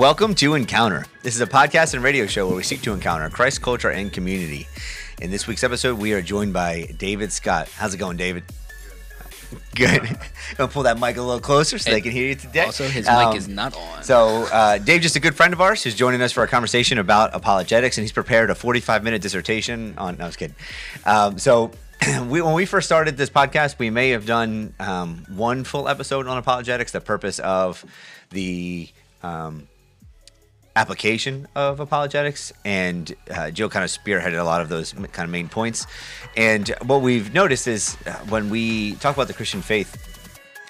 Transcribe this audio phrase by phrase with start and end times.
[0.00, 1.04] Welcome to Encounter.
[1.22, 4.10] This is a podcast and radio show where we seek to encounter Christ, culture, and
[4.10, 4.66] community.
[5.20, 7.68] In this week's episode, we are joined by David Scott.
[7.68, 8.44] How's it going, David?
[9.74, 10.00] Good.
[10.00, 10.16] I'm
[10.56, 12.64] Gonna pull that mic a little closer so they can hear you today.
[12.64, 14.02] Also, his Um, mic is not on.
[14.02, 16.96] So, uh, Dave, just a good friend of ours, who's joining us for a conversation
[16.96, 20.16] about apologetics, and he's prepared a 45 minute dissertation on.
[20.16, 20.56] No, I was kidding.
[21.04, 21.72] Um, so,
[22.26, 26.26] we, when we first started this podcast, we may have done um, one full episode
[26.26, 27.84] on apologetics, the purpose of
[28.30, 28.88] the
[29.22, 29.66] um,
[30.76, 35.30] application of apologetics, and uh, Joe kind of spearheaded a lot of those kind of
[35.30, 35.86] main points.
[36.36, 40.06] And what we've noticed is uh, when we talk about the Christian faith,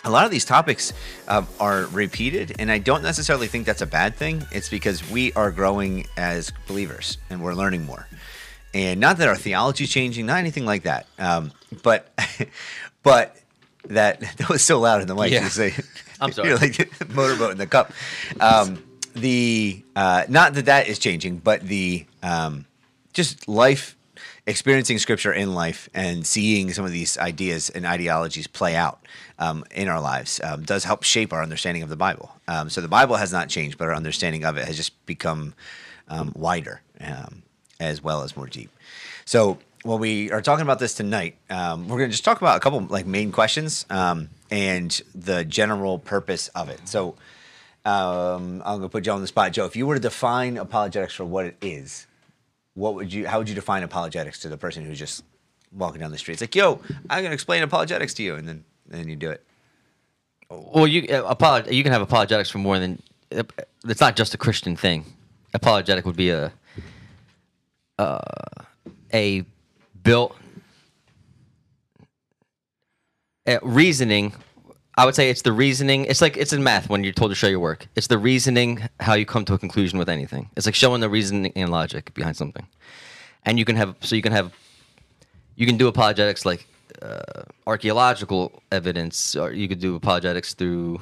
[0.04, 0.92] a lot of these topics
[1.28, 4.46] um, are repeated, and I don't necessarily think that's a bad thing.
[4.50, 8.06] It's because we are growing as believers and we're learning more.
[8.72, 11.06] And not that our theology is changing, not anything like that.
[11.18, 12.08] Um, but,
[13.02, 13.36] but
[13.88, 15.30] that that was so loud in the mic.
[15.30, 15.44] Yeah.
[15.44, 15.74] You say,
[16.20, 16.48] I'm sorry.
[16.48, 17.92] You're like motorboat in the cup.
[18.40, 18.82] Um,
[19.14, 22.66] the uh, not that that is changing, but the um,
[23.12, 23.96] just life
[24.46, 29.06] experiencing scripture in life and seeing some of these ideas and ideologies play out
[29.38, 32.34] um, in our lives um, does help shape our understanding of the Bible.
[32.48, 35.54] Um, so the Bible has not changed, but our understanding of it has just become
[36.08, 37.42] um, wider um,
[37.78, 38.70] as well as more deep.
[39.24, 42.56] So when we are talking about this tonight, um, we're going to just talk about
[42.56, 46.80] a couple like main questions um, and the general purpose of it.
[46.88, 47.14] So
[47.84, 49.52] um, I'm going to put Joe on the spot.
[49.52, 52.06] Joe, if you were to define apologetics for what it is,
[52.74, 53.26] what would you?
[53.26, 55.24] How would you define apologetics to the person who's just
[55.72, 56.34] walking down the street?
[56.34, 59.30] It's like, yo, I'm going to explain apologetics to you, and then then you do
[59.30, 59.44] it.
[60.50, 63.00] Well, you uh, apolog- You can have apologetics for more than.
[63.36, 63.42] uh,
[63.86, 65.04] It's not just a Christian thing.
[65.54, 66.52] Apologetic would be a
[67.98, 68.18] uh,
[69.12, 69.44] a
[70.02, 70.36] built
[73.46, 74.34] uh, reasoning.
[74.96, 76.04] I would say it's the reasoning.
[76.04, 77.86] It's like it's in math when you're told to show your work.
[77.96, 80.50] It's the reasoning how you come to a conclusion with anything.
[80.56, 82.66] It's like showing the reasoning and logic behind something.
[83.44, 84.52] And you can have so you can have
[85.56, 86.66] you can do apologetics like
[87.02, 91.00] uh, archaeological evidence, or you could do apologetics through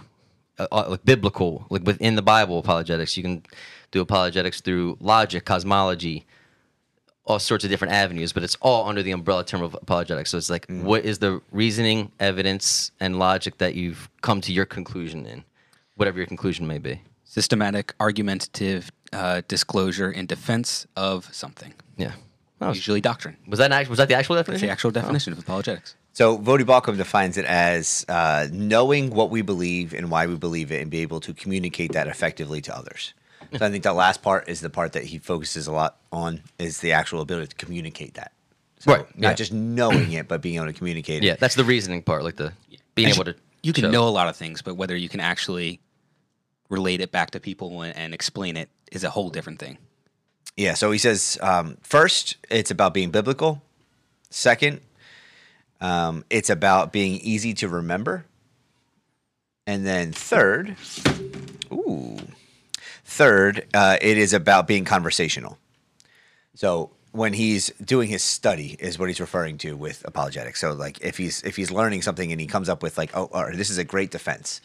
[0.58, 3.16] uh, uh, like biblical, like within the Bible apologetics.
[3.16, 3.42] You can
[3.90, 6.26] do apologetics through logic, cosmology,
[7.28, 10.30] all sorts of different avenues, but it's all under the umbrella term of apologetics.
[10.30, 14.64] So it's like, what is the reasoning, evidence, and logic that you've come to your
[14.64, 15.44] conclusion in,
[15.96, 17.02] whatever your conclusion may be.
[17.24, 21.74] Systematic, argumentative uh, disclosure in defense of something.
[21.98, 22.12] Yeah.
[22.60, 23.36] That was, Usually doctrine.
[23.46, 24.66] was that an act- was that the actual That's definition?
[24.66, 25.94] the actual definition of apologetics.
[26.14, 30.72] So Voddie Baucham defines it as uh, knowing what we believe and why we believe
[30.72, 33.14] it, and be able to communicate that effectively to others.
[33.56, 36.42] So I think the last part is the part that he focuses a lot on
[36.58, 38.32] is the actual ability to communicate that.
[38.80, 39.34] So Right, Not yeah.
[39.34, 41.26] just knowing it, but being able to communicate it.
[41.26, 42.52] Yeah, that's the reasoning part, like the
[42.94, 43.34] being And able to.
[43.62, 43.90] You can show.
[43.90, 45.80] know a lot of things, but whether you can actually
[46.68, 49.78] relate it back to people and, and explain it is a whole different thing.
[50.56, 53.62] Yeah, so he says um, first, it's about being biblical.
[54.30, 54.80] Second,
[55.80, 58.26] um, it's about being easy to remember.
[59.66, 60.76] And then third,
[61.72, 62.18] ooh,
[63.08, 65.58] third, uh, it is about being conversational.
[66.54, 70.60] So when he's doing his study, is what he's referring to with apologetics.
[70.60, 73.30] So like if he's if he's learning something and he comes up with like, oh,
[73.32, 74.60] or this is a great defense,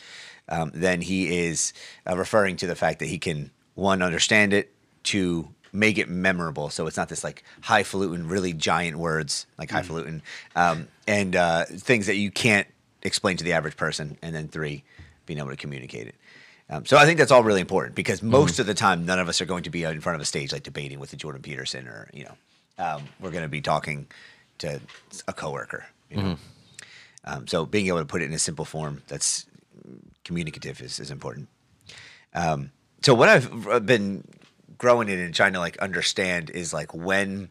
[0.49, 1.73] um, then he is
[2.07, 4.71] uh, referring to the fact that he can one understand it,
[5.03, 6.69] to make it memorable.
[6.69, 10.21] So it's not this like highfalutin, really giant words like highfalutin,
[10.55, 12.67] um, and uh, things that you can't
[13.01, 14.17] explain to the average person.
[14.21, 14.83] And then three,
[15.25, 16.15] being able to communicate it.
[16.69, 19.27] Um, so I think that's all really important because most of the time, none of
[19.27, 21.41] us are going to be in front of a stage like debating with a Jordan
[21.41, 22.35] Peterson or you know,
[22.77, 24.07] um, we're going to be talking
[24.59, 24.79] to
[25.27, 25.85] a coworker.
[26.09, 26.37] You know,
[27.25, 29.45] um, so being able to put it in a simple form that's
[30.23, 31.49] communicative is, is important.
[32.33, 32.71] Um,
[33.01, 34.23] so what I've been
[34.77, 37.49] growing in and trying to like understand is like when.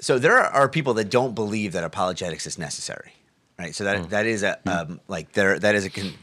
[0.00, 3.12] So there are, people that don't believe that apologetics is necessary,
[3.58, 3.74] right?
[3.74, 6.14] So that that is a um, like there that is a con,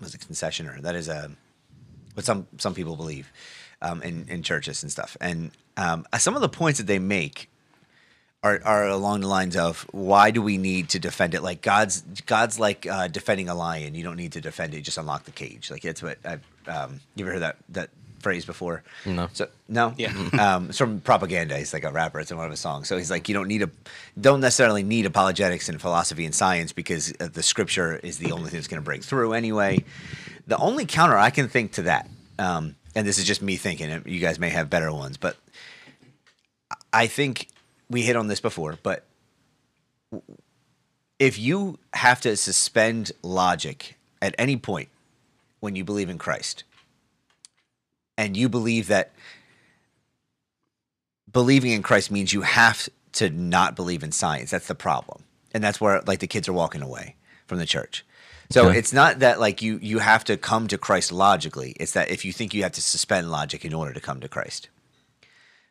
[0.00, 1.30] was a concession or that is a
[2.14, 3.30] what some some people believe
[3.82, 5.16] um, in in churches and stuff.
[5.20, 7.50] And um, some of the points that they make
[8.42, 11.42] are are along the lines of why do we need to defend it?
[11.42, 13.94] Like God's God's like uh, defending a lion.
[13.94, 14.82] You don't need to defend it.
[14.82, 15.70] Just unlock the cage.
[15.70, 16.38] Like it's what I,
[16.70, 18.82] um, you ever heard that that phrase before?
[19.04, 19.28] No.
[19.32, 19.94] So no.
[19.96, 20.12] Yeah.
[20.38, 21.58] um, it's from propaganda.
[21.58, 22.20] He's like a rapper.
[22.20, 22.88] It's in one of his songs.
[22.88, 23.70] So he's like, you don't need a,
[24.20, 28.50] don't necessarily need apologetics and philosophy and science because uh, the scripture is the only
[28.50, 29.84] thing that's going to break through anyway.
[30.46, 32.08] The only counter I can think to that,
[32.38, 35.36] um, and this is just me thinking, you guys may have better ones, but
[36.92, 37.48] I think
[37.88, 39.04] we hit on this before, but
[41.18, 44.88] if you have to suspend logic at any point
[45.60, 46.64] when you believe in Christ,
[48.20, 49.12] and you believe that
[51.32, 54.50] believing in Christ means you have to not believe in science.
[54.50, 55.24] That's the problem,
[55.54, 58.04] and that's where like the kids are walking away from the church.
[58.50, 58.78] So Okay.
[58.78, 61.74] it's not that like you you have to come to Christ logically.
[61.80, 64.28] It's that if you think you have to suspend logic in order to come to
[64.28, 64.68] Christ.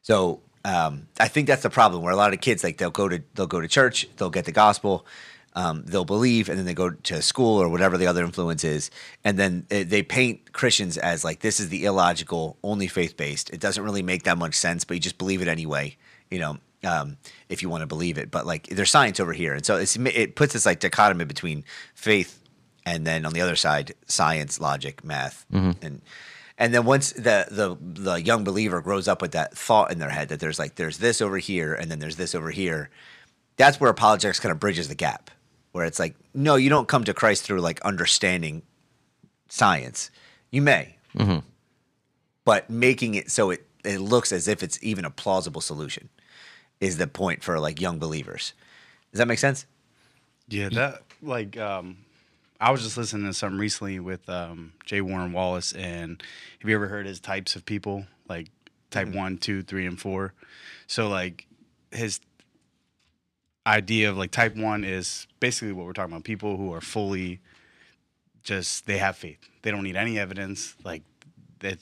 [0.02, 3.08] So um, I think that's the problem where a lot of kids like they'll go
[3.10, 5.06] to they'll go to church, they'll get the gospel,
[5.54, 8.92] um, they'll believe, and then they go to school or whatever the other influence is,
[9.24, 13.50] and then eh, they paint Christians as like this is the illogical, only faith based.
[13.50, 15.98] It doesn't really make that much sense, but you just believe it anyway.
[16.30, 17.18] You know, um,
[17.50, 19.96] if you want to believe it, but like there's science over here, and so it's,
[19.98, 21.64] it puts this like dichotomy between
[21.96, 22.40] faith
[22.86, 25.46] and then on the other side, science, logic, math,
[25.82, 26.02] and
[26.58, 30.10] and then once the the the young believer grows up with that thought in their
[30.10, 32.90] head that there's like there's this over here and then there's this over here,
[33.58, 35.32] that's where apologetics kind of bridges the gap,
[35.72, 38.62] where it's like no, you don't come to Christ through like understanding
[39.48, 40.12] science.
[40.52, 40.96] You may,
[42.46, 46.10] but making it so it it looks as if it's even a plausible solution
[46.80, 48.54] is the point for like young believers.
[49.12, 49.66] Does that make sense?
[50.48, 51.98] Yeah, that like um
[52.60, 55.02] I was just listening to something recently with um J.
[55.02, 56.22] Warner Wallace and
[56.60, 58.06] have you ever heard his types of people?
[58.28, 58.48] Like
[58.92, 60.34] type one, two, three, and four.
[60.88, 61.46] So like
[61.92, 62.20] his
[63.66, 66.24] idea of like type one is basically what we're talking about.
[66.24, 67.40] People who are fully
[68.44, 69.40] just they have faith.
[69.62, 70.76] They don't need any evidence.
[70.84, 71.04] Like
[71.60, 71.78] that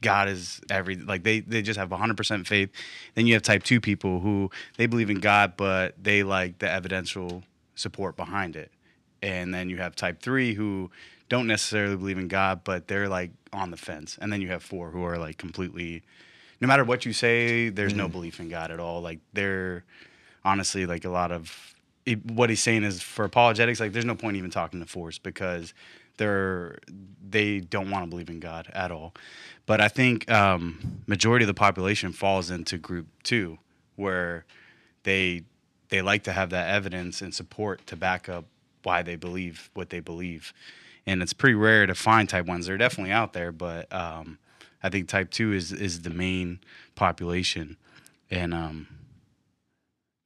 [0.00, 2.70] God is every like they they just have 100% faith.
[3.14, 6.70] Then you have type 2 people who they believe in God but they like the
[6.70, 7.42] evidential
[7.74, 8.70] support behind it.
[9.22, 10.90] And then you have type 3 who
[11.28, 14.18] don't necessarily believe in God but they're like on the fence.
[14.20, 16.02] And then you have 4 who are like completely
[16.60, 18.12] no matter what you say there's no mm.
[18.12, 19.00] belief in God at all.
[19.00, 19.84] Like they're
[20.44, 21.74] honestly like a lot of
[22.04, 25.18] it, what he's saying is for apologetics like there's no point even talking to force
[25.18, 25.72] because
[26.16, 26.78] they're
[27.28, 29.14] they don't want to believe in god at all.
[29.66, 33.58] But i think um majority of the population falls into group two
[33.96, 34.44] where
[35.04, 35.42] they
[35.88, 38.46] they like to have that evidence and support to back up
[38.82, 40.52] why they believe what they believe.
[41.06, 42.66] And it's pretty rare to find type ones.
[42.66, 44.38] They're definitely out there but um
[44.82, 46.58] i think type two is is the main
[46.96, 47.76] population.
[48.30, 48.88] And um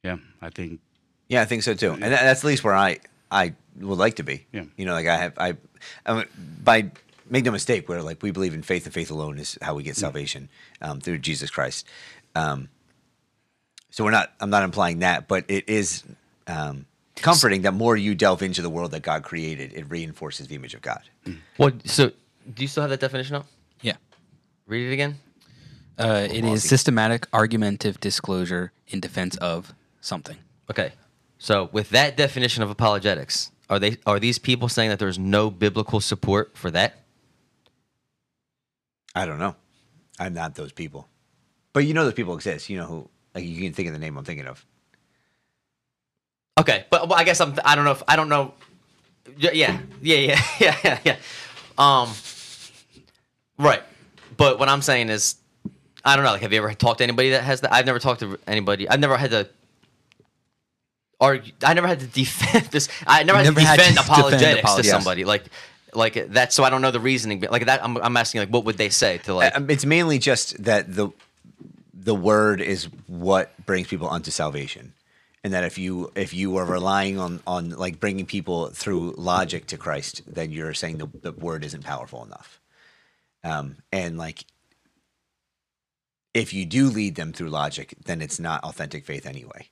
[0.06, 0.80] yeah, I think
[1.28, 2.98] Yeah, I think so too, and that's at least where I
[3.30, 4.46] I would like to be.
[4.52, 4.64] Yeah.
[4.76, 5.56] you know, like I have I,
[6.04, 6.26] I mean,
[6.62, 6.90] by
[7.28, 9.82] make no mistake, where like we believe in faith and faith alone is how we
[9.82, 10.48] get salvation
[10.80, 11.86] um, through Jesus Christ.
[12.34, 12.68] Um,
[13.90, 14.32] so we're not.
[14.40, 16.04] I'm not implying that, but it is
[16.46, 16.86] um,
[17.16, 20.74] comforting that more you delve into the world that God created, it reinforces the image
[20.74, 21.02] of God.
[21.56, 21.88] What?
[21.88, 22.12] So,
[22.54, 23.46] do you still have that definition up?
[23.80, 23.96] Yeah.
[24.66, 25.16] Read it again.
[25.98, 29.72] Uh, it is systematic argumentative disclosure in defense of
[30.06, 30.36] something.
[30.70, 30.92] Okay.
[31.38, 35.50] So, with that definition of apologetics, are they are these people saying that there's no
[35.50, 37.02] biblical support for that?
[39.14, 39.54] I don't know.
[40.18, 41.08] I'm not those people,
[41.72, 42.70] but you know those people exist.
[42.70, 43.08] You know who?
[43.34, 44.64] Like you can think of the name I'm thinking of.
[46.58, 47.54] Okay, but, but I guess I'm.
[47.64, 48.54] I don't know if I don't know.
[49.36, 50.98] Yeah, yeah, yeah, yeah, yeah, yeah.
[51.04, 51.16] yeah.
[51.76, 52.10] Um,
[53.58, 53.82] right.
[54.38, 55.36] But what I'm saying is,
[56.04, 56.32] I don't know.
[56.32, 57.74] Like, have you ever talked to anybody that has that?
[57.74, 58.88] I've never talked to anybody.
[58.88, 59.48] I've never had to
[61.20, 61.52] argue.
[61.62, 62.88] I never had to defend this.
[63.06, 64.90] I never had Never to had to defend defend apologetics to apologetics.
[64.90, 65.24] somebody.
[65.24, 65.44] Like,
[65.94, 66.52] like that.
[66.52, 67.40] So I don't know the reasoning.
[67.40, 67.82] but Like that.
[67.84, 68.40] I'm, I'm asking.
[68.40, 69.56] Like, what would they say to like?
[69.56, 71.10] Um, it's mainly just that the
[71.94, 74.92] the word is what brings people unto salvation
[75.42, 79.66] and that if you if you are relying on on like bringing people through logic
[79.66, 82.60] to christ then you're saying the, the word isn't powerful enough
[83.42, 84.44] um and like
[86.32, 89.66] if you do lead them through logic then it's not authentic faith anyway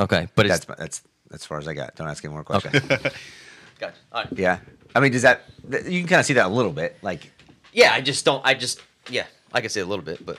[0.00, 2.74] okay, but that's that's that's as far as i got don't ask any more questions
[2.76, 3.10] okay.
[3.78, 3.94] Gotcha.
[4.12, 4.32] All right.
[4.38, 4.58] yeah
[4.94, 7.30] i mean does that you can kind of see that a little bit like
[7.72, 8.40] Yeah, I just don't.
[8.44, 8.80] I just
[9.10, 10.38] yeah, I can say a little bit, but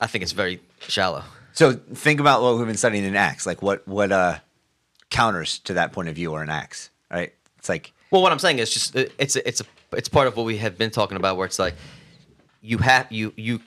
[0.00, 1.22] I think it's very shallow.
[1.52, 3.46] So think about what we've been studying in Acts.
[3.46, 4.38] Like what what uh
[5.10, 7.32] counters to that point of view are in Acts, right?
[7.58, 10.36] It's like Well, what I'm saying is just it's a, it's a it's part of
[10.36, 11.74] what we have been talking about, where it's like
[12.60, 13.60] you have you you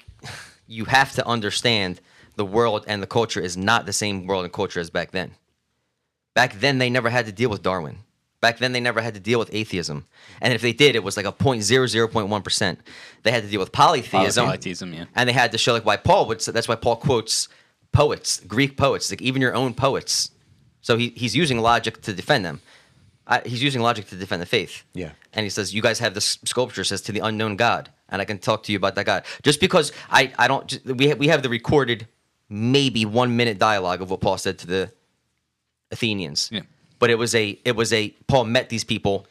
[0.67, 2.01] you have to understand
[2.35, 5.31] the world and the culture is not the same world and culture as back then.
[6.33, 7.97] Back then, they never had to deal with Darwin.
[8.39, 10.05] Back then, they never had to deal with atheism,
[10.41, 12.79] and if they did, it was like a point zero zero point one percent.
[13.21, 15.05] They had to deal with polytheism, Polytheism, yeah.
[15.13, 16.39] and they had to show like why Paul would.
[16.39, 17.49] That's why Paul quotes
[17.91, 20.31] poets, Greek poets, like even your own poets.
[20.81, 22.61] So he, he's using logic to defend them.
[23.27, 24.83] I, he's using logic to defend the faith.
[24.93, 25.11] Yeah.
[25.33, 28.25] And he says, "You guys have this sculpture says to the unknown God, and I
[28.25, 31.15] can talk to you about that God." Just because I I don't just, we ha-
[31.15, 32.07] we have the recorded
[32.51, 34.91] maybe one minute dialogue of what Paul said to the
[35.89, 36.49] Athenians.
[36.51, 36.61] Yeah.
[36.99, 39.25] But it was a it was a Paul met these people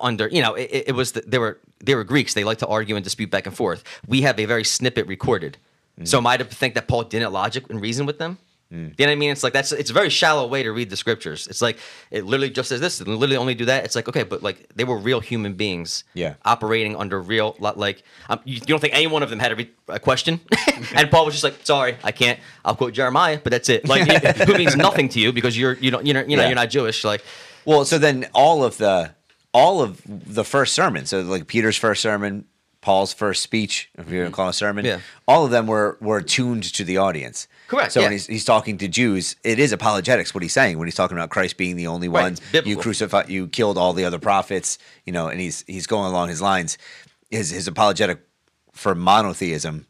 [0.00, 2.34] under you know it, it was the, they were they were Greeks.
[2.34, 3.84] They like to argue and dispute back and forth.
[4.06, 5.56] We have a very snippet recorded.
[5.98, 6.08] Mm.
[6.08, 8.38] So am I to think that Paul didn't logic and reason with them?
[8.68, 9.30] You know what I mean?
[9.30, 11.46] It's like that's it's a very shallow way to read the scriptures.
[11.46, 11.78] It's like
[12.10, 13.84] it literally just says this and literally only do that.
[13.84, 16.34] It's like okay, but like they were real human beings, Yeah.
[16.44, 19.54] operating under real like um, you, you don't think any one of them had a,
[19.56, 20.40] re- a question?
[20.96, 22.40] and Paul was just like, sorry, I can't.
[22.64, 23.86] I'll quote Jeremiah, but that's it.
[23.86, 24.08] Like
[24.48, 26.48] who means nothing to you because you're you don't you know you know Yeah.
[26.48, 27.04] you're not Jewish.
[27.04, 27.22] Like
[27.64, 29.14] Well, so then all of the
[29.54, 32.46] all of the first sermon, so like Peter's first sermon,
[32.80, 34.98] Paul's first speech, if you're gonna call a sermon, Yeah.
[35.28, 37.46] all of them were were tuned to the audience.
[37.68, 40.86] Correct, So when he's, he's talking to Jews, it is apologetics what he's saying when
[40.86, 42.64] he's talking about Christ being the only Right, one.
[42.66, 46.28] You crucified, you killed all the other prophets, you know, and he's he's going along
[46.28, 46.78] his lines.
[47.30, 48.20] His his apologetic
[48.72, 49.86] for monotheism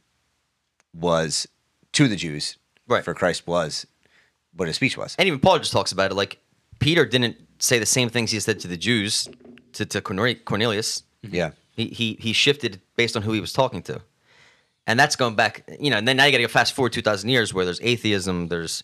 [0.95, 1.47] was
[1.93, 2.57] to the Jews,
[2.89, 3.05] Right.
[3.05, 3.87] For Christ was
[4.55, 5.15] what his speech was.
[5.19, 6.15] and even Paul just talks about it.
[6.15, 6.39] Like
[6.79, 9.29] Peter didn't say the same things he said to the Jews
[9.75, 11.03] to to Cornel- Cornelius.
[11.23, 11.51] yeah.
[11.73, 14.01] He he he shifted based on who he was talking to,
[14.87, 15.69] and that's going back.
[15.81, 17.65] You know, and then now you got to go fast forward two thousand years where
[17.65, 18.49] there's atheism.
[18.49, 18.83] There's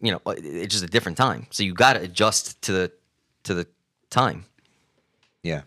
[0.00, 1.46] you know it's just a different time.
[1.50, 2.92] So you got to adjust to the
[3.44, 3.66] to the
[4.10, 4.44] time.
[5.42, 5.62] Yeah.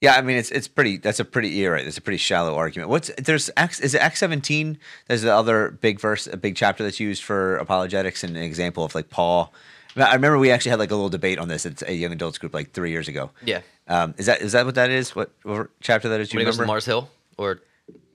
[0.00, 0.98] Yeah, I mean it's it's pretty.
[0.98, 1.84] That's a pretty you're right.
[1.84, 2.88] It's a pretty shallow argument.
[2.88, 4.78] What's there's Acts is it Acts seventeen?
[5.08, 8.84] There's the other big verse, a big chapter that's used for apologetics, and an example
[8.84, 9.52] of like Paul.
[9.96, 12.38] I remember we actually had like a little debate on this at a young adults
[12.38, 13.30] group like three years ago.
[13.44, 13.62] Yeah.
[13.88, 15.16] Um, is that is that what that is?
[15.16, 16.28] What, what chapter that is?
[16.28, 16.72] Do When you to remember?
[16.72, 17.60] Mars Hill, or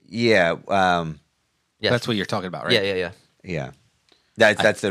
[0.08, 0.56] Yeah.
[0.68, 1.20] Um,
[1.80, 2.72] yeah, That's what you're talking about, right?
[2.72, 3.10] Yeah, yeah, yeah.
[3.44, 3.70] yeah.
[4.36, 4.90] That, that's the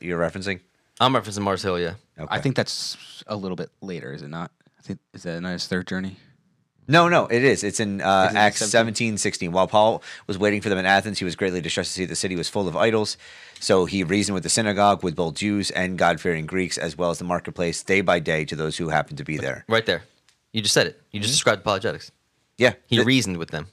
[0.00, 0.60] you're referencing.
[1.00, 1.78] I'm referencing Mars Hill.
[1.78, 1.94] Yeah.
[2.18, 2.28] Okay.
[2.30, 4.50] I think that's a little bit later, is it not?
[4.78, 6.16] I think is that not his third journey?
[6.88, 7.62] No, no, it is.
[7.62, 9.16] It's in uh, Is it Acts 17?
[9.16, 9.52] 17, 16.
[9.52, 12.16] While Paul was waiting for them in Athens, he was greatly distressed to see the
[12.16, 13.16] city was full of idols.
[13.60, 17.10] So he reasoned with the synagogue, with both Jews and God fearing Greeks, as well
[17.10, 19.64] as the marketplace, day by day to those who happened to be there.
[19.68, 20.02] Right there.
[20.52, 21.00] You just said it.
[21.12, 22.10] You just described apologetics.
[22.58, 22.74] Yeah.
[22.86, 23.68] He Th- reasoned with them.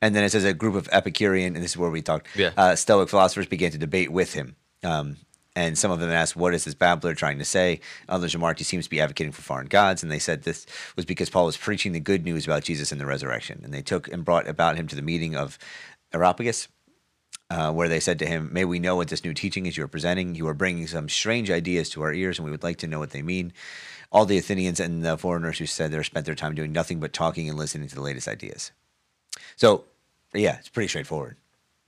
[0.00, 2.50] And then it says a group of Epicurean, and this is where we talked, Yeah.
[2.56, 4.56] uh, Stoic philosophers began to debate with him.
[4.82, 5.16] Um,
[5.54, 7.80] and some of them asked, What is this babbler trying to say?
[8.08, 10.02] Others remarked, He seems to be advocating for foreign gods.
[10.02, 13.00] And they said this was because Paul was preaching the good news about Jesus and
[13.00, 13.60] the resurrection.
[13.62, 15.58] And they took and brought about him to the meeting of
[16.14, 16.68] Areopagus,
[17.50, 19.84] uh, where they said to him, May we know what this new teaching is you
[19.84, 20.34] are presenting?
[20.34, 22.98] You are bringing some strange ideas to our ears, and we would like to know
[22.98, 23.52] what they mean.
[24.10, 27.12] All the Athenians and the foreigners who said they spent their time doing nothing but
[27.12, 28.72] talking and listening to the latest ideas.
[29.56, 29.84] So,
[30.34, 31.36] yeah, it's pretty straightforward.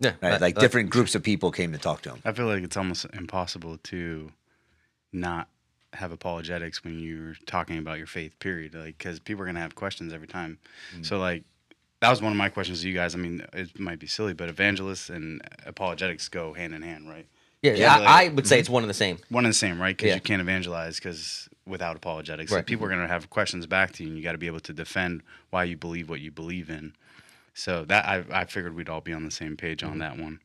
[0.01, 0.11] Yeah.
[0.11, 0.21] Right?
[0.33, 2.21] that- like that- different groups of people came to talk to him.
[2.25, 4.33] I feel like it's almost impossible to
[5.13, 5.49] not
[5.95, 8.39] have apologetics when you're talking about your faith.
[8.41, 8.75] Period.
[8.75, 10.59] Like because people are gonna have questions every time.
[10.95, 11.03] Hmm.
[11.05, 11.45] So like
[12.01, 13.15] that was one of my questions to you guys.
[13.15, 17.27] I mean, it might be silly, but evangelists and apologetics go hand in hand, right?
[17.63, 18.61] Yeah, Yeah, I, like- I would say mm-hmm.
[18.61, 19.19] it's one and the same.
[19.31, 19.97] One and the same, right?
[19.97, 20.15] Because Yeah.
[20.17, 24.09] you can't evangelize because without apologetics, so people are gonna have questions back to you,
[24.11, 26.93] and you got to be able to defend why you believe what you believe in.
[27.55, 29.93] So that I, I figured we'd all be on the same page Mm-hmm.
[29.93, 30.41] on that one.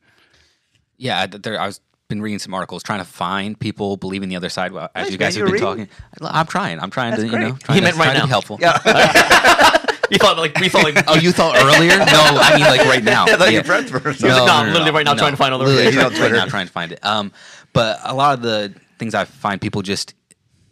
[0.96, 4.36] Yeah, I, there, I was been reading some articles trying to find people believing the
[4.36, 4.72] other side.
[4.72, 5.88] Well, as Nice, you guys man, have you're been talking,
[6.22, 6.80] I'm trying.
[6.80, 7.60] I'm trying to, you know, great.
[7.62, 8.24] trying He to, meant right trying to now.
[8.26, 8.58] be helpful.
[8.60, 9.76] Yeah.
[10.10, 11.96] You thought like you thought like Oh, you thought earlier?
[11.98, 13.26] No, I mean like right now.
[13.28, 13.62] I thought you Yeah.
[13.62, 15.86] prepped for He was like, no, literally right now trying to find all the Literally
[15.92, 17.04] He's right, right now trying to find it.
[17.04, 17.30] Um,
[17.72, 20.14] but a lot of the things I find people just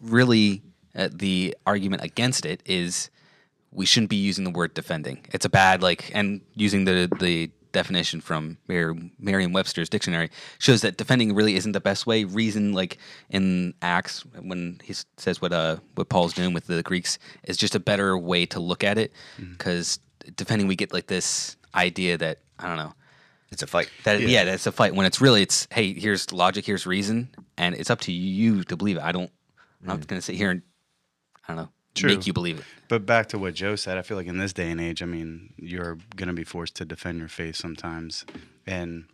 [0.03, 0.63] really
[0.97, 3.11] uh, the argument against it is
[3.73, 5.25] we shouldn't be using the word defending.
[5.33, 10.97] It's a bad like and using the the definition from Mer- Merriam-Webster's dictionary shows that
[10.97, 12.25] defending really isn't the best way.
[12.25, 12.97] Reason like
[13.29, 17.75] in Acts when he says what uh what Paul's doing with the Greeks is just
[17.75, 19.13] a better way to look at it
[19.53, 19.99] because
[20.37, 22.95] defending we get like this idea that I don't know
[23.53, 23.91] It's a fight.
[24.05, 24.45] that yeah.
[24.45, 28.01] that's a fight when it's really it's hey here's logic here's reason and it's up
[28.01, 29.31] to you to believe it i don't
[29.83, 30.63] i'm not gonna sit here and
[31.47, 31.69] i don't know
[32.01, 32.11] True.
[32.11, 34.53] make you believe it But back to what Joe said, I feel like in this
[34.53, 38.25] day and age, I mean, you're going to be forced to defend your faith sometimes.
[38.67, 39.05] And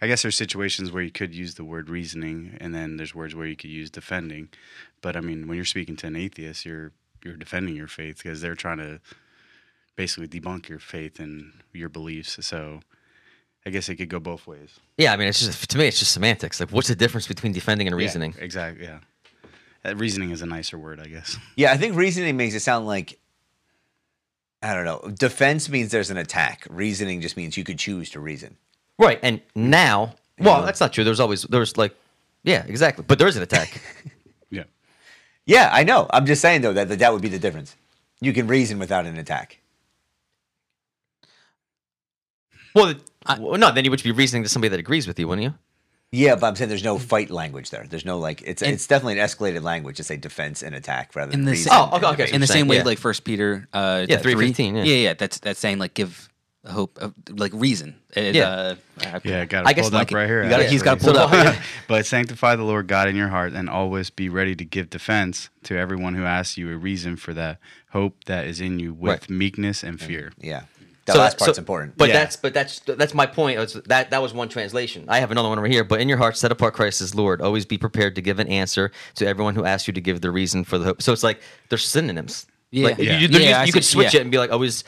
[0.00, 3.34] I guess there's situations where you could use the word reasoning, and then there's words
[3.34, 4.48] where you could use defending.
[5.00, 6.92] But I mean, when you're speaking to an atheist, you're
[7.24, 9.00] you're defending your faith because they're trying to
[9.96, 12.38] basically debunk your faith and your beliefs.
[12.46, 12.80] So
[13.66, 14.78] I guess it could go both ways.
[14.96, 16.60] Yeah, I mean, it's just to me, it's just semantics.
[16.60, 18.34] Like, what's the difference between defending and reasoning?
[18.36, 18.84] Yeah, exactly.
[18.84, 19.00] Yeah.
[19.84, 21.36] Uh, reasoning is a nicer word, I guess.
[21.56, 23.18] Yeah, I think reasoning makes it sound like
[24.62, 25.08] I don't know.
[25.12, 26.66] Defense means there's an attack.
[26.68, 28.56] Reasoning just means you could choose to reason.
[28.98, 29.20] Right.
[29.22, 31.04] And now, well, that's not true.
[31.04, 31.94] There's always there's like,
[32.42, 33.04] yeah, exactly.
[33.06, 33.80] But there is an attack.
[34.50, 34.64] Yeah.
[35.44, 36.06] Yeah, I know.
[36.10, 37.76] I'm just saying though that that, that would be the difference.
[38.20, 39.58] You can reason without an attack.
[42.74, 42.94] well,
[43.38, 45.54] well, no, then you would be reasoning to somebody that agrees with you, wouldn't you?
[46.10, 47.86] Yeah, but I'm saying there's no fight language there.
[47.88, 51.30] There's no like it's it's definitely an escalated language to say defense and attack rather
[51.32, 51.70] than in the reason.
[51.70, 52.82] same, Oh, okay, okay, in the same way, yeah.
[52.84, 54.82] like First Peter, uh, Yeah, 3:15, yeah.
[54.84, 55.14] yeah, yeah.
[55.14, 56.30] That's that's saying like give
[56.66, 57.94] hope, of, like reason.
[58.16, 58.48] It, Yeah.
[58.48, 60.48] uh, I- Yeah, got I it guess pulled like right here.
[60.48, 61.12] gotta- he's got it actually.
[61.18, 61.56] pulled up.
[61.88, 65.50] but sanctify the Lord God in your heart, and always be ready to give defense
[65.64, 67.58] to everyone who asks you a reason for that
[67.92, 69.30] hope that is in you with Right.
[69.30, 70.32] meekness and fear.
[70.40, 70.62] Yeah,
[71.08, 71.96] the So- last part's so- important.
[71.98, 72.14] But Yeah.
[72.14, 73.58] that's but that's that's my point.
[73.58, 75.04] It's- That that was one translation.
[75.08, 75.84] I have another one over here.
[75.84, 77.40] But in your heart, set apart Christ as Lord.
[77.42, 80.30] Always be prepared to give an answer to everyone who asks you to give the
[80.30, 81.02] reason for the hope.
[81.02, 82.46] So it's like they're synonyms.
[82.70, 82.84] Yeah.
[82.84, 83.18] Like, Yeah.
[83.18, 84.20] You, you- Yeah, I you could switch yeah.
[84.20, 84.84] it and be like, always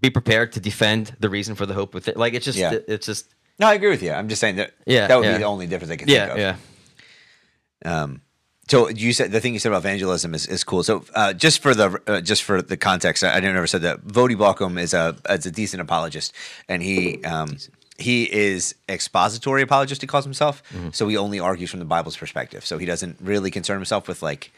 [0.00, 2.16] be prepared to defend the reason for the hope with it.
[2.16, 2.72] Like it's just Yeah.
[2.88, 4.12] it's just no, I agree with you.
[4.12, 5.32] I'm just saying that Yeah, that would yeah.
[5.32, 6.38] be the only difference I could yeah think of.
[6.38, 8.02] yeah.
[8.02, 8.20] Um,
[8.68, 10.82] so you said the thing you said about evangelism is, is cool.
[10.82, 14.06] So uh, just for the uh, just for the context, I, I never said that.
[14.06, 16.32] Voddie Baucham is a is a decent apologist,
[16.68, 17.56] and he um,
[17.98, 20.00] he is expository apologist.
[20.02, 20.62] He calls himself.
[20.92, 22.64] So he only argues from the Bible's perspective.
[22.64, 24.52] So he doesn't really concern himself with like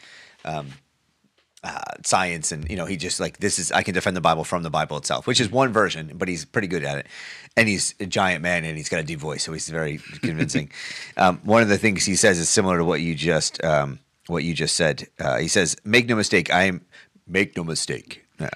[1.63, 4.43] uh, science and you know he just like this is I can defend the Bible
[4.43, 7.07] from the Bible itself, which is one version, but he's pretty good at it.
[7.55, 10.71] And he's a giant man and he's got a deep voice, so he's very convincing.
[11.17, 14.43] um, one of the things he says is similar to what you just um, what
[14.43, 15.07] you just said.
[15.19, 16.85] Uh, he says, "Make no mistake, I am
[17.27, 18.25] make no mistake.
[18.39, 18.47] Uh,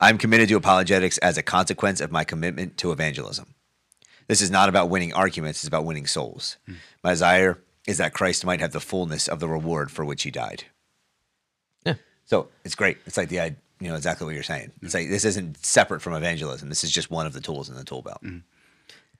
[0.00, 3.54] I'm committed to apologetics as a consequence of my commitment to evangelism.
[4.28, 6.56] This is not about winning arguments; it's about winning souls.
[7.02, 7.58] My desire
[7.88, 10.66] is that Christ might have the fullness of the reward for which he died."
[12.26, 12.98] So it's great.
[13.06, 14.72] It's like the you know exactly what you're saying.
[14.82, 16.68] It's like this isn't separate from evangelism.
[16.68, 18.22] This is just one of the tools in the tool belt.
[18.22, 18.38] Mm-hmm.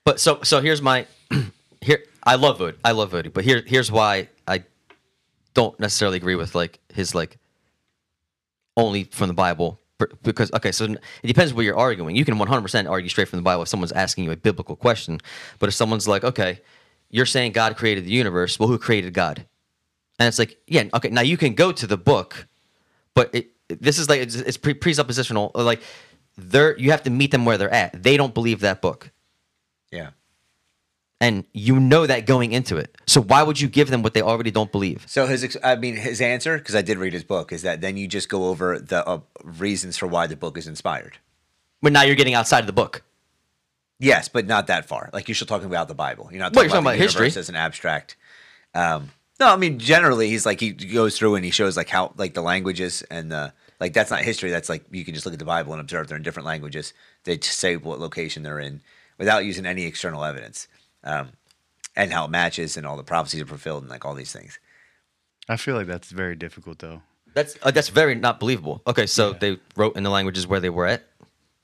[0.03, 1.05] But so so here's my
[1.81, 2.77] here I love Voddie.
[2.83, 4.63] I love Voddie, but here here's why I
[5.53, 7.37] don't necessarily agree with like his like
[8.77, 9.79] only from the Bible
[10.23, 12.15] because okay, so it depends what you're arguing.
[12.15, 15.19] You can 100% argue straight from the Bible if someone's asking you a biblical question,
[15.59, 16.59] but if someone's like, okay,
[17.09, 19.45] you're saying God created the universe, well, who created God?
[20.19, 22.47] And it's like, yeah, okay, now you can go to the book,
[23.15, 25.51] but it, this is like it's, it's pre- presuppositional.
[25.55, 25.81] Like,
[26.37, 28.03] they're you have to meet them where they're at.
[28.03, 29.11] They don't believe that book
[29.91, 30.09] Yeah.
[31.21, 32.95] and you know that going into it.
[33.07, 35.05] So why would you give them what they already don't believe?
[35.07, 37.95] So his, I mean, his answer, because I did read his book, is that then
[37.97, 41.17] you just go over the uh, reasons for why the book is inspired.
[41.81, 43.03] But now you're getting outside of the book.
[43.97, 45.09] Yes, but not that far.
[45.13, 46.27] Like you're still talking about the Bible.
[46.31, 47.39] You're not Well, talking, you're about, talking about history.
[47.39, 48.17] as an abstract.
[48.73, 52.13] Um, no, I mean generally he's like he goes through and he shows like how
[52.17, 54.49] like the languages and the like that's not history.
[54.49, 56.93] That's like you can just look at the Bible and observe they're in different languages.
[57.23, 58.81] They say what location they're in
[59.17, 60.67] without using any external evidence,
[61.03, 61.29] um,
[61.95, 64.59] and how it matches and all the prophecies are fulfilled and like all these things.
[65.47, 67.01] I feel like that's very difficult though.
[67.33, 68.81] That's uh, that's very not believable.
[68.87, 71.03] Okay, so they wrote in the languages where they were at.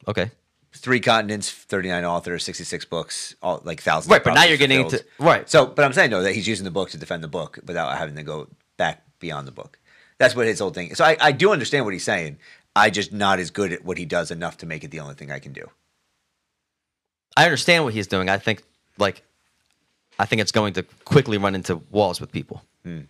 [0.07, 0.31] Okay,
[0.73, 4.07] Three continents, thirty nine authors, sixty six books, all like thousands.
[4.07, 5.03] of right, but now you're getting fulfilled.
[5.03, 5.49] into right.
[5.49, 7.97] So, but I'm saying though that he's using the book to defend the book without
[7.97, 9.79] having to go back beyond the book.
[10.17, 10.95] That's what his whole thing.
[10.95, 12.37] So I, I do understand what he's saying.
[12.75, 15.15] I just not as good at what he does enough to make it the only
[15.15, 15.69] thing I can do.
[17.35, 18.29] I understand what he's doing.
[18.29, 18.63] I think
[18.97, 19.23] like,
[20.19, 22.63] I think it's going to quickly run into walls with people.
[22.83, 23.01] Hmm.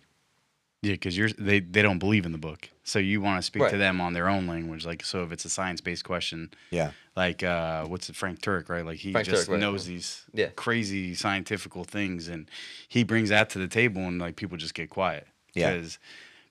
[0.82, 3.68] Yeah, because you're they they don't believe in the book, so you want to speak
[3.68, 4.84] to them on their own language.
[4.84, 6.90] Like, so if it's a science based question, Yeah.
[7.14, 8.84] like uh, what's it, Frank Turek, right?
[8.84, 9.60] Like he Frank just Turek, right.
[9.60, 10.48] knows these Yeah.
[10.56, 12.50] crazy scientifical things, and
[12.88, 15.28] he brings that to the table, and like people just get quiet.
[15.54, 15.80] Yeah.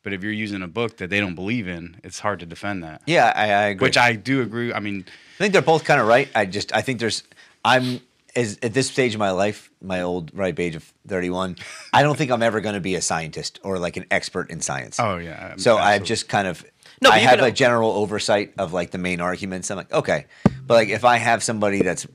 [0.04, 2.84] But if you're using a book that they don't believe in, it's hard to defend
[2.84, 3.02] that.
[3.06, 3.86] Yeah, I, I agree.
[3.88, 4.74] Which I do agree.
[4.74, 6.28] I mean, I think they're both kind of right.
[6.34, 7.22] I just I think there's
[7.66, 8.00] I'm
[8.36, 11.58] as at this stage of my life, my old ripe age of 31.
[11.94, 14.62] I don't think I'm ever going to be a scientist or like an expert in
[14.62, 15.00] science.
[15.00, 15.56] oh yeah.
[15.58, 16.64] So I've just kind of
[17.02, 19.70] No, but I have can- a general oversight of like the main arguments.
[19.72, 20.26] I'm like, okay,
[20.66, 22.08] but like if I have somebody that's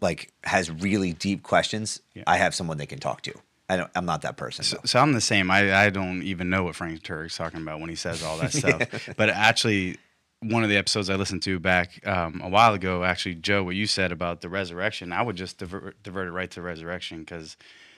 [0.00, 2.24] like has really deep questions, Yeah.
[2.26, 3.32] I have someone they can talk to.
[3.68, 3.90] I don't.
[3.96, 4.64] I'm not that person.
[4.64, 5.50] So, so I'm the same.
[5.50, 8.52] I, I don't even know what Frank Turek's talking about when he says all that
[8.62, 9.08] stuff.
[9.16, 9.96] But actually,
[10.40, 13.74] one of the episodes I listened to back um, a while ago, actually, Joe, what
[13.74, 17.56] you said about the resurrection, I would just divert, divert it right to resurrection because,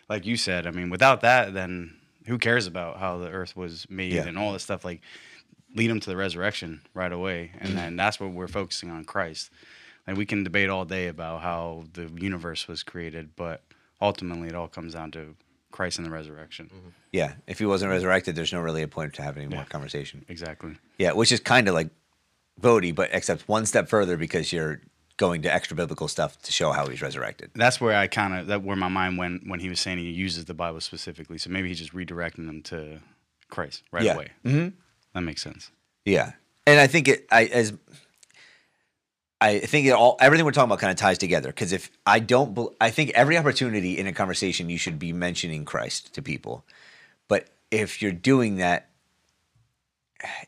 [0.09, 1.96] like you said, I mean, without that, then
[2.27, 4.27] who cares about how the earth was made Yeah.
[4.27, 4.85] and all this stuff?
[4.85, 5.01] Like,
[5.74, 7.77] lead them to the resurrection right away, and Mm-hmm.
[7.77, 9.51] then that's what we're focusing on Christ.
[10.07, 13.62] And we can debate all day about how the universe was created, but
[14.01, 15.35] ultimately, it all comes down to
[15.70, 16.70] Christ and the resurrection.
[17.12, 19.68] yeah, if he wasn't resurrected, there's no really a point to having any more Yeah.
[19.68, 20.24] conversation.
[20.29, 20.77] Exactly.
[20.98, 21.90] Yeah, which is kind of like
[22.60, 24.80] Voddie, but except one step further because you're
[25.16, 27.50] going to extra biblical stuff to show how he's resurrected.
[27.54, 30.10] That's where I kind of that where my mind went when he was saying he
[30.10, 31.38] uses the Bible specifically.
[31.38, 33.00] So maybe he's just redirecting them to
[33.48, 34.14] Christ right Yeah.
[34.14, 34.28] away.
[34.44, 34.68] Mm-hmm.
[35.14, 35.70] That makes sense.
[36.04, 36.32] Yeah,
[36.66, 37.26] and I think it.
[37.30, 37.72] I as
[39.40, 42.18] I think it all everything we're talking about kind of ties together because if I
[42.18, 46.64] don't, I think every opportunity in a conversation you should be mentioning Christ to people,
[47.28, 48.88] but if you're doing that,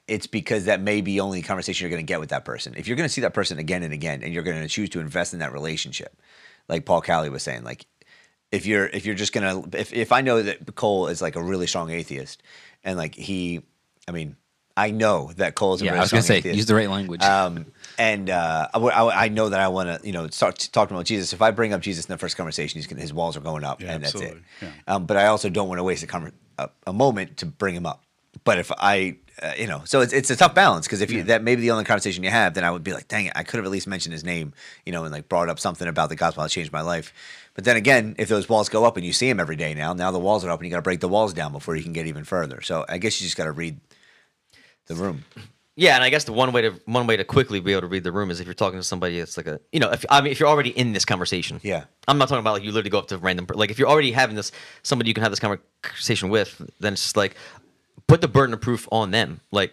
[0.09, 2.75] it's because that may be only conversation you're going to get with that person.
[2.77, 4.91] If you're going to see that person again and again, and you're going to choose
[4.91, 6.21] to invest in that relationship,
[6.69, 7.87] like Paul Callie was saying, like
[8.53, 11.43] if you're if you're just gonna if if I know that Cole is like a
[11.43, 12.43] really strong atheist,
[12.83, 13.63] and like he,
[14.09, 14.35] I mean,
[14.77, 16.57] I know that Cole is a Yeah, really I was gonna say atheist.
[16.57, 17.23] use the right language.
[17.23, 20.27] Um, and uh, I, w- I w- I know that I want to, you know,
[20.29, 21.33] start talking about Jesus.
[21.33, 23.63] If I bring up Jesus in the first conversation, he's gonna, his walls are going
[23.63, 24.37] up, Yeah, and that's it.
[24.63, 24.71] Yeah.
[24.89, 27.75] Um, but I also don't want to waste a, conver- a, a moment to bring
[27.77, 28.03] him up.
[28.43, 31.23] But if I, uh, you know, so it's, it's a tough balance because if you,
[31.25, 33.33] that may be the only conversation you have, then I would be like, dang it,
[33.35, 34.53] I could have at least mentioned his name,
[34.85, 37.13] you know, and like brought up something about the gospel that changed my life.
[37.55, 39.93] But then again, if those walls go up and you see him every day now,
[39.93, 41.83] now the walls are up and you got to break the walls down before you
[41.83, 42.61] can get even further.
[42.61, 43.81] So I guess you just got to read
[44.87, 45.25] the room.
[45.77, 47.87] Yeah, and I guess the one way to one way to quickly be able to
[47.87, 50.05] read the room is if you're talking to somebody that's like a you know if
[50.11, 51.59] I mean if you're already in this conversation.
[51.63, 51.85] Yeah.
[52.07, 54.13] I'm not talking about like you literally go up to random like if you're already
[54.13, 57.35] having this somebody you can have this conversation with, then it's just like
[58.11, 59.41] put the burden of proof on them.
[59.53, 59.73] Like,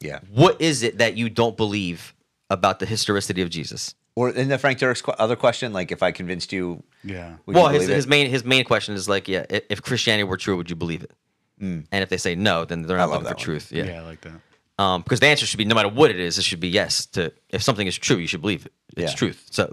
[0.00, 0.20] Yeah.
[0.30, 2.14] what is it that you don't believe
[2.50, 3.94] about the historicity of Jesus?
[4.14, 7.36] Or in the Frank Turek's qu- other question, like if I convinced you, Yeah.
[7.46, 10.36] well, you his, his main his main question is like, yeah, i- if Christianity were
[10.36, 11.12] true, would you believe it?
[11.60, 12.96] And if they say no, then they're.
[12.98, 13.36] Not looking for one.
[13.48, 13.72] truth.
[13.72, 13.84] Yeah.
[13.84, 14.40] Yeah, I like that.
[14.82, 17.06] Um, because the answer should be no matter what it is, it should be yes.
[17.14, 18.72] To if something is true, you should believe it.
[18.96, 19.16] It's Yeah.
[19.16, 19.46] truth.
[19.50, 19.64] So,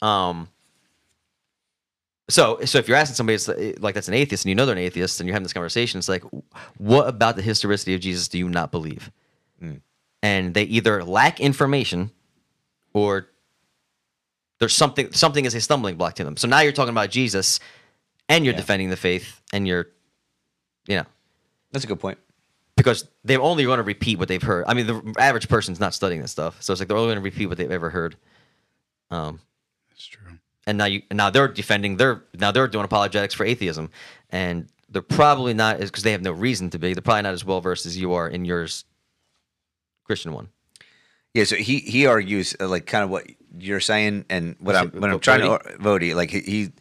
[0.00, 0.48] uh, um,
[2.28, 4.74] so so if you're asking somebody that's, like that's an atheist and you know they're
[4.76, 6.22] an atheist and you're having this conversation, it's like,
[6.78, 9.10] what about the historicity of Jesus do you not believe?
[10.22, 12.10] And they either lack information,
[12.94, 13.28] or
[14.58, 16.38] there's something something is a stumbling block to them.
[16.38, 17.60] So now you're talking about Jesus,
[18.30, 18.60] and you're Yeah.
[18.60, 19.88] defending the faith, and you're,
[20.88, 21.04] you know
[21.72, 22.16] That's a good point.
[22.76, 24.64] because they're only going to repeat what they've heard.
[24.66, 27.22] I mean, the average person's not studying this stuff, so it's like they're only going
[27.22, 28.16] to repeat what they've ever heard.
[29.10, 29.40] Um,
[29.90, 30.38] That's true.
[30.66, 33.90] And now you, and now they're defending their, now they're doing apologetics for atheism,
[34.30, 36.94] and they're probably not because they have no reason to be.
[36.94, 38.84] They're probably not as well versed as you are in yours,
[40.04, 40.48] Christian one.
[41.32, 43.26] Yeah, so he he argues uh, like kind of what
[43.58, 46.72] you're saying, and what I'm What's it, when I'm trying to vote, like he, he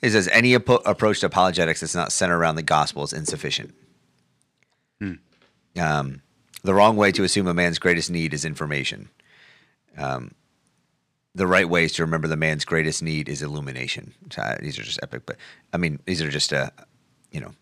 [0.00, 3.74] he says any apo- approach to apologetics that's not centered around the gospel is insufficient.
[5.78, 6.22] Um,
[6.62, 9.08] the wrong way to assume a man's greatest need is information.
[9.96, 10.32] Um,
[11.34, 14.14] the right ways to remember the man's greatest need is illumination.
[14.36, 15.36] Uh, these are just epic, but
[15.72, 16.70] I mean these are just uh,
[17.30, 17.52] you know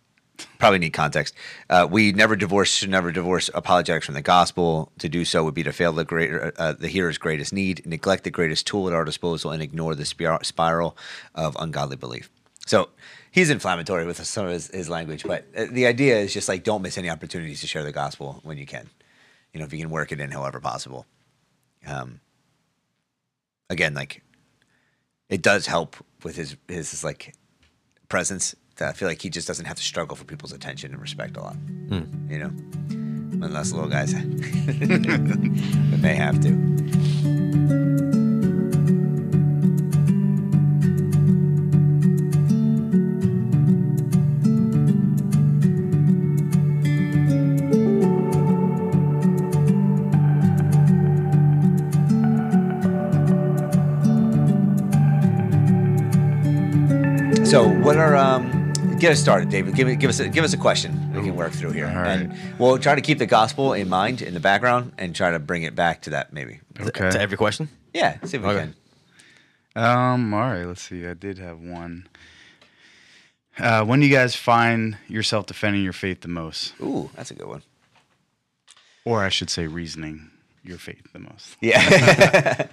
[0.58, 1.34] probably need context.
[1.68, 4.92] Uh, we never divorce, should never divorce apologetics from the gospel.
[4.98, 8.24] To do so would be to fail the greater, uh, the hearer's greatest need, neglect
[8.24, 10.96] the greatest tool at our disposal, and ignore the spir- spiral
[11.34, 12.30] of ungodly belief.
[12.66, 12.90] So
[13.30, 16.64] he's inflammatory with some of his, his language, but uh, the idea is just like
[16.64, 18.88] don't miss any opportunities to share the gospel when you can.
[19.52, 21.06] You know, if you can work it in however possible.
[21.86, 22.20] Um,
[23.70, 24.22] again, like
[25.28, 27.34] it does help with his his like
[28.08, 28.54] presence.
[28.76, 31.36] That I feel like he just doesn't have to struggle for people's attention and respect
[31.36, 31.54] a lot.
[31.54, 32.30] Hmm.
[32.30, 32.52] You know,
[33.44, 34.22] unless little guys but
[36.00, 36.87] may have to.
[58.98, 59.74] Get us started, David.
[59.76, 61.94] Give, me, give us a, give us a question we can work through here, All
[61.94, 62.20] right.
[62.20, 65.38] and we'll try to keep the gospel in mind in the background and try to
[65.38, 66.60] bring it back to that maybe.
[66.80, 67.10] Okay.
[67.10, 67.68] To every question.
[67.94, 68.70] Yeah, see if we Okay.
[69.74, 69.82] can.
[69.82, 70.34] Um.
[70.34, 70.64] All right.
[70.64, 71.06] Let's see.
[71.06, 72.08] I did have one.
[73.56, 77.34] Uh, when do you guys find yourself defending your faith the most, Ooh, that's a
[77.34, 77.62] good one.
[79.04, 80.30] or I should say, reasoning
[80.64, 81.56] your faith the most?
[81.60, 82.66] Yeah.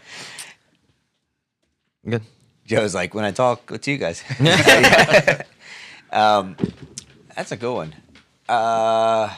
[2.07, 2.21] Good.
[2.65, 4.23] Joe's like, when I talk to you guys.
[6.11, 6.55] um,
[7.35, 7.95] that's a good one.
[8.47, 9.33] Uh,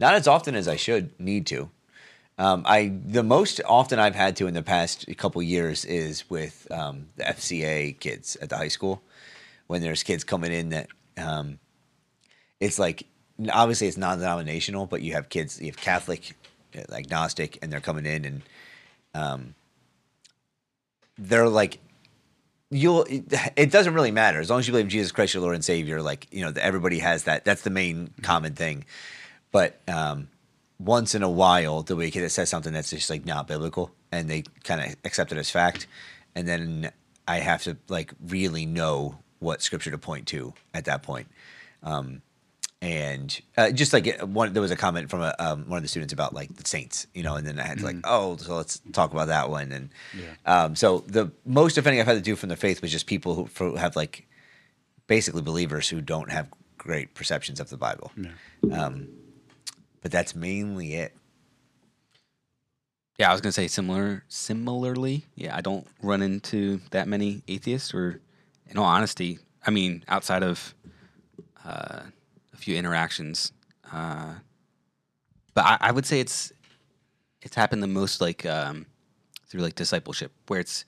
[0.00, 1.70] not as often as I should need to.
[2.36, 6.66] Um, I the most often I've had to in the past couple years is with
[6.70, 9.02] um, the FCA kids at the high school
[9.68, 11.58] when there's kids coming in that um,
[12.60, 13.04] it's like
[13.52, 16.36] obviously it's non-denominational, but you have kids, you have Catholic,
[16.76, 18.42] uh, agnostic, and they're coming in and
[19.14, 19.54] um,
[21.16, 21.78] they're like
[22.74, 24.40] you'll it doesn't really matter.
[24.40, 26.98] As long as you believe Jesus Christ your Lord and Savior like you know everybody
[26.98, 27.44] has that.
[27.44, 28.84] That's the main common thing.
[29.52, 30.28] But um
[30.80, 34.28] once in a while the way that says something that's just like not biblical and
[34.28, 35.86] they kind of accept it as fact.
[36.34, 36.90] And then
[37.28, 41.28] I have to like really know what scripture to point to at that point.
[41.84, 42.22] Um
[42.84, 45.82] and uh, just like uh, one, there was a comment from a, um, one of
[45.82, 48.36] the students about like the saints, you know, and then I had to like, oh,
[48.36, 49.72] so let's talk about that one.
[49.72, 49.88] And
[50.44, 53.34] um, so the most offending I've had to do from the faith was just people
[53.34, 54.28] who for, have like
[55.06, 58.12] basically believers who don't have great perceptions of the Bible.
[58.70, 59.08] Um,
[60.02, 61.16] but that's mainly it.
[63.18, 64.24] Yeah, I was gonna say similar.
[64.28, 67.94] Similarly, yeah, I don't run into that many atheists.
[67.94, 68.20] Or,
[68.68, 70.74] in all honesty, I mean, outside of
[71.64, 72.00] uh,
[72.54, 73.52] a few interactions,
[73.92, 74.34] uh,
[75.52, 76.52] but I, I would say it's
[77.42, 78.86] it's happened the most like um,
[79.46, 80.84] through like discipleship, where it's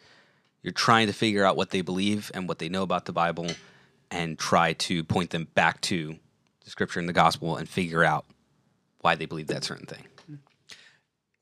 [0.63, 3.49] you're trying to figure out what they believe and what they know about the Bible,
[4.11, 6.17] and try to point them back to
[6.65, 8.25] the Scripture and the Gospel, and figure out
[9.01, 10.05] why they believe that certain thing.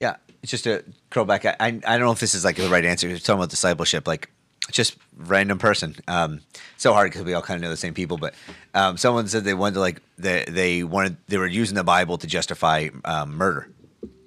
[0.01, 1.47] Yeah, it's just a curl back.
[1.47, 3.09] I, I don't know if this is like the right answer.
[3.09, 4.31] You're talking about discipleship, like
[4.71, 5.97] just random person.
[6.09, 6.41] Um,
[6.77, 8.17] so hard because we all kind of know the same people.
[8.17, 8.35] But
[8.75, 12.19] um, someone said they wanted to like they they wanted they were using the Bible
[12.19, 13.69] to justify um, murder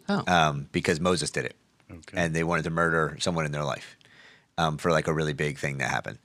[0.10, 1.56] Oh, um, because Moses did it,
[1.92, 2.18] Okay.
[2.18, 3.98] and they wanted to murder someone in their life
[4.58, 6.20] um, for like a really big thing that happened.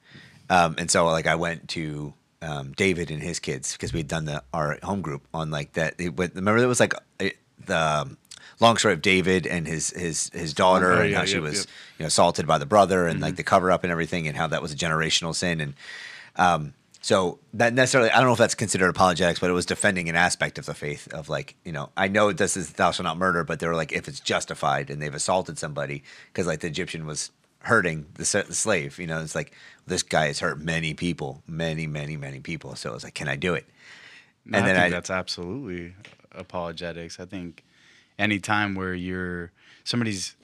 [0.49, 4.09] Um, and so like I went to um, David and his kids because we had
[4.09, 5.95] done the our home group on like that.
[5.99, 8.19] It went, remember there was like it, the um,
[8.61, 11.43] long story of David and his his his daughter Oh, and yeah, how she yep,
[11.43, 11.67] was yep.
[11.99, 14.47] you know assaulted by the brother and like the cover up and everything and how
[14.49, 15.75] that was a generational sin and
[16.37, 20.09] um, so that necessarily I don't know if that's considered apologetics, but it was defending
[20.09, 23.05] an aspect of the faith of like you know I know this is thou shalt
[23.05, 26.61] not murder, but they were like if it's justified and they've assaulted somebody because like
[26.61, 27.31] the Egyptian was
[27.65, 29.53] hurting the, the slave, you know it's like
[29.87, 33.29] this guy has hurt many people, many many many people, so it was like can
[33.29, 33.67] I do it?
[34.45, 35.95] No, and I then think I- that's absolutely
[36.33, 37.19] apologetics.
[37.21, 37.65] I think
[38.23, 39.51] any time where you're
[39.85, 40.37] somebody's,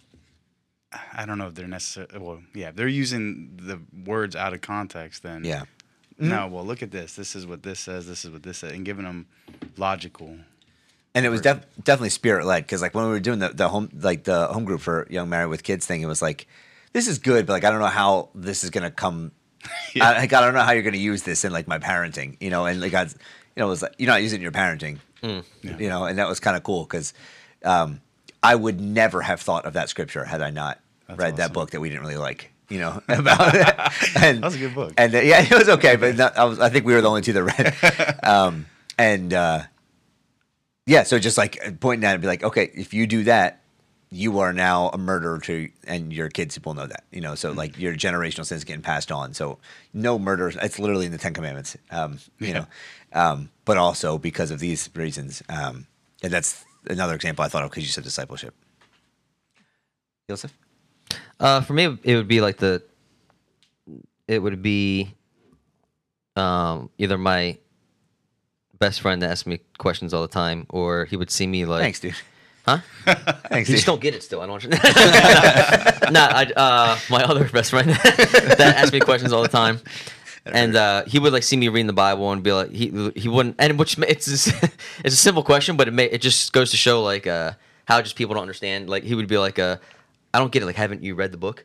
[1.14, 2.18] I don't know if they're necessarily.
[2.18, 5.22] Well, yeah, if they're using the words out of context.
[5.22, 5.64] Then Yeah.
[6.20, 6.30] Mm-hmm.
[6.30, 7.14] No, well, look at this.
[7.14, 8.08] This is what this says.
[8.08, 9.26] This is what this says, and giving them
[9.76, 10.36] logical.
[11.14, 13.68] And it was def- definitely spirit led because like when we were doing the, the
[13.68, 16.48] home like the home group for young married with kids thing, it was like
[16.92, 19.32] this is good, but like I don't know how this is gonna come.
[20.00, 22.50] I, like, I don't know how you're gonna use this in like my parenting, you
[22.50, 23.08] know, and like I, you
[23.56, 25.44] know, it was like you're not using it in your parenting, mm.
[25.62, 27.14] you know, and that was kind of cool because
[27.64, 28.00] um,
[28.42, 30.80] I would never have thought of that scripture had I not
[31.16, 32.52] read that book that we didn't really like.
[32.68, 33.66] You know about it.
[34.22, 34.92] and That was a good book.
[34.98, 37.08] And uh, yeah, it was okay, but not, I, was, I think we were the
[37.08, 38.22] only two that read.
[38.22, 38.66] Um,
[38.98, 39.62] and uh,
[40.86, 43.62] yeah, so just like pointing at it, be like, okay, if you do that,
[44.10, 47.34] you are now a murderer to, and your kids will know that, you know.
[47.34, 49.34] So like your generational sins getting passed on.
[49.34, 49.58] So
[49.92, 50.56] no murders.
[50.60, 52.66] It's literally in the Ten Commandments, um, you know.
[53.12, 55.86] Um, but also because of these reasons, um,
[56.22, 58.54] and that's another example I thought of because you said discipleship.
[60.28, 60.52] Joseph,
[61.40, 62.82] Uh, for me, it would be like the.
[64.26, 65.14] It would be.
[66.36, 67.58] Um, either my
[68.78, 71.82] best friend that asked me questions all the time, or he would see me like.
[71.82, 72.14] thanks, dude.
[72.64, 72.78] Huh?
[73.48, 73.76] Thanks, You dude.
[73.78, 74.40] just don't get it still.
[74.42, 74.50] I don't.
[74.52, 74.70] want you-
[76.12, 77.88] nah, I, uh, my other best friend
[78.58, 79.80] that asked me questions all the time,
[80.52, 83.28] and uh, he would like see me reading the Bible and be like, he he
[83.28, 84.48] wouldn't, and which it's just-
[85.04, 87.52] it's a simple question, but it may it just goes to show like uh,
[87.86, 88.88] how just people don't understand.
[88.88, 89.76] Like he would be like, uh,
[90.34, 90.66] I don't get it.
[90.66, 91.64] Like, haven't you read the book?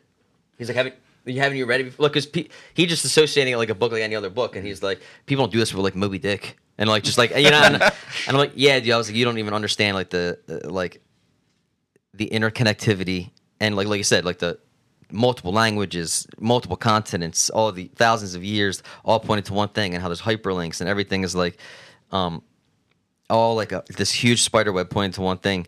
[0.58, 0.94] He's like, haven't.
[1.26, 1.84] You haven't you read it?
[1.84, 2.04] before?
[2.04, 4.66] Look, cause pe- he just associating it like a book like any other book, and
[4.66, 7.50] he's like, people don't do this for like Moby Dick, and like just like you
[7.50, 7.92] know, and, and
[8.28, 8.90] I'm like, yeah, dude.
[8.92, 11.00] I was like, you don't even understand like the uh, like
[12.12, 14.58] the interconnectivity and like like you said like the
[15.10, 20.02] multiple languages multiple continents all the thousands of years all pointed to one thing and
[20.02, 21.58] how there's hyperlinks and everything is like
[22.12, 22.42] um
[23.30, 25.66] all like a, this huge spider web pointing to one thing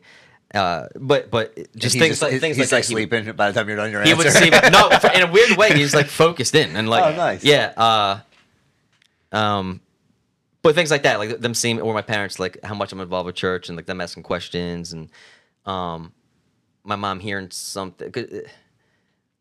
[0.54, 3.32] uh but but just He's things just- like things he's like like that he sleeping
[3.36, 4.24] by the time you're done your he answer.
[4.24, 7.16] would see no for- in a weird way he's like focused in and like Oh,
[7.16, 7.42] nice.
[7.44, 8.20] yeah uh
[9.32, 9.80] um
[10.62, 13.26] but things like that like them seeing or my parents like how much i'm involved
[13.26, 15.10] with church and like them asking questions and
[15.64, 16.12] um
[16.84, 18.48] my mom hearing something uh,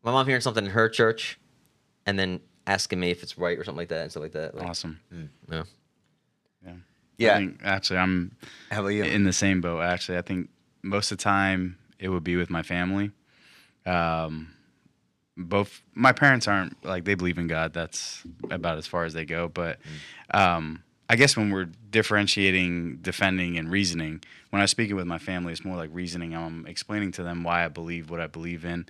[0.06, 1.38] my mom hearing something in her church
[2.06, 4.54] and then asking me if it's right or something like that and stuff like that
[4.54, 5.00] like, Awesome.
[5.50, 5.62] yeah.
[6.64, 6.72] Yeah.
[7.18, 7.34] Yeah.
[7.34, 8.36] I think, actually, I'm
[8.70, 9.04] How about you?
[9.04, 9.80] in the same boat.
[9.82, 10.48] Actually, I think
[10.82, 13.10] most of the time it would be with my family.
[13.84, 14.52] Um,
[15.36, 17.72] both my parents aren't like they believe in God.
[17.72, 19.48] That's about as far as they go.
[19.48, 19.78] But
[20.32, 25.52] um, I guess when we're differentiating, defending, and reasoning, when I'm speaking with my family,
[25.52, 26.34] it's more like reasoning.
[26.34, 28.86] I'm explaining to them why I believe what I believe in,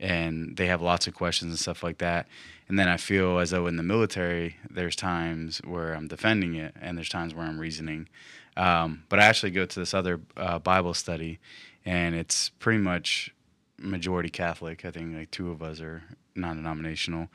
[0.00, 2.26] and they have lots of questions and stuff like that.
[2.68, 6.74] And then I feel as though in the military, there's times where I'm defending it,
[6.80, 8.08] and there's times where I'm reasoning.
[8.56, 11.38] Um, but I actually go to this other uh, Bible study,
[11.84, 13.34] and it's pretty much
[13.78, 14.84] majority Catholic.
[14.84, 16.02] I think like two of us are
[16.34, 17.28] non-denominational,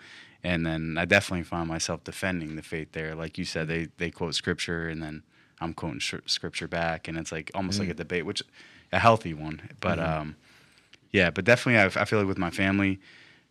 [0.43, 3.15] and then I definitely find myself defending the faith there.
[3.15, 5.23] Like you said, they they quote scripture, and then
[5.59, 7.81] I'm quoting sh- scripture back, and it's like almost Mm.
[7.81, 8.41] like a debate, which
[8.91, 9.69] a healthy one.
[9.81, 10.21] But Mm-hmm.
[10.21, 10.35] um,
[11.11, 12.99] yeah, but definitely, I, I feel like with my family,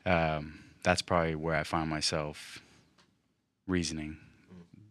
[0.07, 2.61] um, that's probably where I find myself
[3.67, 4.17] reasoning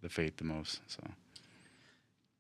[0.02, 0.82] the faith the most.
[0.88, 1.02] So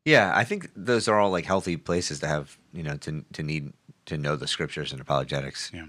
[0.05, 3.43] Yeah, I think those are all like healthy places to have, you know, to to
[3.43, 3.73] need
[4.05, 5.71] to know the scriptures and apologetics.
[5.73, 5.87] yeah,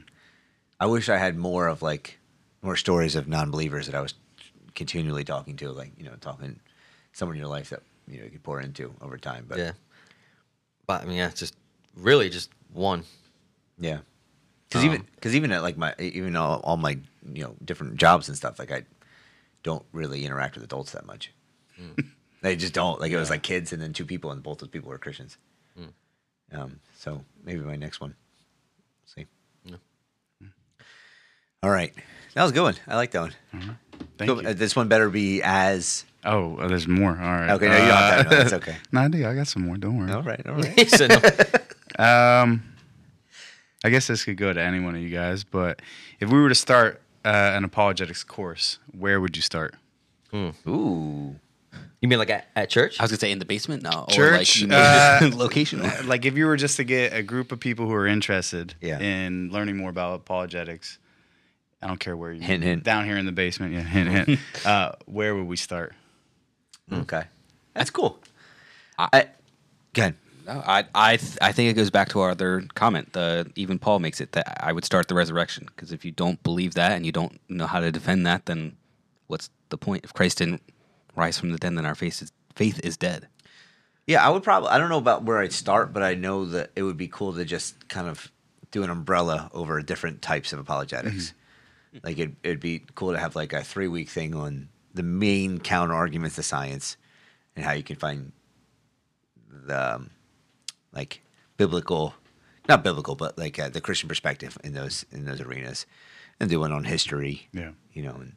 [0.80, 2.18] I wish I had more of like
[2.62, 4.14] more stories of non-believers that I was
[4.74, 6.60] continually talking to, like you know, talking
[7.12, 9.44] someone in your life that you know you could pour into over time.
[9.48, 9.72] But Yeah.
[10.86, 11.54] But I mean, yeah, it's just
[11.94, 13.04] really just one.
[13.78, 13.98] yeah,
[14.68, 16.98] because Um, even because even at like my even all, all my
[17.32, 18.84] you know different jobs and stuff, like I
[19.62, 21.32] don't really interact with adults that much.
[22.42, 23.00] they just don't.
[23.00, 25.36] Like it was like kids and then two people, and both those people were Christians.
[26.50, 28.14] Um, so maybe my next one.
[29.04, 29.26] see.
[31.62, 31.92] All right,
[32.34, 32.76] that was a good one.
[32.86, 33.34] I like that one.
[34.16, 34.42] thank Cool.
[34.42, 34.48] you.
[34.48, 37.10] Uh, This one better be as oh, uh, there's more.
[37.10, 37.50] All right.
[37.50, 37.68] okay.
[37.68, 38.30] No, you don't have to.
[38.30, 38.76] No, that's okay.
[38.92, 39.26] no, I do.
[39.26, 39.76] I got some more.
[39.76, 40.12] Don't worry.
[40.12, 40.72] All right, all right.
[40.78, 41.10] He said
[41.98, 42.04] no.
[42.04, 42.62] Um,
[43.84, 45.80] I guess this could go to any one of you guys, but
[46.20, 49.74] if we were to start uh, an apologetics course, where would you start?
[50.34, 50.52] Ooh,
[52.00, 52.98] You mean like at, at church?
[53.00, 53.82] I was gonna say in the basement.
[53.82, 55.82] No, Church, or like uh, you know, location.
[56.04, 58.98] Like if you were just to get a group of people who are interested Yeah.
[58.98, 60.98] in learning more about apologetics,
[61.80, 62.82] I don't care where you Hint, hint.
[62.84, 63.72] down here in the basement.
[63.72, 64.40] Yeah, hint, hint.
[64.66, 65.94] uh, where would we start?
[66.92, 67.24] okay,
[67.74, 68.18] that's cool.
[68.98, 69.26] I,
[69.92, 70.16] go ahead.
[70.48, 73.12] No, I I th- I think it goes back to our other comment.
[73.12, 76.42] The even Paul makes it that I would start the resurrection because if you don't
[76.42, 78.76] believe that and you don't know how to defend that, then
[79.26, 80.04] what's the point?
[80.04, 80.62] If Christ didn't
[81.14, 83.28] rise from the dead, then our faith is faith is dead.
[84.06, 84.70] Yeah, I would probably.
[84.70, 87.34] I don't know about where I'd start, but I know that it would be cool
[87.34, 88.32] to just kind of
[88.70, 91.34] do an umbrella over different types of apologetics.
[92.02, 95.58] Like it, it'd be cool to have like a three week thing on the main
[95.58, 96.96] counter arguments to science
[97.54, 98.32] and how you can find
[99.50, 100.10] the um,
[100.98, 101.22] like
[101.56, 102.14] biblical,
[102.68, 105.86] not biblical, but like uh, the Christian perspective in those in those arenas,
[106.40, 107.48] and do one on history.
[107.52, 107.72] Yeah.
[107.96, 108.32] you know, and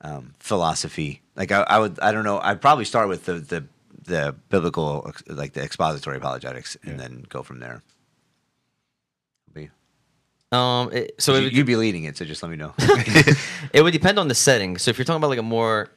[0.00, 1.20] um, philosophy.
[1.36, 2.38] Like I, I would, I don't know.
[2.48, 3.60] I'd probably start with the the
[4.04, 4.90] the biblical,
[5.26, 7.02] like the expository apologetics, and Yeah.
[7.02, 7.82] then go from there.
[9.54, 9.70] Be-
[10.52, 12.72] Um, it, so it you, would, you'd be leading it, so just let me know.
[13.72, 14.78] it would depend on the setting.
[14.78, 15.90] So if you're talking about like a more,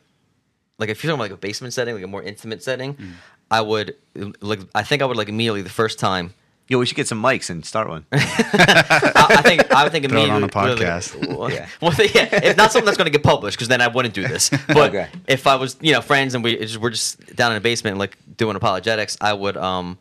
[0.79, 3.11] like if you're talking about like a basement setting, like a more intimate setting, Mm.
[3.51, 3.95] I would
[4.41, 4.61] like.
[4.73, 6.33] I think I would like immediately the first time.
[6.67, 8.05] Yo, we should get some mics and start one.
[8.13, 10.61] I, I think I would think Throw it on immediately.
[10.61, 11.37] a podcast.
[11.37, 11.67] Well, Yeah.
[11.81, 14.25] well, yeah, if not something that's going to get published, because then I wouldn't do
[14.25, 14.49] this.
[14.67, 15.09] But Okay.
[15.27, 17.97] if I was, you know, friends and we just, we're just down in the basement
[17.97, 19.97] like doing apologetics, I would um,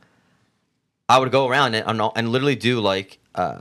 [1.09, 3.59] I would go around and and, and literally do like uh.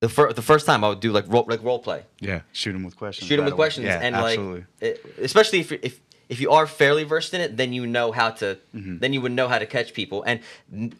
[0.00, 2.72] The, first the first time I would do like role like role play, Yeah, shoot
[2.72, 3.28] them with questions.
[3.28, 3.58] shoot them with away.
[3.58, 4.60] questions, Yeah, and absolutely.
[4.60, 7.86] like it, especially if you're- if if you are fairly versed in it, then you
[7.86, 8.98] know how to mm-hmm.
[8.98, 10.22] then you would know how to catch people.
[10.22, 10.40] And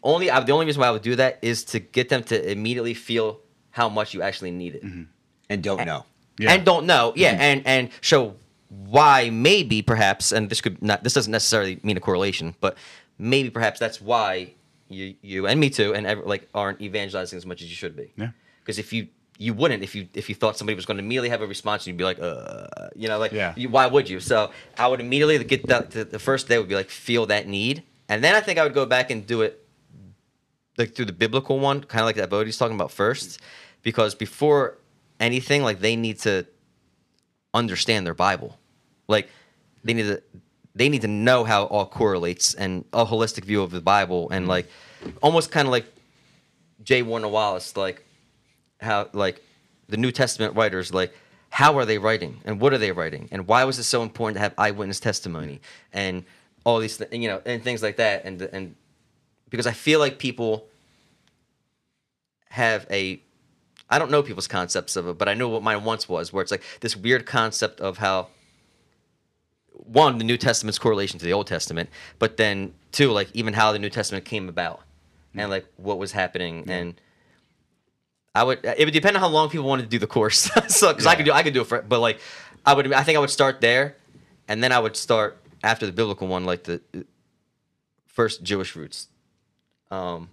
[0.03, 2.51] only I, the only reason why I would do that is to get them to
[2.51, 3.39] immediately feel
[3.71, 5.03] how much you actually need it, mm-hmm.
[5.49, 6.05] And don't know.
[6.37, 6.53] Yeah.
[6.53, 7.41] and don't know, yeah, mm-hmm.
[7.41, 8.35] and and show
[8.67, 12.77] why maybe perhaps, and this could not this doesn't necessarily mean a correlation, but
[13.17, 14.53] maybe perhaps that's why
[14.89, 17.95] you you and me too, and ever, like aren't evangelizing as much as you should
[17.95, 18.11] be.
[18.17, 18.31] Yeah.
[18.59, 19.07] Because if you
[19.45, 21.79] you wouldn't if you if you thought somebody was going to immediately have a response
[21.83, 22.67] and you'd be like uh
[23.01, 23.53] you know like Yeah.
[23.61, 24.19] you, why would you?
[24.31, 24.37] So
[24.77, 27.75] i would immediately get that the, the first day would be like feel that need.
[28.11, 29.53] And then i think i would go back and do it
[30.77, 33.39] like through the biblical one kind of like that Voddie's talking about first.
[33.83, 34.77] Because before
[35.19, 36.33] anything like they need to
[37.53, 38.51] understand their bible.
[39.07, 39.27] Like
[39.83, 40.21] they need to
[40.75, 44.29] they need to know how it all correlates and a holistic view of the bible
[44.29, 44.67] and like
[45.21, 45.85] almost kind of like
[46.83, 47.01] J.
[47.03, 48.05] Warner Wallace, like
[48.81, 49.41] how like
[49.87, 51.13] the New Testament writers, like
[51.49, 52.41] how are they writing?
[52.45, 53.27] And what are they writing?
[53.31, 55.61] And why was it so important to have eyewitness testimony?
[55.91, 56.23] And
[56.63, 58.25] all these th- you know and things like that.
[58.25, 58.75] And and
[59.49, 60.67] because I feel like people
[62.49, 63.21] have a
[63.89, 66.41] I don't know people's concepts of it, but I know what mine once was, where
[66.41, 68.29] it's like this weird concept of how
[69.73, 73.71] one the New Testament's correlation to the Old Testament, but then two like even how
[73.71, 74.81] the New Testament came about
[75.33, 75.49] and mm.
[75.49, 76.95] like what was happening and
[78.33, 80.49] I would it would depend on how long people wanted to do the course.
[80.67, 82.19] so because I could do I could do it for but like
[82.65, 83.95] I would I think I would start there
[84.47, 86.99] and then I would start after the biblical one like the uh,
[88.07, 89.07] first Jewish roots.
[89.89, 90.29] Um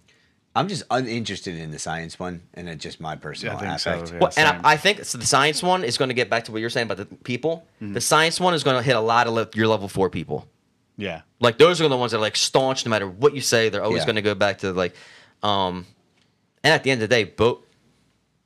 [0.56, 3.90] I'm just uninterested in the science one, and it's just my personal I think so,
[4.12, 4.18] yeah.
[4.18, 4.48] well, and.
[4.66, 6.70] I, I think so the science one is going to get back to what you're
[6.70, 7.64] saying about the people.
[7.80, 7.92] Mm-hmm.
[7.92, 10.48] The science one is going to hit a lot of le- your level four people.
[10.96, 11.20] yeah.
[11.38, 13.68] Like those are the ones that are like staunch no matter what you say.
[13.68, 14.06] They're always Yeah.
[14.06, 14.94] going to go back to like,
[15.44, 15.86] um,
[16.64, 17.58] and at the end of the day, both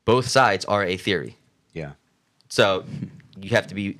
[0.04, 1.36] both sides are a theory.
[1.72, 1.92] Yeah.
[2.48, 2.84] So
[3.40, 3.98] you have to be,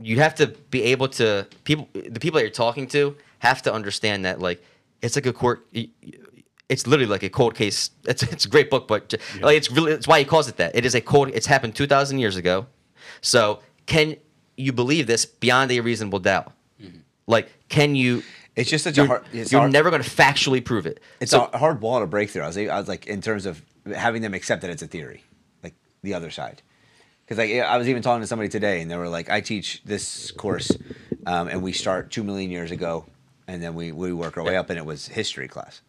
[0.00, 1.88] you have to be able to people.
[1.92, 4.62] The people that you're talking to have to understand that like
[5.00, 5.66] it's like a court.
[6.68, 7.90] It's literally like a cold case.
[8.04, 10.56] It's it's a great book, but j- like it's really it's why he calls it
[10.56, 10.74] that.
[10.74, 11.30] It is a cold.
[11.34, 12.66] It's happened two thousand years ago.
[13.20, 14.16] So can
[14.56, 16.52] you believe this beyond a reasonable doubt?
[16.80, 16.98] Mm-hmm.
[17.26, 18.22] Like, can you?
[18.54, 19.24] It's just such a You're, hard.
[19.32, 21.00] You're hard- never going to factually prove it.
[21.20, 22.42] It's so, a hard wall to break through.
[22.42, 23.62] I was, I was like, in terms of
[23.94, 25.22] having them accept that it's a theory,
[25.62, 26.62] like the other side.
[27.24, 29.82] Because like I was even talking to somebody today, and they were like, "I teach
[29.84, 30.70] this course,
[31.26, 33.06] um, and we start two million years ago,
[33.46, 35.80] and then we we work our way up, and it was history class."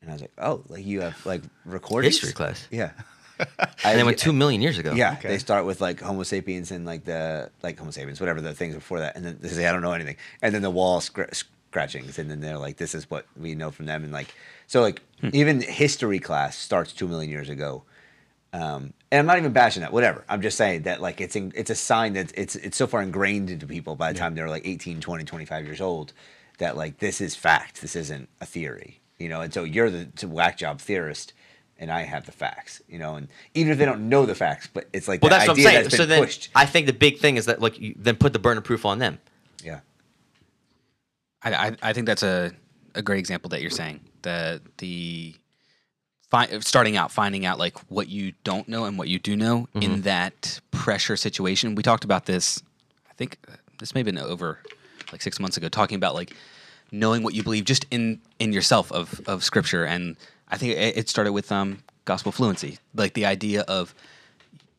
[0.00, 2.66] And I was like, "Oh, like you have like recordings History class?
[2.70, 2.92] Yeah.
[3.84, 4.94] and they went two million years ago.
[4.94, 8.54] Yeah, they start with like Homo sapiens and like the like Homo sapiens, whatever the
[8.54, 11.00] things before that, and then they say I don't know anything, and then the wall
[11.02, 14.34] scr- scratchings, and then they're like, this is what we know from them, and like
[14.66, 15.02] so like
[15.32, 17.82] even history class starts two million years ago,
[18.52, 20.24] um, and I'm not even bashing that, whatever.
[20.28, 23.02] I'm just saying that like it's in, it's a sign that it's it's so far
[23.02, 26.12] ingrained into people by the time they're like 18, 20, 25 years old
[26.58, 30.08] that like this is fact, this isn't a theory, you know, and so you're the,
[30.16, 31.32] the whack job theorist.
[31.78, 34.66] And I have the facts, you know, and even if they don't know the facts,
[34.72, 35.74] but it's like Well, the that's what I'm saying.
[35.82, 36.48] that's been So then, pushed.
[36.54, 38.86] I think the big thing is that like you then put the burden of proof
[38.86, 39.18] on them.
[39.62, 39.80] Yeah.
[41.42, 42.52] I, I, I think that's a,
[42.94, 44.00] a great example that you're saying.
[44.26, 45.36] The the
[46.30, 49.68] fi- starting out, finding out like what you don't know and what you do know
[49.74, 51.76] in that pressure situation.
[51.76, 52.60] We talked about this.
[53.08, 54.58] I think uh, this may have been over
[55.12, 56.34] like six months ago, talking about like
[56.90, 59.84] knowing what you believe just in in yourself of of scripture.
[59.84, 60.16] And
[60.48, 63.94] I think it, it started with um, gospel fluency, like the idea of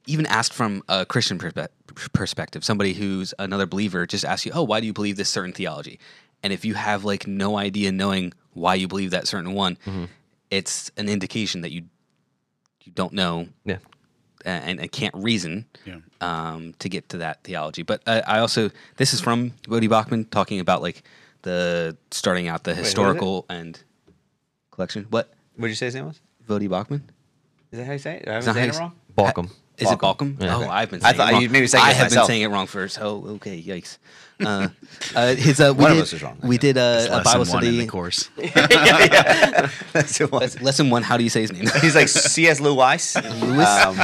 [0.07, 1.69] even asked from a Christian perspe-
[2.11, 5.53] perspective, somebody who's another believer just asks you, "Oh, why do you believe this certain
[5.53, 5.99] theology?"
[6.43, 9.77] And if you have like no idea knowing why you believe that certain one,
[10.51, 11.83] it's an indication that you
[12.83, 13.77] you don't know Yeah.
[14.45, 15.97] and, and can't reason Yeah.
[16.21, 17.83] um, to get to that theology.
[17.83, 21.03] But uh, I also this is from Bodhi Bachman talking about like
[21.41, 22.83] the starting out the is it?
[22.85, 23.77] historical and
[24.71, 25.05] collection.
[25.09, 26.19] What What did you say his name was?
[26.47, 27.03] Bodhi Bachman?
[27.71, 28.27] Is that how you say it?
[28.29, 28.93] I Is haven't that how saying it wrong?
[29.17, 29.51] Balkum.
[29.77, 30.41] Is it Balkum?
[30.41, 30.55] Yeah.
[30.57, 31.01] Oh, I've been.
[31.03, 31.41] I Saying thought it wrong.
[31.43, 32.27] you maybe saying I it have myself.
[32.27, 32.99] been saying it wrong first.
[33.01, 33.97] Oh, okay, yikes.
[34.39, 34.67] Uh,
[35.15, 36.37] uh, his uh, we One of did, us is wrong.
[36.43, 37.87] We did uh, a Bible one study.
[37.87, 38.29] course.
[38.37, 40.55] That's it was.
[40.55, 41.01] Les- Lesson one.
[41.01, 41.65] How do you say his name?
[41.81, 42.59] He's like C.S.
[42.59, 43.15] Lewis.
[43.41, 43.67] Lewis?
[43.67, 43.99] Um,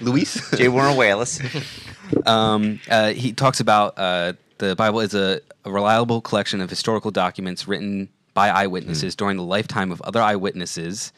[0.00, 0.50] Luis.
[0.56, 0.68] J.
[0.68, 1.40] Warner Wallace.
[2.26, 7.10] um, uh, he talks about uh, the Bible is a, a reliable collection of historical
[7.10, 11.12] documents written by eyewitnesses during the lifetime of other eyewitnesses.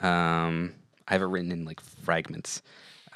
[0.00, 0.74] Um,
[1.06, 2.62] I have it written in like fragments.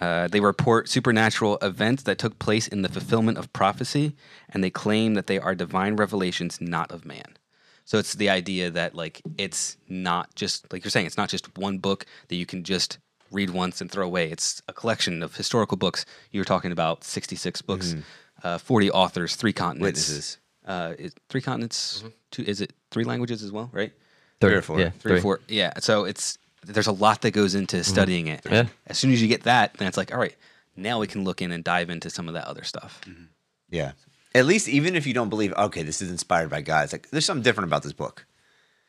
[0.00, 4.14] Uh, they report supernatural events that took place in the fulfillment of prophecy,
[4.48, 7.36] and they claim that they are divine revelations, not of man.
[7.84, 11.56] So it's the idea that like it's not just like you're saying, it's not just
[11.56, 12.98] one book that you can just
[13.30, 14.30] read once and throw away.
[14.30, 16.04] It's a collection of historical books.
[16.30, 17.94] You were talking about 66 books,
[18.42, 20.08] uh, 40 authors, three continents.
[20.08, 20.38] Witnesses.
[20.66, 22.04] Uh, is, three continents.
[22.30, 23.70] Two, is it three languages as well?
[23.72, 23.92] Right.
[24.40, 24.78] Three or four.
[24.78, 24.90] Yeah.
[24.90, 25.40] Three, or four.
[25.48, 25.72] Yeah.
[25.78, 27.82] So it's there's a lot that goes into mm-hmm.
[27.90, 28.42] studying it.
[28.50, 28.66] Yeah.
[28.86, 30.36] As soon as you get that, then it's like, all right,
[30.76, 33.00] now we can look in and dive into some of that other stuff.
[33.06, 33.24] Mm-hmm.
[33.70, 33.92] Yeah.
[34.34, 37.10] At least, even if you don't believe, okay, this is inspired by God, it's like
[37.10, 38.26] there's something different about this book.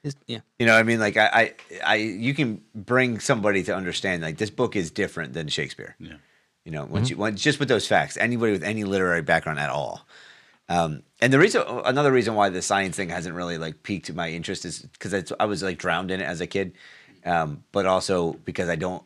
[0.03, 0.39] Is- yeah.
[0.57, 1.53] You know, what I mean, like I, I,
[1.85, 5.95] I, you can bring somebody to understand like this book is different than Shakespeare.
[5.99, 6.13] Yeah.
[6.65, 7.15] You know, once mm-hmm.
[7.15, 10.05] you once, just with those facts, anybody with any literary background at all.
[10.67, 14.29] Um, and the reason, another reason why the science thing hasn't really like piqued my
[14.29, 16.73] interest is because I was like drowned in it as a kid,
[17.25, 19.03] um, but also because I don't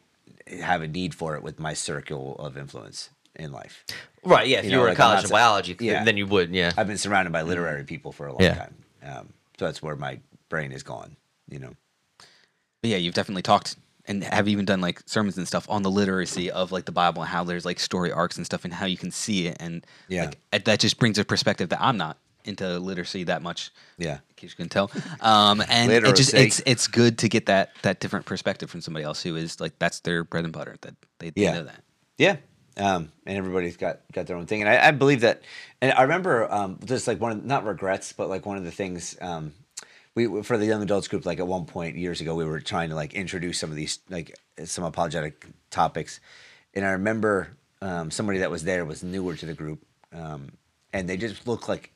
[0.62, 3.84] have a need for it with my circle of influence in life.
[4.24, 4.48] Right.
[4.48, 4.60] Yeah.
[4.60, 6.04] If You you, know, were like, in I'm college of biology, Yeah.
[6.04, 6.52] then you would.
[6.54, 6.72] Yeah.
[6.78, 8.54] I've been surrounded by literary people for a long Yeah.
[8.54, 11.16] time, um, so that's where my brain is gone.
[11.50, 11.74] You know.
[12.82, 15.90] But yeah, you've definitely talked and have even done like sermons and stuff on the
[15.92, 18.86] literacy of like the Bible and how there's like story arcs and stuff and how
[18.86, 20.32] you can see it and Yeah.
[20.52, 23.72] like, that just brings a perspective that I'm not into literacy that much.
[23.98, 24.16] Yeah.
[24.16, 24.92] in case you can tell.
[25.22, 29.06] Um, and it just it's it's good to get that that different perspective from somebody
[29.06, 31.54] else who is like that's their bread and butter that they, they Yeah.
[31.54, 31.84] know that.
[32.18, 32.38] Yeah.
[32.76, 34.62] Um, and everybody's got, got their own thing.
[34.62, 35.44] And I, I believe that,
[35.80, 38.72] and I remember um, just like one of, not regrets, but like one of the
[38.72, 39.54] things um,
[40.16, 42.90] we, for the young adults group, like at one point years ago, we were trying
[42.90, 44.36] to like introduce some of these, like
[44.66, 46.20] some apologetic topics.
[46.74, 49.86] And I remember um, somebody that was there was newer to the group.
[50.12, 50.54] Um,
[50.92, 51.92] and they just looked like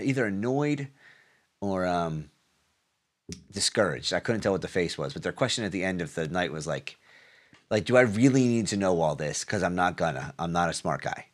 [0.00, 0.88] either annoyed
[1.60, 2.30] or um,
[3.52, 4.12] discouraged.
[4.12, 6.28] I couldn't tell what the face was, but their question at the end of the
[6.28, 6.96] night was like,
[7.70, 9.44] like, do I really need to know all this?
[9.44, 10.32] Because I'm not gonna.
[10.38, 11.26] I'm not a smart guy,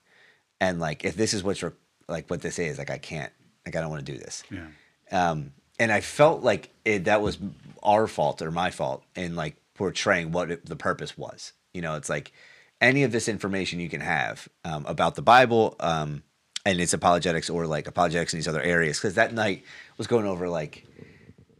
[0.60, 1.72] and like, if this is what's re-
[2.08, 3.32] like what this is, like, I can't.
[3.66, 4.42] Like, I don't want to do this.
[4.50, 4.66] Yeah.
[5.12, 7.38] Um, and I felt like it, that was
[7.82, 11.52] our fault or my fault in like portraying what it, the purpose was.
[11.74, 12.32] You know, it's like
[12.80, 16.22] any of this information you can have um, about the Bible, um,
[16.64, 19.64] and it's apologetics or like apologetics in these other areas because that night
[19.98, 20.86] was going over like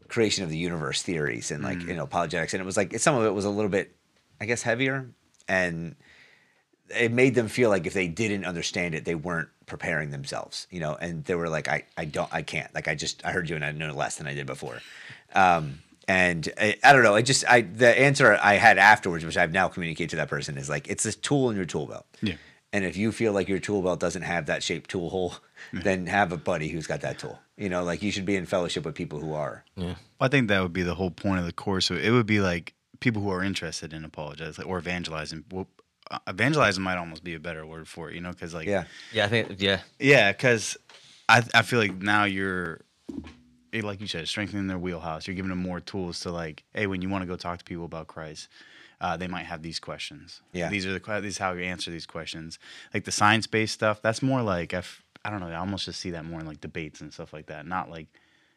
[0.09, 3.17] creation of the universe theories and like you know apologetics and it was like some
[3.17, 3.97] of it was a little bit
[4.41, 5.09] i guess heavier
[5.49, 5.97] and
[6.95, 10.79] it made them feel like if they didn't understand it they weren't preparing themselves you
[10.79, 13.49] know and they were like i i don't i can't like i just i heard
[13.49, 14.81] you and i know less than i did before.
[15.35, 19.37] Um and I, I don't know i just i the answer i had afterwards which
[19.37, 22.05] i've now communicated to that person is like it's a tool in your tool belt.
[22.21, 22.35] Yeah.
[22.73, 25.35] And if you feel like your tool belt doesn't have that shaped tool hole,
[25.73, 27.39] then have a buddy who's got that tool.
[27.57, 29.65] You know, like you should be in fellowship with people who are.
[29.77, 29.97] Yeah.
[30.21, 31.87] I think that would be the whole point of the course.
[31.87, 35.45] So it would be like people who are interested in apologizing or evangelizing.
[35.51, 35.69] Well,
[36.11, 38.85] uh, evangelizing might almost be a better word for it, you know, because like Yeah.
[39.13, 39.81] Yeah, I think yeah.
[39.99, 40.77] Yeah, because
[41.29, 42.81] I I feel like now you're,
[43.73, 45.27] eh, like you said, strengthening their wheelhouse.
[45.27, 47.65] You're giving them more tools to like, hey, when you want to go talk to
[47.65, 48.49] people about Christ,
[49.03, 50.41] uh, they might have these questions.
[50.53, 50.71] Yeah.
[50.71, 52.59] these are the que- this is how you answer these questions.
[52.95, 55.49] Like the science based stuff, that's more like I f- I don't know.
[55.49, 57.67] I almost just see that more in like debates and stuff like that.
[57.67, 58.07] Not like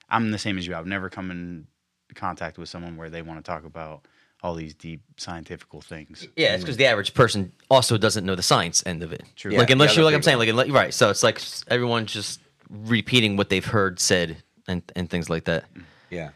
[0.09, 0.75] I'm the same as you.
[0.75, 1.67] I've never come in
[2.13, 4.05] contact with someone where they want to talk about
[4.43, 6.27] all these deep scientifical things.
[6.35, 9.23] Yeah, it's because the average person also doesn't know the science end of it.
[9.35, 9.51] True.
[9.51, 10.57] Like unless the you're like I'm saying, people.
[10.57, 10.93] like unle- right.
[10.93, 12.39] So it's like s- everyone's just
[12.69, 14.37] repeating what they've heard said
[14.67, 15.65] and and things like that.
[16.11, 16.29] Yeah.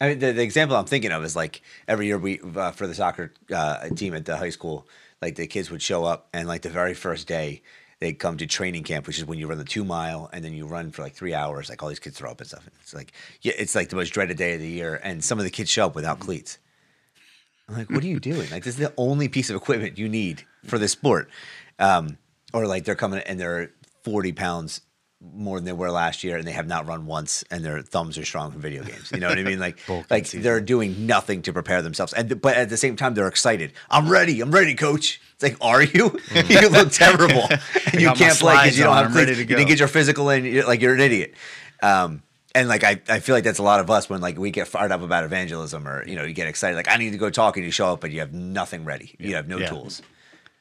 [0.00, 2.86] I mean, the, the example I'm thinking of is like every year we, uh, for
[2.86, 4.86] the soccer uh, team at the high school,
[5.22, 7.62] like the kids would show up and like the very first day,
[8.00, 10.52] they'd come to training camp, which is when you run the two mile and then
[10.52, 11.70] you run for like three hours.
[11.70, 12.68] Like all these kids throw up and stuff.
[12.82, 15.00] It's like, yeah, it's like the most dreaded day of the year.
[15.02, 16.58] And some of the kids show up without cleats.
[17.68, 18.48] I'm like, what are you doing?
[18.50, 21.30] Like, this is the only piece of equipment you need for this sport.
[21.78, 22.18] Um,
[22.52, 23.72] or like they're coming and they're
[24.04, 24.82] 40 pounds
[25.20, 28.18] more than they were last year and they have not run once and their thumbs
[28.18, 29.10] are strong from video games.
[29.12, 29.58] You know what I mean?
[29.58, 29.78] Like,
[30.10, 32.12] like they're doing nothing to prepare themselves.
[32.12, 33.72] And but at the same time, they're excited.
[33.90, 34.40] I'm ready.
[34.40, 35.20] I'm ready, coach.
[35.34, 36.18] It's like, are you?
[36.48, 37.48] you look terrible.
[37.92, 40.28] And you can't play because you don't have ready to You didn't get your physical
[40.28, 40.44] in.
[40.44, 41.34] You're, like you're an idiot.
[41.82, 42.22] Um,
[42.54, 44.68] and like I, I feel like that's a lot of us when like we get
[44.68, 47.28] fired up about evangelism or you know you get excited like I need to go
[47.30, 49.66] talk and you show up but you have nothing ready you have no Yeah.
[49.68, 50.00] tools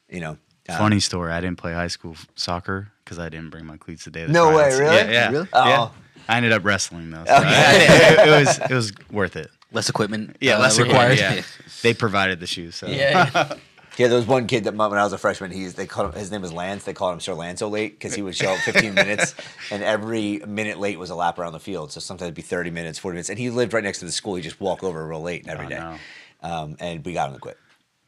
[0.10, 0.38] you know
[0.68, 1.32] Um, Funny story.
[1.32, 4.24] I didn't play high school soccer because I didn't bring my cleats the day.
[4.24, 4.96] of the No way, really?
[4.96, 5.30] Yeah, yeah.
[5.32, 5.48] Really?
[5.54, 5.78] yeah.
[5.80, 5.92] Oh.
[6.28, 7.24] I ended up wrestling though.
[7.26, 9.50] So it, it was it was worth it.
[9.72, 10.38] Less equipment.
[10.42, 11.12] Yeah, uh, less required.
[11.12, 11.36] required.
[11.38, 11.44] Yeah,
[11.84, 12.76] they provided the shoes.
[12.76, 12.88] So.
[12.88, 13.54] Yeah.
[13.98, 16.20] Yeah, there was one kid that when I was a freshman, he's they called him
[16.20, 16.84] his name was Lance.
[16.84, 19.34] They called him Sir Lanzo late because he would show up 15 minutes,
[19.72, 21.94] and every minute late was a lap around the field.
[21.94, 24.12] So sometimes it'd be 30 minutes, 40 minutes, and he lived right next to the
[24.12, 24.36] school.
[24.36, 25.96] He just walk over real late every Oh, day, no.
[26.42, 27.58] um, and we got him to quit.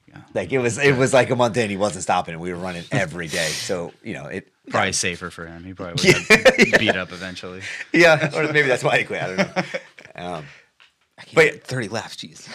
[0.07, 0.21] Yeah.
[0.33, 2.59] Like it was, it was like a month in, he wasn't stopping, and we were
[2.59, 3.47] running every day.
[3.47, 5.63] So you know, it Probably safer for him.
[5.63, 7.61] He probably would have beat up eventually.
[7.93, 9.21] yeah, or maybe that's why he quit.
[9.21, 9.63] I don't know.
[10.15, 10.45] Um,
[11.33, 12.47] But But- 30 laps, jeez.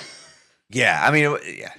[0.71, 1.73] yeah, I mean, it- yeah.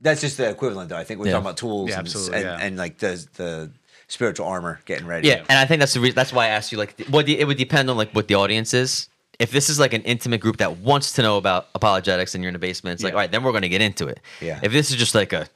[0.00, 0.96] That's just the equivalent, though.
[0.96, 1.32] I think we're Yeah.
[1.32, 2.58] talking about tools Yeah, and, absolutely, and, yeah.
[2.66, 3.72] and like the the
[4.08, 5.28] spiritual armor getting ready.
[5.28, 6.14] Yeah, and I think that's the reason.
[6.14, 6.78] That's why I asked you.
[6.78, 9.08] Like, what the, it would depend on like what the audience is.
[9.38, 12.48] If this is like an intimate group that wants to know about apologetics and you're
[12.50, 14.20] in the basement, it's like, all right, then we're going to get into it.
[14.40, 14.60] Yeah.
[14.62, 15.48] If this is just like a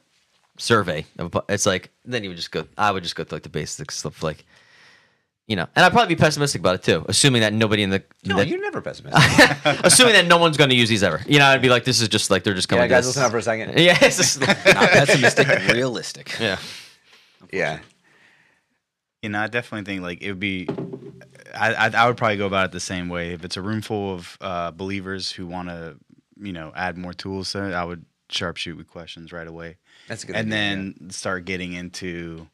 [0.57, 2.65] survey, of it's like then you would just go.
[2.77, 4.43] I would just go through like the basic stuff, like
[5.47, 5.65] you know.
[5.75, 8.47] And I'd probably be pessimistic about it too, assuming that nobody in the No, that-
[8.49, 9.23] you're never pessimistic.
[9.85, 11.21] assuming that no one's going to use these ever.
[11.25, 12.83] You know, I'd be like, this is just like they're just coming.
[12.83, 13.77] yeah, to guys, listen up for a second.
[13.79, 16.37] Yeah, it's just, Not pessimistic, realistic.
[16.39, 16.57] yeah.
[17.53, 17.79] Yeah.
[19.21, 20.67] You know, I definitely think like it would be.
[21.53, 23.33] I, I would probably go about it the same way.
[23.33, 25.97] If it's a room full of uh, believers who want to,
[26.39, 29.77] you know, add more tools, to it, I would sharpshoot with questions right away.
[30.07, 32.47] That's a good and idea, then start getting into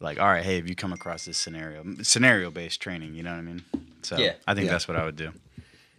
[0.00, 1.84] like, all right, hey, have you come across this scenario?
[2.02, 3.64] Scenario based training, you know what I mean?
[4.02, 4.32] So Yeah.
[4.46, 4.72] I think Yeah.
[4.72, 5.32] that's what I would do.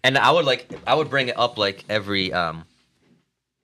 [0.04, 2.66] And I would like I would bring it up like every um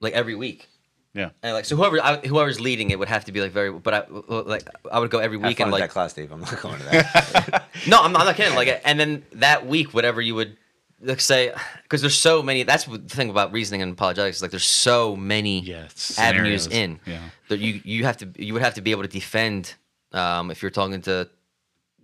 [0.02, 0.68] like every week.
[1.14, 1.30] Yeah.
[1.44, 3.94] And like so whoever I, whoever's leading it would have to be like very but
[3.94, 6.32] I like I would go every Have week fun and at like that class, Dave.
[6.32, 7.66] I'm not going to that.
[7.88, 10.58] no I'm not, I'm not kidding like and then that week whatever you would
[11.02, 11.54] like say
[11.84, 15.16] because there's so many that's the thing about reasoning and apologetics is like there's so
[15.16, 17.00] many Yeah, it's avenues scenarios.
[17.06, 17.20] in Yeah.
[17.50, 19.76] that you you have to you would have to be able to defend
[20.14, 21.30] um if you're talking to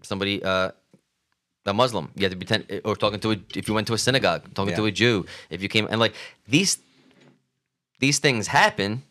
[0.03, 0.71] somebody uh
[1.65, 2.09] a Muslim.
[2.15, 4.41] You have to be ten, or talking to a if you went to a synagogue,
[4.55, 5.25] talking to a Jew.
[5.51, 6.15] If you came and like
[6.47, 6.79] these
[7.99, 9.03] these things happen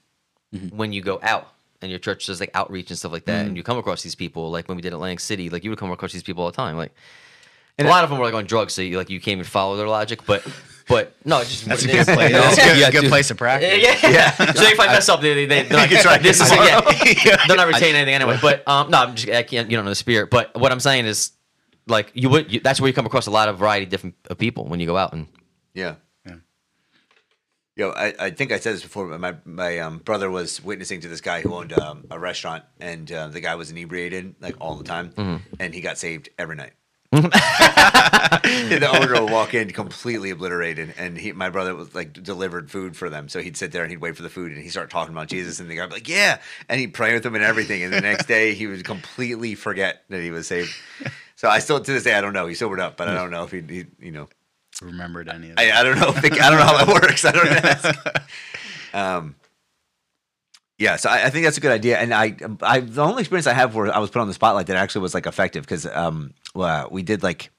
[0.70, 1.49] when you go out
[1.80, 4.14] and your church does like outreach and stuff like that, and you come across these
[4.14, 4.51] people.
[4.51, 6.57] Like when we did Atlantic City, like you would come across these people all the
[6.57, 6.76] time.
[6.76, 6.93] Like
[7.78, 9.45] and a lot of them were like on drugs, so you like you can't even
[9.45, 10.26] follow their logic.
[10.26, 10.45] But
[10.89, 12.07] but no, it's just That's a it is.
[12.07, 12.30] good place.
[12.32, 13.11] Yeah, That's a good, yeah, good dude.
[13.11, 13.70] place to practice.
[13.80, 14.11] Yeah, yeah.
[14.11, 14.30] yeah.
[14.53, 16.51] so if I mess up, they, they, they, they're like, this is
[17.24, 17.36] yeah.
[17.47, 18.39] They're not retaining anything anyway.
[18.41, 19.70] But um, no, I'm just I can't.
[19.70, 20.30] You don't know the spirit.
[20.30, 21.32] But what I'm saying is,
[21.86, 22.53] like, you would.
[22.53, 24.80] You, that's where you come across a lot of variety, of different of people when
[24.80, 25.28] you go out and
[25.74, 25.95] yeah.
[27.78, 31.00] Yo, I, I think I said this before, but my my um, brother was witnessing
[31.02, 34.56] to this guy who owned um, a restaurant, and uh, the guy was inebriated like
[34.60, 36.72] all the time, and he got saved every night.
[37.12, 42.96] the owner would walk in completely obliterated, and he, my brother was like delivered food
[42.96, 43.28] for them.
[43.28, 45.28] So he'd sit there and he'd wait for the food, and he'd start talking about
[45.28, 47.84] Jesus, and the guy would be like, "Yeah," and he'd pray with them and everything.
[47.84, 50.74] And the next day, he would completely forget that he was saved.
[51.36, 52.48] So I still, to this day, I don't know.
[52.48, 54.28] He sobered up, but I don't know if he, he you know,
[54.82, 55.74] Remembered any of I, it?
[55.74, 56.08] I don't know.
[56.08, 57.24] If the, I don't know how that works.
[57.24, 57.98] I don't ask.
[58.94, 59.36] Um,
[60.78, 61.98] yeah, so I, I think that's a good idea.
[61.98, 64.66] And I, I, the only experience I have where I was put on the spotlight
[64.68, 67.50] that actually was like effective because um, well, we did like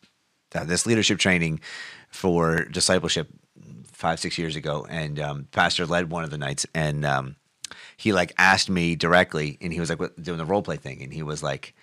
[0.56, 1.60] uh, this leadership training
[2.10, 3.28] for discipleship
[3.86, 7.36] five, six years ago, and um, pastor led one of the nights, and um,
[7.98, 11.14] he like asked me directly, and he was like doing the role play thing, and
[11.14, 11.76] he was like,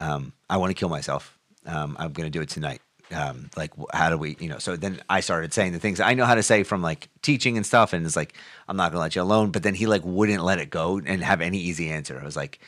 [0.00, 1.38] um, "I want to kill myself.
[1.64, 2.80] Um, I'm going to do it tonight."
[3.12, 4.58] Um, like, how do we, you know?
[4.58, 7.56] So then I started saying the things I know how to say from like teaching
[7.56, 8.34] and stuff, and it's like,
[8.68, 9.50] I'm not going to let you alone.
[9.50, 12.18] But then he like wouldn't let it go and have any easy answer.
[12.20, 12.60] I was like,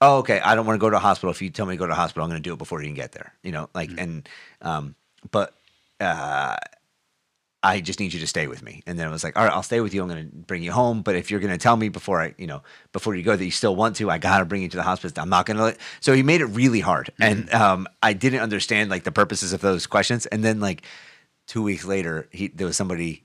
[0.00, 1.30] oh, okay, I don't want to go to a hospital.
[1.30, 2.80] If you tell me to go to a hospital, I'm going to do it before
[2.80, 3.32] you can get there.
[3.42, 4.28] You know, like, and,
[4.62, 4.94] um,
[5.30, 5.54] but,
[6.00, 6.56] uh,
[7.62, 8.82] I just need you to stay with me.
[8.86, 10.02] And then I was like, all right, I'll stay with you.
[10.02, 11.02] I'm going to bring you home.
[11.02, 13.44] But if you're going to tell me before I, you know, before you go that
[13.44, 15.20] you still want to, I got to bring you to the hospital.
[15.20, 15.78] I'm not going to let.
[16.00, 17.10] So he made it really hard.
[17.20, 20.26] And um, I didn't understand like the purposes of those questions.
[20.26, 20.82] And then like
[21.48, 23.24] two weeks later, he there was somebody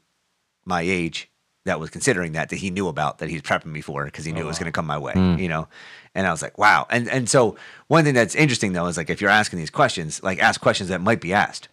[0.66, 1.30] my age
[1.66, 4.32] that was considering that that he knew about that he's prepping me for because he
[4.32, 5.68] knew it was going to come my way, you know.
[6.16, 6.88] And I was like, wow.
[6.90, 7.56] And and so
[7.88, 10.90] one thing that's interesting though is like if you're asking these questions, like ask questions
[10.90, 11.70] that might be asked.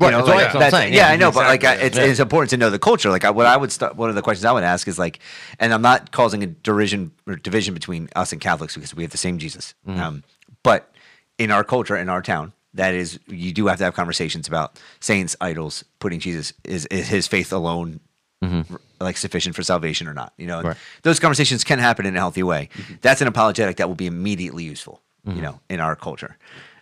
[0.00, 1.46] You Right, know, that's like, what- that's what I'm saying, Yeah, yeah, I know, but
[1.46, 2.04] like I, it's, Yeah.
[2.04, 3.10] it's important to know the culture.
[3.10, 5.18] Like I, what I would start, one of the questions I would ask is like,
[5.58, 9.10] and I'm not causing a derision or division between us and Catholics because we have
[9.10, 9.74] the same Jesus.
[9.88, 10.00] Mm-hmm.
[10.00, 10.22] Um,
[10.62, 10.92] but
[11.36, 14.78] in our culture, in our town, that is, you do have to have conversations about
[15.00, 17.98] saints, idols, putting Jesus is, is his faith alone
[18.40, 18.64] r-
[19.00, 20.32] like sufficient for salvation or not.
[20.36, 20.68] You know, Mm-hmm.
[20.68, 20.76] Right.
[21.02, 22.68] those conversations can happen in a healthy way.
[22.74, 22.94] Mm-hmm.
[23.00, 25.02] That's an apologetic that will be immediately useful.
[25.24, 26.38] You know, in our culture.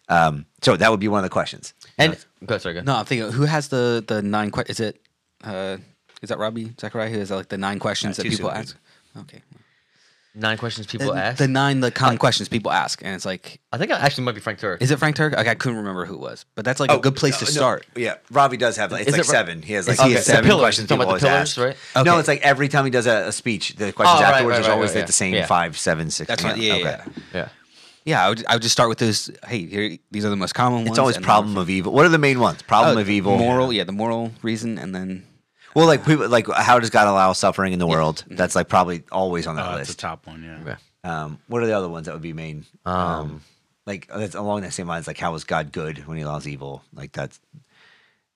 [0.08, 1.74] Um, so that would be one of the questions.
[1.98, 2.16] And
[2.46, 2.82] go sorry, go.
[2.82, 4.80] No, I'm thinking who has the the nine questions?
[4.80, 5.00] Is it
[5.44, 5.76] uh,
[6.22, 8.58] is that Ravi Zacharias who has like the nine questions that too people soon.
[8.58, 8.76] ask?
[9.18, 9.42] Okay,
[10.38, 11.38] Nine questions people the, ask.
[11.38, 14.34] the nine the common questions people ask, and it's like, I think it actually might
[14.34, 14.82] be Frank Turek.
[14.82, 15.34] is it Frank Turek?
[15.34, 17.48] Like, I couldn't remember who it was, but that's like a good place to Oh,
[17.48, 17.86] no, start.
[17.96, 19.62] yeah, Ravi does have like it's Is like it Ra- seven.
[19.62, 20.36] He has like Is he he a has seven?
[20.36, 20.60] seven Pillars.
[20.62, 21.96] questions Talking people about the always pillars, ask.
[21.96, 22.04] right?
[22.04, 22.18] No, Okay.
[22.20, 24.60] it's like every time he does a, a speech, the questions Oh, right, afterwards right,
[24.60, 25.06] is right, always right, like yeah.
[25.06, 25.46] the same Yeah.
[25.46, 26.28] five, seven, six.
[26.28, 26.58] That's what.
[26.58, 26.82] Yeah, okay.
[26.82, 27.12] yeah, yeah.
[27.32, 27.48] yeah.
[28.06, 29.30] Yeah, I would, I would just start with those.
[29.46, 30.90] Hey, here, these are the most common ones.
[30.90, 31.92] It's always and problem of evil.
[31.92, 32.62] What are the main ones?
[32.62, 33.36] Problem Oh, of evil.
[33.36, 33.72] moral.
[33.72, 35.26] Yeah, the moral reason, and then
[35.74, 38.24] Well, like people like how does God allow suffering in the world?
[38.28, 39.98] That's like probably always on that Oh, that's a list.
[39.98, 40.42] top one.
[40.42, 40.76] Yeah.
[41.04, 41.24] Yeah.
[41.24, 42.64] Um, what are the other ones that would be main?
[42.86, 43.42] Um,
[43.86, 45.06] like that's along that same lines.
[45.08, 46.82] Like how is God good when He allows evil?
[46.94, 47.40] Like that's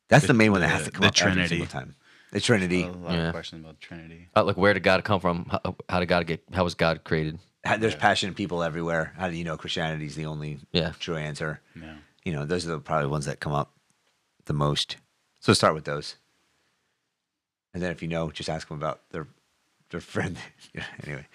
[0.08, 1.48] that's the, The- main one that has to come the up every Trinity.
[1.48, 1.94] single time.
[2.32, 2.82] The Trinity.
[2.82, 3.26] A lot Yeah.
[3.28, 4.28] of questions about the Trinity.
[4.36, 5.46] Uh, like where did God come from?
[5.50, 6.42] How, how did God get?
[6.52, 7.38] How was God created?
[7.64, 9.12] How- There's passionate people everywhere.
[9.16, 10.92] How do you know Christianity is the only Yeah.
[10.98, 11.60] true answer?
[11.74, 11.96] Yeah.
[12.24, 13.72] You know, those are the probably ones that come up
[14.46, 14.96] the most.
[15.40, 16.16] So start with those,
[17.72, 19.26] and then if you know, just ask them about their
[19.90, 20.36] their friend.
[20.72, 21.26] Yeah, anyway,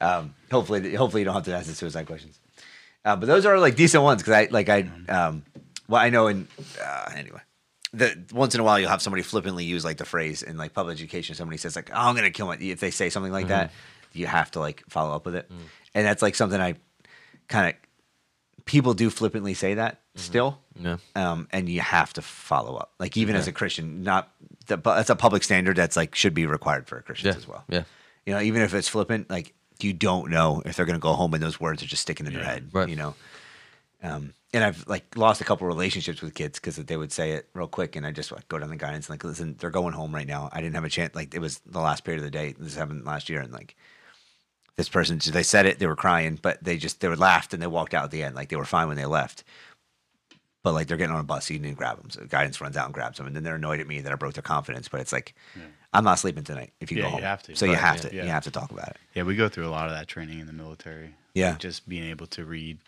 [0.00, 2.38] um, hopefully, hopefully you don't have to ask the suicide questions.
[3.04, 5.44] Uh, but those are like decent ones because I like I um,
[5.88, 6.48] well I know in
[6.82, 7.40] uh, anyway.
[7.92, 10.72] The, once in a while, you'll have somebody flippantly use like the phrase in like
[10.74, 11.34] public education.
[11.34, 13.72] Somebody says like, "Oh, I'm gonna kill my." If they say something like that,
[14.12, 15.50] you have to like follow up with it,
[15.94, 16.74] and that's like something I
[17.48, 17.74] kind of
[18.64, 20.98] people do flippantly say that still, Yeah.
[21.14, 22.92] um, and you have to follow up.
[22.98, 24.30] Like even as a Christian, not
[24.66, 27.38] the, but that's a public standard that's like should be required for Christians Yeah.
[27.38, 27.64] as well.
[27.68, 27.84] Yeah.
[28.26, 31.14] You know, even if it's flippant, like you don't know if they're going to go
[31.14, 32.68] home and those words are just sticking in their head.
[32.72, 32.88] Right.
[32.88, 33.14] You know,
[34.02, 37.48] um, and I've like lost a couple relationships with kids because they would say it
[37.54, 39.94] real quick, and I just like, go down the guidance and like, listen, they're going
[39.94, 40.48] home right now.
[40.52, 41.14] I didn't have a chance.
[41.14, 42.54] Like it was the last period of the day.
[42.58, 43.76] This happened last year, and like
[44.78, 47.60] this person, they said it, they were crying, but they just they were laughed and
[47.60, 48.36] they walked out at the end.
[48.36, 49.42] Like they were fine when they left.
[50.62, 52.10] But like they're getting on a bus, so you didn't grab them.
[52.10, 54.14] So guidance runs out and grabs them, and then they're annoyed at me that I
[54.14, 54.88] broke their confidence.
[54.88, 55.34] But it's like,
[55.92, 57.56] I'm not sleeping tonight if you Yeah, go you have to.
[57.56, 58.22] So you have yeah, to, yeah.
[58.22, 58.96] you have to talk about it.
[59.14, 61.14] Yeah, we go through a lot of that training in the military.
[61.34, 61.50] Yeah.
[61.50, 62.78] Like, just being able to read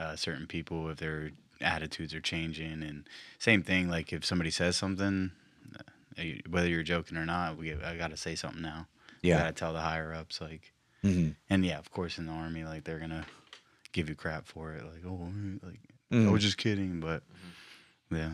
[0.00, 1.30] uh, certain people if their
[1.60, 3.04] attitudes are changing, and
[3.38, 3.88] same thing.
[3.88, 5.30] Like if somebody says something,
[6.18, 8.88] uh, whether you're joking or not, we I got to say something now.
[9.22, 9.36] Yeah.
[9.36, 10.72] i got to tell the higher ups like,
[11.04, 11.36] Mhm.
[11.48, 13.24] and yeah, of course in the army, like they're gonna
[13.92, 14.84] give you crap for it.
[14.84, 15.32] Like oh,
[15.62, 15.80] like
[16.12, 16.32] I Mhm.
[16.32, 17.22] was just kidding, but
[18.10, 18.32] yeah.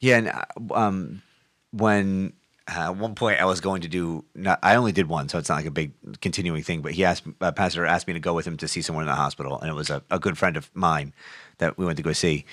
[0.00, 1.22] Yeah, and uh, um,
[1.70, 2.32] when
[2.68, 5.38] uh, at one point I was going to do, not, I only did one, so
[5.38, 6.82] it's not like a big continuing thing.
[6.82, 9.08] But he asked, uh, pastor asked me to go with him to see someone in
[9.08, 11.14] the hospital, and it was a, a good friend of mine
[11.58, 12.44] that we went to go see,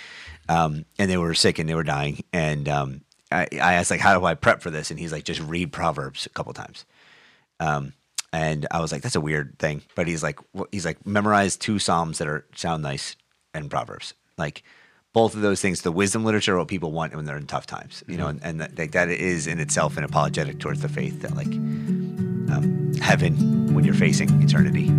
[0.47, 3.99] um, and they were sick and they were dying, and um, I, I asked like,
[3.99, 4.91] how do I prep for this?
[4.91, 6.85] And he's like, just read Proverbs a couple times.
[7.59, 7.93] Um,
[8.33, 9.83] and I was like, that's a weird thing.
[9.95, 10.39] But he's like,
[10.71, 13.15] he's like, memorize two psalms that are sound nice
[13.53, 14.15] and proverbs.
[14.39, 14.63] Like
[15.13, 18.03] both of those things, the wisdom literature, what people want when they're in tough times.
[18.07, 21.21] You know, and, and that, like that is in itself an apologetic towards the faith
[21.21, 24.89] that like um, heaven when you're facing eternity.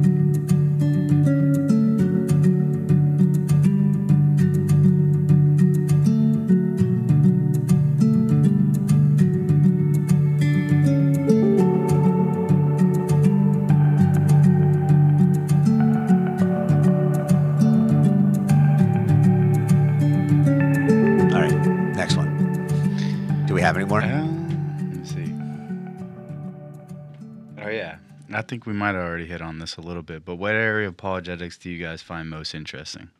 [28.55, 30.25] Think we might have already hit on this a little bit.
[30.25, 33.11] But what area of apologetics do you guys find most interesting?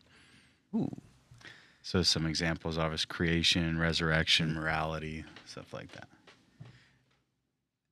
[0.73, 0.95] Ooh.
[1.83, 6.07] So some examples are is creation, resurrection, morality, stuff like that.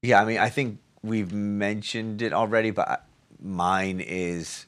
[0.03, 3.07] Yeah, I mean, I think we've mentioned it already, but
[3.43, 4.67] mine is,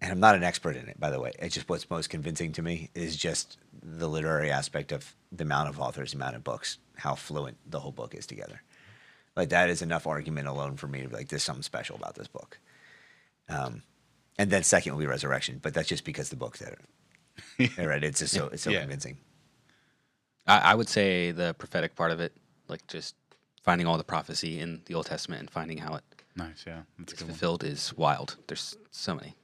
[0.00, 1.32] and I'm not an expert in it, by the way.
[1.40, 5.70] It's just what's most convincing to me is just the literary aspect of the amount
[5.70, 8.62] of authors, the amount of books, how fluent the whole book is together.
[9.36, 12.14] Like that is enough argument alone for me to be like, there's something special about
[12.14, 12.58] this book.
[13.48, 13.82] Um,
[14.38, 16.76] and then second will be resurrection, but that's just because the book said
[17.58, 17.78] it.
[17.86, 18.02] right?
[18.02, 18.80] It's just so it's so Yeah.
[18.80, 19.18] convincing.
[20.46, 22.32] I, I would say the prophetic part of it,
[22.68, 23.14] like just
[23.62, 26.02] finding all the prophecy in the Old Testament and finding how it
[26.36, 27.32] Nice, yeah, that's is good one.
[27.32, 28.36] fulfilled is wild.
[28.46, 29.34] There's so many.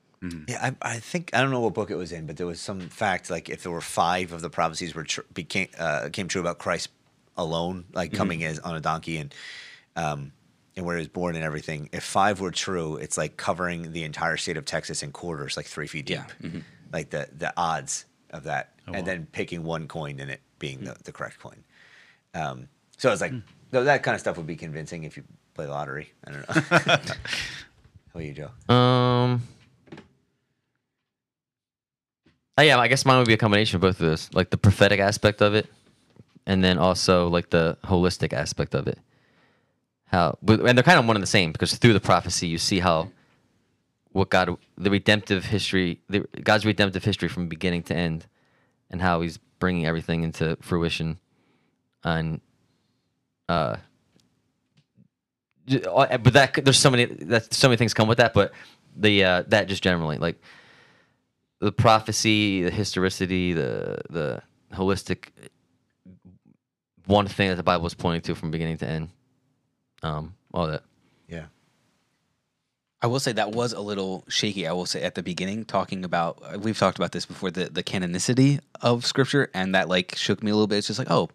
[0.46, 2.60] Yeah, I, I think I don't know what book it was in, but there was
[2.60, 6.28] some fact like if there were five of the prophecies were tr- became uh, came
[6.28, 6.90] true about Christ
[7.36, 9.34] alone, like coming as on a donkey and
[9.96, 10.32] um,
[10.76, 11.88] and where he was born and everything.
[11.92, 15.66] If five were true, it's like covering the entire state of Texas in quarters, like
[15.66, 16.18] three feet deep.
[16.42, 16.60] Yeah,
[16.92, 19.12] Like the the odds of that, Oh, and wow.
[19.12, 21.62] then picking one coin and it being the, the correct coin.
[22.34, 25.24] Um, so it's like th- that kind of stuff would be convincing if you
[25.54, 26.12] play the lottery.
[26.26, 26.54] I don't know.
[26.78, 28.74] How about you, Joe?
[28.74, 29.42] Um.
[32.58, 34.58] Oh yeah, I guess mine would be a combination of both of those, like the
[34.58, 35.66] prophetic aspect of it,
[36.46, 38.98] and then also like the holistic aspect of it.
[40.12, 42.80] How, and they're kind of one and the same because through the prophecy you see
[42.80, 43.10] how
[44.12, 48.26] what God, the redemptive history, the, God's redemptive history from beginning to end,
[48.90, 51.18] and how He's bringing everything into fruition,
[52.04, 52.42] and
[53.48, 53.76] uh,
[55.70, 58.52] uh, but that there's so many that so many things come with that but
[58.96, 60.40] the uh that just generally like
[61.60, 64.42] the prophecy the historicity the the
[64.72, 65.28] holistic
[67.06, 69.08] one thing that the bible is pointing to from beginning to end
[70.02, 70.82] um all that
[71.28, 71.46] Yeah.
[73.00, 74.66] I will say that was a little shaky.
[74.66, 77.64] I will say at the beginning, talking about uh, we've talked about this before the
[77.64, 80.78] the canonicity of scripture, and that like shook me a little bit.
[80.78, 81.28] It's just like, oh,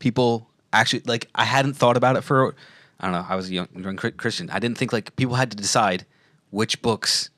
[0.00, 2.56] people actually like I hadn't thought about it for
[2.98, 3.26] I don't know.
[3.28, 4.50] I was a young, young Christian.
[4.50, 6.06] I didn't think like people had to decide
[6.50, 7.30] which books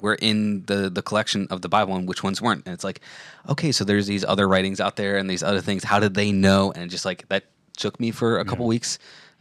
[0.00, 2.66] were in the the collection of the Bible and which ones weren't.
[2.66, 3.00] And it's like,
[3.48, 5.84] okay, so there's these other writings out there and these other things.
[5.84, 6.72] How did they know?
[6.72, 7.44] And just like that
[7.76, 8.98] took me for a couple weeks,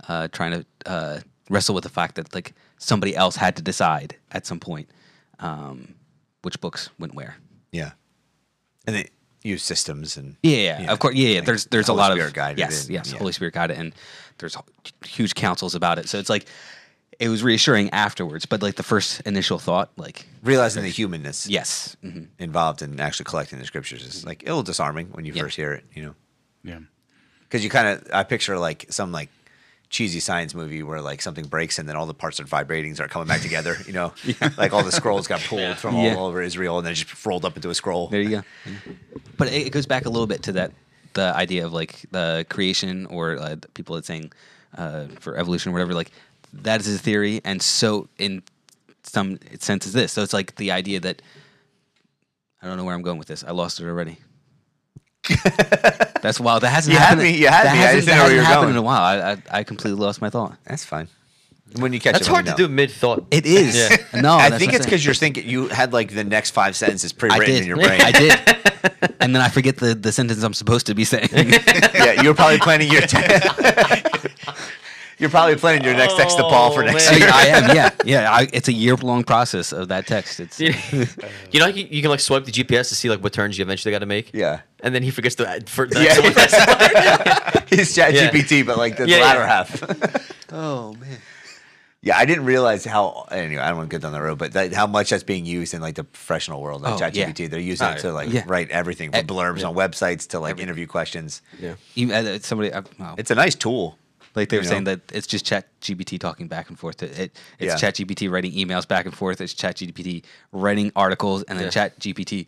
[0.07, 4.15] uh, trying to uh, wrestle with the fact that like somebody else had to decide
[4.31, 4.89] at some point
[5.39, 5.95] um,
[6.43, 7.37] which books went where.
[7.71, 7.91] Yeah.
[8.87, 9.09] And they
[9.43, 10.91] use systems and Yeah, yeah, Yeah.
[10.91, 11.15] of course.
[11.15, 11.35] Yeah, yeah.
[11.39, 13.11] Like, There's there's Holy a lot Spirit of guided yes, it, yes.
[13.11, 13.17] yeah.
[13.19, 13.93] Holy Spirit guided, and
[14.37, 14.55] there's
[15.05, 16.09] huge councils about it.
[16.09, 16.45] So it's like
[17.19, 21.95] it was reassuring afterwards, but like the first initial thought, like realizing the humanness yes,
[22.01, 25.43] hmm involved in actually collecting the scriptures is like a little disarming when you Yeah.
[25.43, 26.15] first hear it, you know.
[26.63, 26.79] Yeah.
[27.41, 29.29] Because you kind of, I picture like some like
[29.91, 33.11] cheesy science movie where like something breaks and then all the parts are vibrating, start
[33.11, 34.13] coming back together, you know,
[34.57, 36.15] like all the scrolls got pulled from Yeah.
[36.15, 38.07] all over Israel and then just rolled up into a scroll.
[38.07, 38.43] There you go.
[39.37, 40.71] But it, it goes back a little bit to that
[41.13, 44.31] the idea of like the creation or uh, the people that saying
[44.77, 45.93] uh, for evolution or whatever.
[45.93, 46.11] Like
[46.53, 48.43] that is a theory, and so in
[49.03, 50.11] some sense is this.
[50.13, 51.21] So it's like the idea that
[52.61, 53.43] I don't know where I'm going with this.
[53.43, 54.17] I lost it already.
[56.21, 56.63] That's wild.
[56.63, 57.23] That hasn't You had happened.
[57.23, 57.79] me- you had that me.
[57.79, 58.71] Hasn't, just didn't that know where hasn't you were happened going.
[58.71, 59.01] in a while.
[59.01, 60.55] I, I I completely lost my thought.
[60.65, 61.07] That's fine.
[61.77, 63.75] When you catch that's it, hard to do mid thought It is.
[63.77, 63.95] Yeah.
[64.21, 67.55] No, I think it's because you're thinking you had like the next five sentences pre-written
[67.55, 68.01] in your brain.
[68.01, 68.39] I did.
[69.19, 71.29] And then I forget the, the sentence I'm supposed to be saying.
[71.33, 73.01] yeah, you're probably planning your.
[75.19, 77.19] you're probably planning your next text to Paul for Oh, next man.
[77.19, 77.29] year.
[77.31, 78.31] I am, yeah, yeah.
[78.31, 80.39] I, it's a year long process of that text.
[80.39, 83.57] It's you know you, you can like swipe the gps to see like what turns
[83.59, 84.61] you eventually got to make Yeah.
[84.83, 86.13] And then he forgets to add for the Yeah.
[86.13, 88.29] so that's- He's Chat Yeah.
[88.31, 89.47] GPT, but like the Yeah, latter yeah.
[89.47, 90.51] half.
[90.51, 91.17] oh man.
[92.01, 93.27] yeah, I didn't realize how.
[93.31, 95.45] Anyway, I don't want to get down the road, but that, how much that's being
[95.45, 97.29] used in like the professional world, like Oh, Chat yeah.
[97.29, 97.49] GPT.
[97.49, 98.43] They're using Oh, it to like yeah.
[98.47, 99.67] write everything from blurbs yeah.
[99.67, 101.41] on websites to like interview questions.
[101.59, 103.15] yeah Even, uh, somebody, uh, wow.
[103.17, 103.97] It's a nice tool.
[104.33, 104.95] Like they were You saying know?
[104.95, 107.03] that it's just Chat GPT talking back and forth.
[107.03, 107.75] It, it it's Yeah.
[107.77, 109.39] Chat GPT writing emails back and forth.
[109.41, 110.23] It's Chat GPT
[110.53, 111.71] writing articles, and then Yeah.
[111.71, 112.47] Chat GPT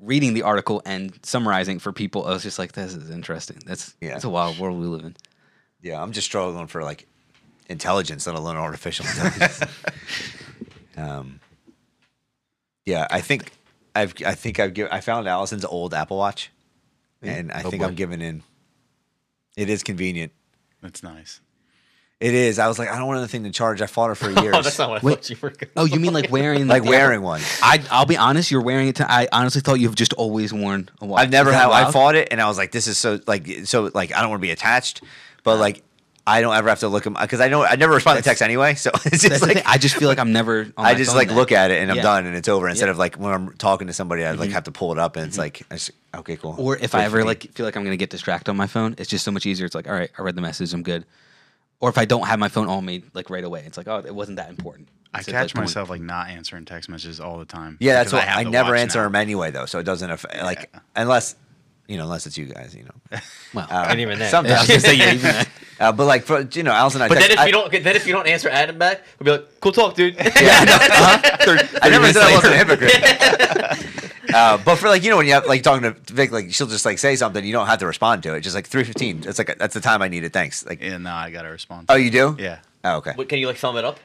[0.00, 2.26] reading the article and summarizing for people.
[2.26, 3.58] I was just like, this is interesting.
[3.66, 4.16] That's Yeah.
[4.16, 5.16] It's a wild world we live in.
[5.82, 7.06] Yeah, I'm just struggling for like
[7.68, 9.60] intelligence, let alone artificial intelligence.
[10.96, 11.40] um,
[12.84, 13.50] yeah, I think
[13.94, 16.50] I've I think I've given I found Allison's old Apple Watch,
[17.22, 17.88] and I Oh, think boy.
[17.88, 18.42] I'm giving in.
[19.56, 20.32] It is convenient.
[20.82, 21.40] That's nice.
[22.20, 22.58] It is.
[22.58, 23.80] I was like, I don't want anything to charge.
[23.80, 24.54] I fought her for years.
[24.54, 25.14] Oh, that's not what I Wait.
[25.14, 25.72] thought you were going.
[25.74, 27.40] Oh, you mean like wearing like the wearing one.
[27.62, 28.50] I I'll be honest.
[28.50, 28.96] You're wearing it.
[28.96, 31.22] To, I honestly thought you've just always worn a watch.
[31.22, 31.70] I've never Is had.
[31.70, 34.28] I fought it, and I was like, this is so like so like I don't
[34.28, 35.02] want to be attached,
[35.44, 35.82] but like
[36.26, 38.42] I don't ever have to look at because I know I never respond to text
[38.42, 38.74] anyway.
[38.74, 39.62] So it's just like.
[39.66, 40.60] I just feel like I'm never.
[40.76, 41.36] On I my just phone like then.
[41.36, 42.02] look at it and I'm Yeah.
[42.02, 42.68] done and it's over.
[42.68, 42.92] Instead Yeah.
[42.92, 44.52] of like when I'm talking to somebody, I like mm-hmm.
[44.52, 45.42] have to pull it up and it's mm-hmm.
[45.42, 46.54] like, just, okay, cool.
[46.58, 47.24] Or if I ever 3:15.
[47.24, 49.64] like feel like I'm gonna get distracted on my phone, it's just so much easier.
[49.64, 51.06] It's like, all right, I read the message, I'm good.
[51.80, 54.02] Or if I don't have my phone on me like right away, it's like, oh,
[54.04, 54.88] it wasn't that important.
[55.12, 57.76] I catch like, myself like not answering text messages all the time.
[57.80, 59.04] yeah, that's what have I, never answer now.
[59.04, 61.34] them anyway though, so it doesn't affect like unless
[61.90, 63.18] you know unless it's you guys, you know.
[63.54, 64.30] Well, Uh, And even then.
[64.30, 64.68] yeah, I was sometimes.
[64.68, 65.48] gonna say yeah, even that.
[65.80, 67.96] uh, but like for you know, Allison, I But then if I- you don't, then
[67.96, 71.20] if you don't answer Adam back, we'll be like, "Cool talk, dude." Yeah, I.
[71.42, 71.78] Uh-huh.
[71.82, 74.34] I never said I wasn't a hypocrite.
[74.34, 76.68] uh, but for like you know when you have like talking to Vic, like she'll
[76.68, 78.40] just like say something, you don't have to respond to it.
[78.42, 79.24] Just like three fifteen.
[79.26, 80.32] It's like that's the time I need it.
[80.32, 80.64] Thanks.
[80.64, 81.86] Like Yeah, no, I gotta respond.
[81.88, 82.36] oh, you do?
[82.38, 82.58] yeah.
[82.84, 83.12] Oh, okay.
[83.14, 83.98] What, Can you like thumb it up?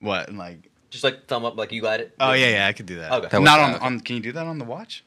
[0.00, 0.70] What like?
[0.90, 2.14] Just like thumb up, like you got it.
[2.20, 3.10] Oh yeah, yeah, I could do that.
[3.12, 3.28] Okay.
[3.28, 4.00] That Not on, on.
[4.00, 5.02] Can you do that on the watch?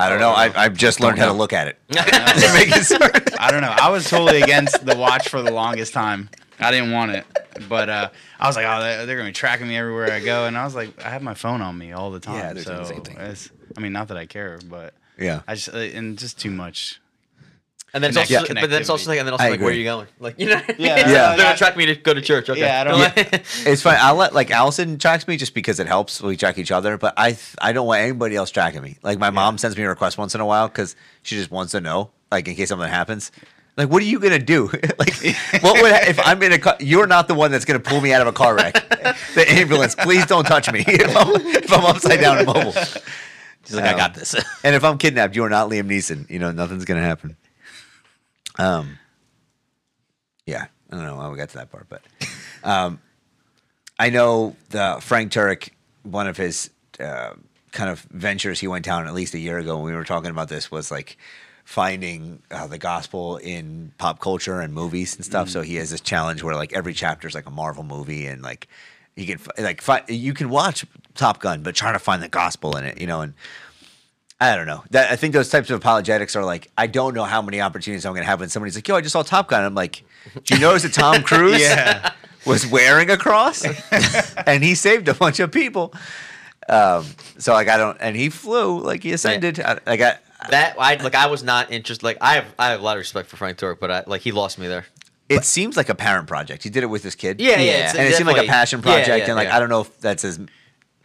[0.00, 0.30] I don't know.
[0.30, 1.78] I I've just learned how to look at it.
[1.88, 2.04] yeah.
[2.54, 3.34] Make it.
[3.38, 3.74] I don't know.
[3.76, 6.30] I was totally against the watch for the longest time.
[6.58, 7.24] I didn't want it,
[7.68, 10.58] but uh, I was like, oh, they're, gonna be tracking me everywhere I go, and
[10.58, 12.56] I was like, I have my phone on me all the time.
[12.56, 13.18] Yeah, so the same thing.
[13.18, 15.40] I mean, not that I care, but Yeah.
[15.46, 17.00] I just and just too much.
[17.92, 19.60] And then it's also, Connect- but then it's also like, and then also I like,
[19.60, 20.06] where are you going?
[20.20, 21.36] Like, you know, Yeah, they're yeah.
[21.36, 22.48] gonna track me to go to church.
[22.48, 22.60] Okay.
[22.60, 23.16] Yeah, I don't- Like-
[23.66, 23.96] It's fine.
[24.00, 26.22] I'll let like Allison tracks me just because it helps.
[26.22, 28.96] We track each other, but I th- I don't want anybody else tracking me.
[29.02, 31.72] Like my mom sends me a request once in a while because she just wants
[31.72, 33.32] to know, like in case something happens.
[33.76, 34.66] Like, what are you gonna do?
[34.98, 35.14] like,
[35.62, 36.76] what would if I'm in a car?
[36.80, 38.74] You're not the one that's gonna pull me out of a car wreck.
[39.34, 42.72] the ambulance, please don't touch me if I'm, if I'm upside down and mobile.
[42.72, 44.34] She's like, I got this.
[44.34, 46.28] Um, and if I'm kidnapped, you are not Liam Neeson.
[46.30, 47.36] You know, nothing's gonna happen.
[48.60, 48.98] Um.
[50.46, 52.02] Yeah, I don't know how we got to that part, but
[52.64, 53.00] um,
[53.98, 55.70] I know the Frank Turek,
[56.02, 57.34] one of his uh,
[57.72, 60.30] kind of ventures he went down at least a year ago when we were talking
[60.30, 61.16] about this was like
[61.64, 65.48] finding uh, the gospel in pop culture and movies and stuff.
[65.48, 68.42] So he has this challenge where like every chapter is like a Marvel movie and
[68.42, 68.66] like
[69.14, 70.84] you can like fi- you can watch
[71.14, 73.34] Top Gun, but trying to find the gospel in it, you know, and
[74.40, 74.82] I don't know.
[74.90, 78.06] That I think those types of apologetics are like I don't know how many opportunities
[78.06, 80.02] I'm going to have when somebody's like, "Yo, I just saw Top Gun." I'm like,
[80.44, 82.12] "Do you notice that Tom Cruise Yeah.
[82.46, 83.64] was wearing a cross
[84.46, 85.92] and he saved a bunch of people?"
[86.68, 87.04] Um,
[87.38, 89.60] so like I don't, and he flew like he ascended.
[89.60, 90.18] I, like I,
[90.50, 91.14] that I like.
[91.14, 92.02] I was not interested.
[92.04, 94.22] Like, I have, I have a lot of respect for Frank Turek, but I like
[94.22, 94.86] he lost me there.
[95.28, 96.62] it seems like a parent project.
[96.62, 97.40] He did it with his kid.
[97.42, 97.92] Yeah, yeah, Yeah.
[97.98, 99.08] and it seemed like a passion project.
[99.08, 99.56] yeah, and like yeah.
[99.56, 100.40] I don't know if that's his.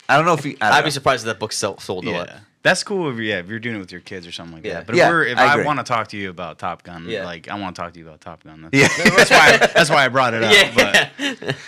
[0.08, 0.56] I don't know if he.
[0.62, 2.30] I don't I'd be surprised if that book sold, sold a lot.
[2.66, 2.72] Yeah.
[2.72, 4.66] That's cool if you yeah if you're doing it with your kids or something like
[4.66, 4.74] Yeah.
[4.76, 4.88] that.
[4.88, 7.06] But Yeah, if, we're, if I I, want to talk to you about Top Gun,
[7.08, 7.26] Yeah.
[7.26, 8.64] like I want to talk to you about Top Gun.
[8.72, 9.16] That's, Yeah.
[9.16, 10.54] that's why that's why I brought it up.
[10.54, 11.10] Yeah.
[11.20, 11.56] But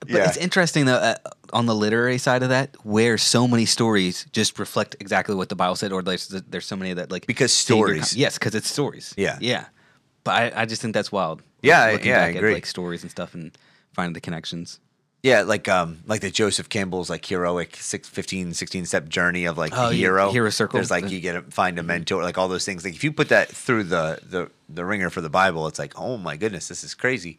[0.00, 0.28] But Yeah.
[0.28, 1.14] it's interesting though uh,
[1.52, 5.56] on the literary side of that, where so many stories just reflect exactly what the
[5.56, 8.10] Bible said, or there's there's so many that like Because stories.
[8.10, 9.14] con- yes, because it's stories.
[9.16, 9.38] Yeah.
[9.40, 9.66] yeah.
[10.24, 11.42] But I, I just think that's wild.
[11.62, 12.50] Yeah, I- looking yeah, I back agree.
[12.50, 13.56] At, like stories and stuff and
[13.94, 14.80] finding the connections.
[15.22, 19.58] Yeah, like um, like the Joseph Campbell's like heroic six, 15, 16 step journey of
[19.58, 20.30] like Oh, hero.
[20.32, 20.78] hero circle.
[20.78, 22.84] There's like you get to find a mentor, like all those things.
[22.84, 25.98] Like if you put that through the the the ringer for the Bible, it's like,
[25.98, 27.36] oh my goodness, this is crazy.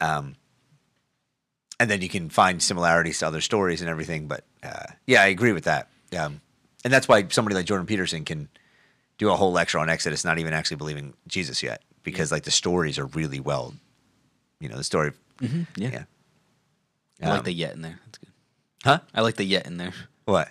[0.00, 0.36] Um,
[1.80, 4.26] and then you can find similarities to other stories and everything.
[4.28, 5.88] But uh, yeah, I agree with that.
[6.18, 6.40] Um,
[6.84, 8.48] and that's why somebody like Jordan Peterson can
[9.16, 12.50] do a whole lecture on Exodus, not even actually believing Jesus yet, because like the
[12.50, 13.72] stories are really well,
[14.60, 15.12] you know, the story.
[15.40, 16.04] Yeah, Yeah.
[17.22, 17.98] I like Um, the yet in there.
[18.04, 18.28] That's good.
[18.84, 18.98] Huh?
[19.14, 19.92] I like the yet in there.
[20.26, 20.48] What?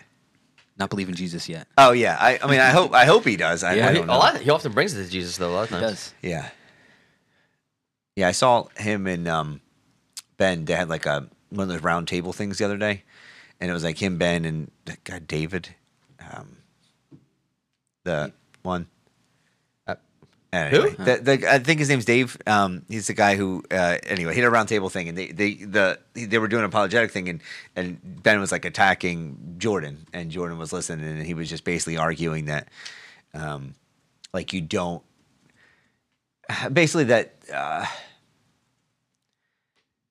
[0.77, 1.67] Not believing Jesus yet.
[1.77, 3.63] Oh yeah, I, I mean, I hope I hope he does.
[3.63, 4.17] I, Yeah, I He, don't a know.
[4.19, 5.51] lot, he often brings it to Jesus though.
[5.51, 5.81] A lot of times.
[5.81, 6.13] He does.
[6.21, 6.49] Yeah,
[8.15, 8.27] yeah.
[8.27, 9.61] I saw him and um,
[10.37, 10.65] Ben.
[10.65, 13.03] They had like a one of those round table things the other day,
[13.61, 15.75] and it was like him, Ben, and that guy David,
[16.33, 16.57] um,
[18.03, 18.87] the one.
[20.57, 22.37] Anyway, the, the, I think his name's Dave.
[22.47, 25.53] Um, he's the guy who, uh, anyway, he had a roundtable thing, and they, they,
[25.55, 27.41] the, they were doing an apologetic thing, and,
[27.75, 31.97] and Ben was like attacking Jordan, and Jordan was listening, and he was just basically
[31.97, 32.69] arguing that,
[33.33, 33.75] um,
[34.33, 35.03] like you don't,
[36.71, 37.85] basically that, uh,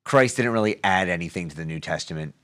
[0.04, 2.34] Christ didn't really add anything to the New Testament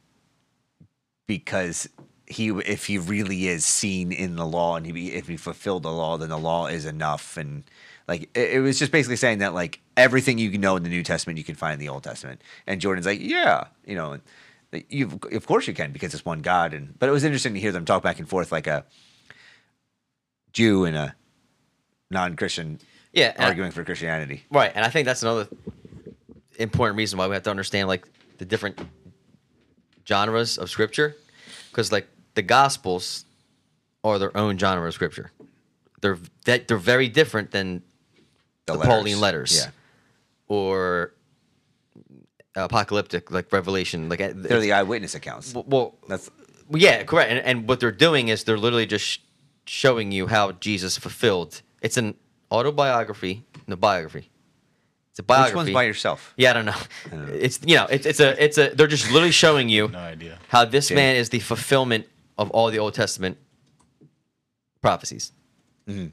[1.26, 1.88] because
[2.26, 5.92] he if he really is seen in the law and he if he fulfilled the
[5.92, 7.64] law then the law is enough and
[8.10, 11.04] like it, it was just basically saying that like everything you know in the New
[11.04, 12.42] Testament you can find in the Old Testament.
[12.66, 14.18] And Jordan's like yeah you know
[14.88, 16.74] you of course you can because it's one God.
[16.74, 18.84] And but it was interesting to hear them talk back and forth like a
[20.52, 21.14] Jew and a
[22.10, 22.80] non-Christian
[23.12, 24.44] Yeah, and I- arguing for Christianity.
[24.50, 25.48] Right, and I think that's another
[26.58, 28.06] important reason why we have to understand like
[28.38, 28.78] the different
[30.06, 31.16] genres of scripture,
[31.70, 33.24] because like the Gospels
[34.02, 35.30] are their own genre of scripture.
[36.00, 37.82] They're that they're very different than
[38.76, 39.70] the, Pauline letters, yeah
[40.48, 41.14] or
[42.56, 44.08] apocalyptic like Revelation.
[44.08, 46.28] Like uh, they're the eyewitness accounts well, that's
[46.68, 47.30] well, yeah, correct.
[47.30, 49.18] And, and what they're doing is they're literally just sh-
[49.66, 51.62] showing you how Jesus fulfilled.
[51.82, 52.14] It's an
[52.50, 54.28] autobiography, no biography.
[55.10, 55.50] It's a biography.
[55.52, 56.76] which one's by yourself Yeah, I don't know.
[57.34, 60.38] It's you know, it's it's a it's a they're just literally showing you No idea.
[60.48, 60.96] how this Yeah.
[60.96, 62.06] man is the fulfillment
[62.38, 63.38] of all the Old Testament
[64.82, 65.32] prophecies.
[65.88, 66.06] Mm-hmm.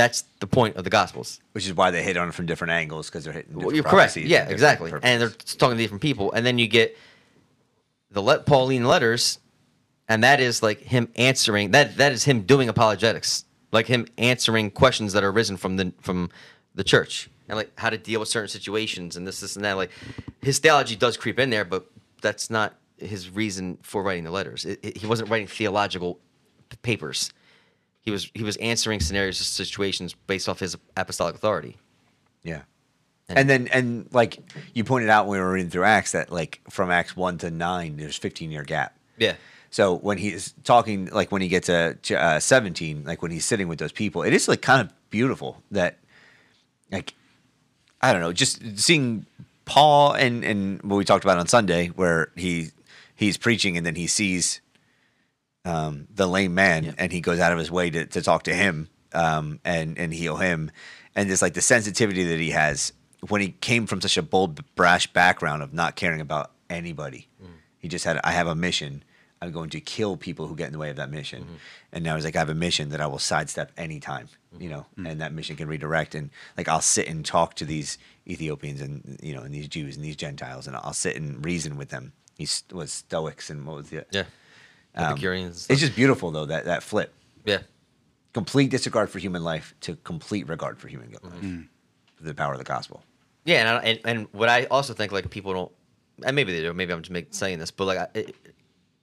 [0.00, 1.40] That's the point of the Gospels.
[1.52, 3.52] which is why they hit on it from different angles because they're hitting.
[3.54, 4.16] Well, different you're correct.
[4.16, 4.90] Yeah, and exactly.
[5.02, 6.96] And they're talking to different people, and then you get
[8.10, 9.38] the let Pauline letters,
[10.08, 11.96] and that is like him answering that.
[11.98, 16.30] That is him doing apologetics, like him answering questions that are risen from the from
[16.74, 19.74] the church, and like how to deal with certain situations, and this, this, and that.
[19.76, 19.90] Like
[20.42, 21.86] his theology does creep in there, but
[22.22, 24.64] that's not his reason for writing the letters.
[24.64, 26.18] It, it- he wasn't writing theological
[26.82, 27.30] papers.
[28.10, 31.76] He was he was answering scenarios, situations based off his apostolic authority.
[32.42, 32.62] yeah.
[33.28, 34.38] And then and like
[34.74, 37.50] you pointed out when we were reading through Acts that like from Acts one to
[37.50, 38.96] nine there's 15 year gap.
[39.18, 39.34] Yeah.
[39.70, 43.44] So when he's talking, like when he gets to to, uh, 17, like when he's
[43.44, 45.98] sitting with those people, it is like kind of beautiful that,
[46.90, 47.14] like,
[48.02, 49.26] I don't know, just seeing
[49.64, 52.70] Paul and and what we talked about on Sunday, where he
[53.14, 54.60] he's preaching and then he sees
[55.64, 58.54] um, the lame man and he goes out of his way to, to talk to
[58.54, 60.70] him um, and and heal him,
[61.14, 62.92] and just like the sensitivity that he has
[63.28, 67.28] when he came from such a bold, brash background of not caring about anybody.
[67.78, 69.02] He just had, I have a mission.
[69.42, 71.46] I'm going to kill people who get in the way of that mission.
[71.92, 74.86] And now he's like, I have a mission that I will sidestep anytime, you know,
[74.96, 76.14] and that mission can redirect.
[76.14, 77.96] And like, I'll sit and talk to these
[78.28, 81.76] Ethiopians and, you know, and these Jews and these Gentiles, and I'll sit and reason
[81.76, 82.12] with them.
[82.36, 84.24] He was Stoics and what was the, Yeah.
[84.94, 85.66] Um, Epicureans.
[85.70, 87.12] it's just beautiful though, that, that flip.
[87.44, 87.58] yeah.
[88.32, 91.22] Complete disregard for human life to complete regard for human life.
[91.22, 91.62] Mm-hmm.
[92.20, 93.02] The power of the gospel.
[93.44, 95.72] Yeah, and, I, and and what I also think like people don't,
[96.24, 96.72] and maybe they do.
[96.72, 98.36] Maybe I'm just make, saying this, but like I, it,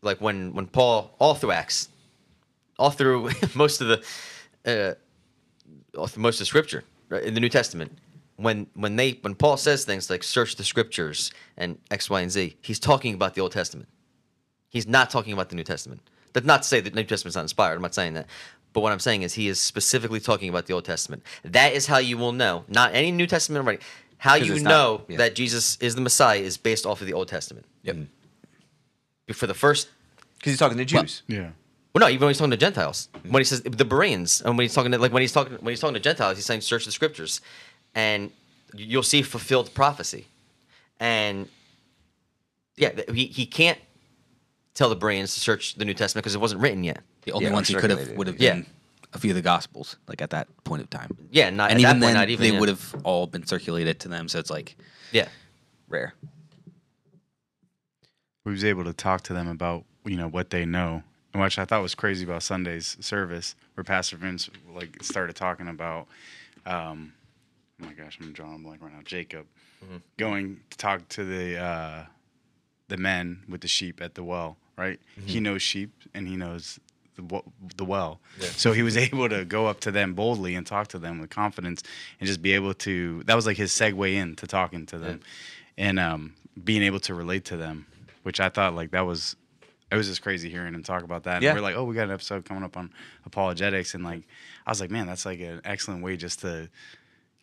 [0.02, 1.90] like when when Paul all through Acts,
[2.78, 4.96] all through most of the,
[5.96, 7.98] uh, all through most of Scripture right, in the New Testament,
[8.36, 12.32] when when they when Paul says things like search the Scriptures and X, Y, and
[12.32, 13.90] Z, he's talking about the Old Testament.
[14.70, 16.02] He's not talking about the New Testament.
[16.34, 17.76] That's not to say that the New Testament's not inspired.
[17.76, 18.28] I'm not saying that.
[18.74, 21.24] But what I'm saying is he is specifically talking about the Old Testament.
[21.44, 22.64] That is how you will know.
[22.68, 23.84] Not any New Testament writing.
[24.18, 25.18] how you it's not- know yeah.
[25.18, 27.66] that Jesus is the Messiah is based off of the Old Testament.
[27.84, 27.96] Yep.
[27.96, 28.08] Mm.
[29.34, 29.90] For the first,
[30.38, 31.24] Because he's talking to Jews.
[31.28, 31.50] Yeah.
[31.94, 33.32] well, no, even when he's talking to Gentiles, mm.
[33.32, 35.72] when he says the Bereans, and when he's talking to like when he's talking when
[35.72, 37.42] he's talking to Gentiles, he's saying search the Scriptures,
[37.96, 38.32] and
[38.76, 40.28] you'll see fulfilled prophecy,
[41.00, 41.48] and
[42.76, 43.80] yeah, he he can't
[44.78, 47.02] tell the Bereans to search the New Testament because it wasn't written yet.
[47.24, 48.54] The only Yeah, ones he could have would have Yeah.
[48.54, 48.66] been
[49.14, 51.10] a few of the Gospels, like at that point of time.
[51.32, 52.60] Yeah, not and at even that point, then, not even they yeah.
[52.60, 54.28] would have all been circulated to them.
[54.30, 54.76] So it's like
[55.12, 55.30] Yeah,
[55.90, 56.14] rare.
[58.46, 61.04] we was able to talk to them about you know what they know
[61.34, 65.68] and which i thought was crazy about sunday's service where pastor vince like started talking
[65.68, 66.08] about
[66.66, 67.12] um
[67.82, 69.46] oh my gosh i'm drawing a blank right now jacob
[70.16, 72.06] going to talk to the uh
[72.88, 76.80] the men with the sheep at the well right he knows sheep and he knows
[77.16, 77.42] the,
[77.76, 78.20] the well
[78.56, 81.30] so he was able to go up to them boldly and talk to them with
[81.30, 81.82] confidence
[82.20, 85.20] and just be able to that was like his segue in to talking to them
[85.78, 87.86] and um being able to relate to them
[88.24, 89.36] which i thought like that was
[89.90, 91.36] it was just crazy hearing him talk about that.
[91.36, 91.54] And Yeah.
[91.54, 92.92] we're like, oh, we got an episode coming up on
[93.26, 94.24] apologetics, and like,
[94.66, 96.68] I was like, man, that's like an excellent way just to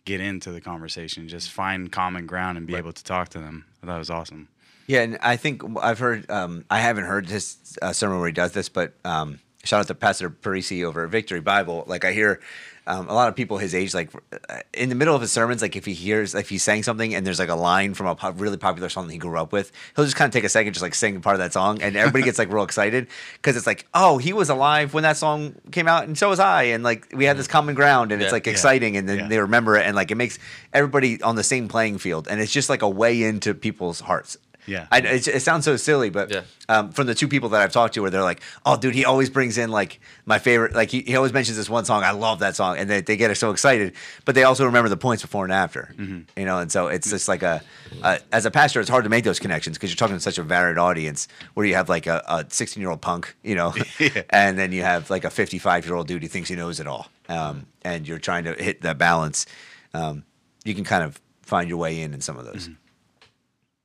[0.04, 3.64] get into the conversation, just find common ground and be able to talk to them.
[3.82, 4.48] I thought it was awesome.
[4.86, 6.30] Yeah, and I think I've heard.
[6.30, 9.86] Um, I haven't heard this uh, sermon where he does this, but um, shout out
[9.88, 11.84] to Pastor Parisi over at Victory Bible.
[11.86, 12.40] Like I hear
[12.86, 14.10] um, a lot of people his age, like
[14.50, 17.14] uh, in the middle of his sermons, like if he hears, if he's saying something
[17.14, 19.52] and there's like a line from a pop, really popular song that he grew up
[19.52, 21.80] with, he'll just kind of take a second, just like sing part of that song,
[21.80, 23.06] and everybody gets like real excited
[23.36, 26.38] because it's like, oh, he was alive when that song came out, and so was
[26.40, 28.32] I, and like we had this common ground, and it's Yeah.
[28.34, 28.52] like Yeah.
[28.52, 29.28] exciting, and then Yeah.
[29.28, 30.38] they remember it, and like it makes
[30.74, 34.36] everybody on the same playing field, and it's just like a way into people's hearts.
[34.66, 34.86] Yeah.
[34.90, 36.42] I, it, it sounds so silly, but Yeah.
[36.68, 39.04] um, from the two people that I've talked to, where they're like, "Oh, dude, he
[39.04, 40.74] always brings in like my favorite.
[40.74, 42.02] Like he, he always mentions this one song.
[42.02, 43.92] I love that song, and they, they get so excited.
[44.24, 46.58] But they also remember the points before and after, you know.
[46.58, 47.62] And so it's just like a,
[48.02, 50.38] a as a pastor, it's hard to make those connections because you're talking to such
[50.38, 53.74] a varied audience, where you have like a, a 16 year old punk, you know,
[54.30, 56.86] and then you have like a 55 year old dude who thinks he knows it
[56.86, 59.46] all, um, and you're trying to hit that balance.
[59.92, 60.24] Um,
[60.64, 62.70] you can kind of find your way in in some of those.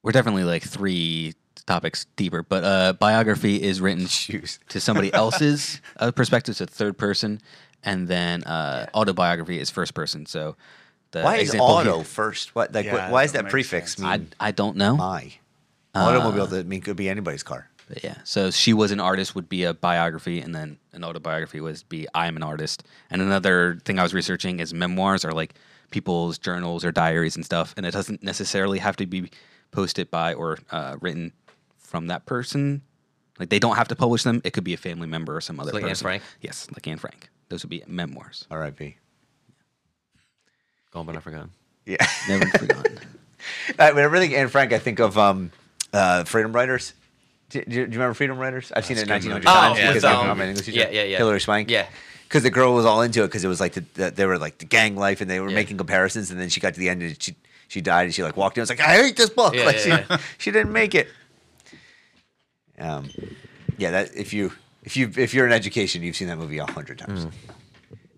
[0.04, 1.34] We're definitely like three
[1.66, 4.06] topics deeper, but uh, biography is written
[4.70, 7.41] to somebody else's uh, perspective, so third person,
[7.84, 10.26] and then uh, autobiography is first person.
[10.26, 10.56] So
[11.12, 12.56] the Why is auto here- first?
[12.56, 14.00] What like Yeah, what, why is that prefix sense.
[14.20, 14.28] mean?
[14.39, 14.95] I I don't know.
[14.95, 15.34] my
[15.95, 17.70] automobile that mean could be anybody's car.
[17.88, 18.18] But yeah.
[18.24, 22.08] So she was an artist would be a biography, and then an autobiography was be
[22.14, 22.84] I'm an artist.
[23.10, 25.56] And another thing I was researching is memoirs are like
[25.91, 29.30] people's journals or diaries and stuff, and it doesn't necessarily have to be
[29.72, 31.32] posted by or uh, written
[31.78, 32.82] from that person.
[33.39, 34.41] Like they don't have to publish them.
[34.43, 36.03] It could be a family member or some other like Anne person.
[36.05, 36.24] Frank?
[36.41, 37.30] Yes, like Anne Frank.
[37.49, 38.45] Those would be memoirs.
[38.51, 38.97] R.I.P.
[40.91, 41.51] Gone but not forgotten.
[41.86, 41.97] Yeah.
[42.28, 42.99] Never forgotten.
[43.80, 44.74] I mean, everything Anne Frank.
[44.74, 45.51] I think of um,
[45.93, 46.93] uh, Freedom Writers.
[47.49, 48.72] Do, do, do you remember Freedom Writers?
[48.76, 50.80] I've seen it That's a 1900 times Oh, because with, I'm, um, an English teacher.
[50.82, 51.17] yeah, yeah, yeah.
[51.17, 51.70] Hilary Swank.
[51.70, 51.88] Yeah.
[52.28, 54.38] Because the girl was all into it because it was like the, the they were
[54.38, 55.55] like the gang life and they were Yeah.
[55.55, 57.36] making comparisons and then she got to the end and she
[57.70, 59.63] she died and she like walked in and was like I hate this book Yeah,
[59.63, 60.17] like yeah, she yeah.
[60.38, 61.07] she didn't make it.
[62.78, 63.09] Um,
[63.78, 64.51] yeah, that if you
[64.84, 67.26] if you if you're in education you've seen that movie a hundred times.
[67.26, 67.32] Mm.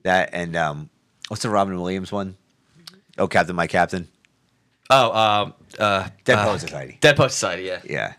[0.04, 0.90] That and um,
[1.28, 2.38] what's the Robin Williams one?
[3.18, 4.08] Oh, Captain, my Captain.
[4.90, 6.98] Oh, um, uh, Dead uh, Poet Society.
[7.02, 7.64] Dead Poet Society.
[7.64, 7.82] Yeah.
[7.88, 8.14] Yeah.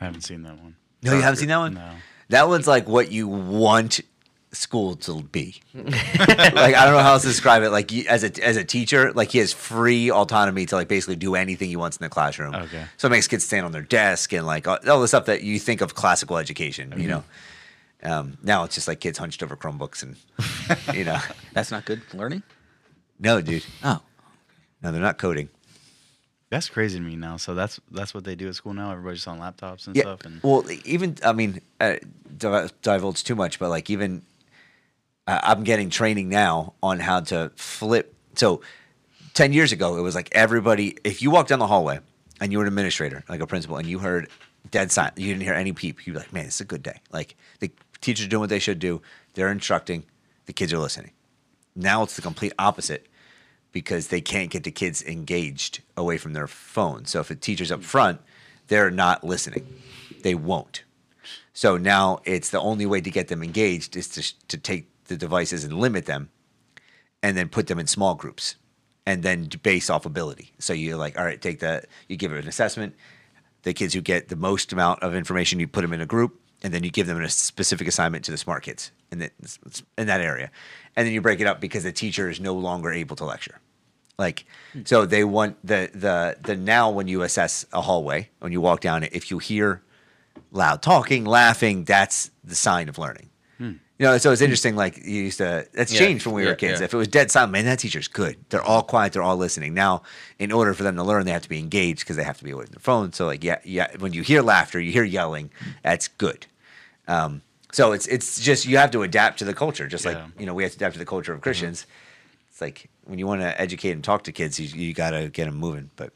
[0.00, 0.76] I haven't seen that one.
[1.02, 1.74] No, you haven't seen that one.
[1.74, 1.90] No.
[2.30, 4.00] That one's like what you want
[4.52, 5.60] school to be.
[5.74, 5.86] like
[6.74, 7.70] I don't know how else to describe it.
[7.70, 11.34] Like as a as a teacher, like he has free autonomy to like basically do
[11.34, 12.54] anything he wants in the classroom.
[12.54, 12.84] Okay.
[12.96, 15.42] So it makes kids stand on their desk and like all, all the stuff that
[15.42, 16.94] you think of classical education.
[16.96, 17.24] You know.
[18.02, 20.16] Um, now it's just like kids hunched over Chromebooks and
[20.96, 21.18] you know.
[21.52, 22.42] That's not good learning.
[23.18, 23.64] No, dude.
[23.82, 24.00] Oh,
[24.82, 25.48] No, they're not coding.
[26.50, 27.36] That's crazy to me now.
[27.36, 28.92] So that's that's what they do at school now.
[28.92, 30.02] Everybody's just on laptops and Yeah.
[30.02, 30.24] stuff.
[30.24, 31.96] And Well, even I mean, uh,
[32.38, 34.22] divulge too much, but like even
[35.28, 38.14] I'm getting training now on how to flip.
[38.34, 38.62] So
[39.34, 40.96] ten years ago, it was like everybody.
[41.04, 42.00] If you walked down the hallway
[42.40, 44.28] and you were an administrator, like a principal, and you heard
[44.70, 46.06] dead silent, you didn't hear any peep.
[46.06, 47.70] You'd be like, "Man, it's a good day." Like the
[48.00, 49.02] teachers are doing what they should do.
[49.34, 50.04] They're instructing.
[50.46, 51.12] The kids are listening.
[51.76, 53.06] Now it's the complete opposite
[53.70, 57.04] because they can't get the kids engaged away from their phone.
[57.04, 58.20] So if a teacher's up front,
[58.68, 59.66] they're not listening.
[60.22, 60.84] They won't.
[61.52, 65.16] So now it's the only way to get them engaged is to, to take the
[65.16, 66.30] devices and limit them
[67.22, 68.56] and then put them in small groups
[69.06, 70.52] and then base off ability.
[70.58, 72.94] So you're like, all right, take that, you give it an assessment.
[73.62, 76.40] The kids who get the most amount of information, you put them in a group
[76.62, 79.30] and then you give them a specific assignment to the smart kids in, the,
[79.96, 80.50] in that area.
[80.94, 83.60] And then you break it up because the teacher is no longer able to lecture.
[84.18, 84.82] Like, hmm.
[84.84, 88.80] so they want the the the now when you assess a hallway when you walk
[88.80, 89.82] down it, if you hear
[90.50, 93.30] loud talking, laughing, that's the sign of learning.
[93.58, 93.72] Hmm.
[93.98, 94.76] You know, so it's interesting.
[94.76, 96.80] Like you used to, that's Yeah, changed when we were kids.
[96.80, 96.84] yeah.
[96.84, 98.36] If it was dead silent, man, that teacher's good.
[98.48, 99.12] They're all quiet.
[99.12, 99.74] They're all listening.
[99.74, 100.02] Now,
[100.38, 102.44] in order for them to learn, they have to be engaged because they have to
[102.44, 103.12] be away from their phone.
[103.12, 103.88] So, like, yeah, yeah.
[103.98, 105.50] When you hear laughter, you hear yelling,
[105.82, 106.46] that's good.
[107.08, 107.42] Um,
[107.72, 110.54] so it's it's just you have to adapt to the culture, just like you know
[110.54, 111.38] we have to adapt to the culture Mm-hmm.
[111.38, 111.86] of Christians.
[112.50, 115.28] It's like when you want to educate and talk to kids, you, you got to
[115.28, 115.90] get them moving.
[115.96, 116.12] But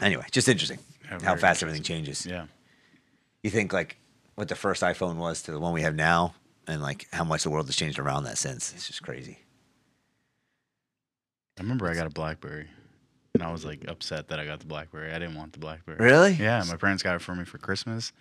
[0.00, 0.78] anyway, just interesting
[1.10, 2.24] Yeah, how fast everything changes.
[2.26, 2.46] yeah.
[3.42, 3.96] You think like
[4.36, 6.34] what the first iPhone was to the one we have now,
[6.68, 8.72] and like how much the world has changed around that since.
[8.74, 9.38] It's just crazy.
[11.58, 12.68] I remember I got a BlackBerry,
[13.34, 15.12] and I was like upset that I got the BlackBerry.
[15.12, 15.98] I didn't want the BlackBerry.
[15.98, 16.32] Really?
[16.34, 18.12] Yeah, my parents got it for me for Christmas.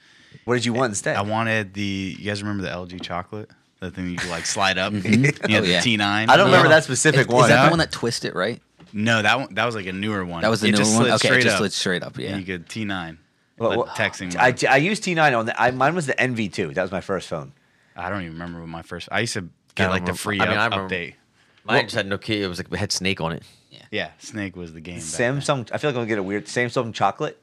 [0.45, 1.15] What did you want instead?
[1.15, 2.15] I wanted the.
[2.17, 3.49] You guys remember the LG chocolate?
[3.79, 4.91] That thing you could like slide up.
[4.97, 5.51] Mm-hmm.
[5.51, 5.81] yeah, Oh, yeah.
[5.81, 6.01] the T9.
[6.29, 7.43] I don't remember that specific is, one.
[7.43, 7.65] is that Huh?
[7.65, 8.59] the one that twisted right?
[8.91, 9.53] No, that one.
[9.53, 10.41] That was like a newer one.
[10.41, 11.03] That was the It new just one.
[11.03, 12.15] slid Okay, it just up, slid straight up.
[12.15, 12.37] and Yeah.
[12.37, 13.17] you could T9.
[13.59, 14.35] Well, well, texting.
[14.35, 14.55] I.
[14.71, 15.61] I used T9 on the.
[15.61, 16.73] I, mine was the NV2.
[16.73, 17.53] That was my first phone.
[17.97, 19.09] I don't even remember what my first.
[19.11, 21.13] I used to get like the free I mean, up, I remember- update.
[21.65, 22.41] Mine just had Nokia.
[22.43, 23.43] It was like it had Snake on it.
[23.91, 24.99] Yeah, Snake was the game.
[24.99, 25.37] back then.
[25.39, 25.71] Samsung.
[25.71, 27.37] I feel like I'm gonna get a weird Samsung chocolate.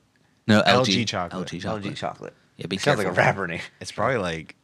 [0.47, 1.47] LG No, LG, chocolate.
[1.48, 1.85] LG chocolate.
[1.85, 2.35] LG chocolate.
[2.56, 3.60] Yeah, be Sounds like a rapper name.
[3.81, 4.55] It's probably like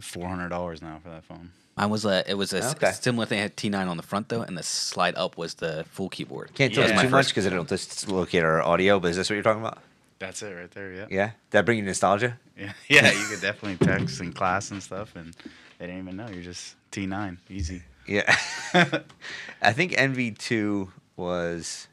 [0.00, 1.50] four hundred dollars now for that phone.
[1.76, 2.90] Mine was a it was a s- Okay.
[2.92, 3.38] similar thing.
[3.38, 6.50] It had T9 on the front though, and the slide up was the full keyboard.
[6.54, 6.96] Can't tell Yeah.
[6.96, 8.98] us too much because it'll just locate our audio.
[9.00, 9.78] But is this what you're talking about?
[10.18, 10.92] That's it right there.
[10.92, 11.06] Yeah.
[11.10, 12.38] Yeah, that bring you nostalgia.
[12.60, 12.72] Yeah.
[12.88, 13.10] Yeah.
[13.12, 15.34] You could definitely text in class and stuff, and
[15.78, 16.28] they didn't even know.
[16.28, 17.82] You're just T nine, easy.
[18.06, 18.36] Yeah,
[19.62, 21.88] I think NV2 was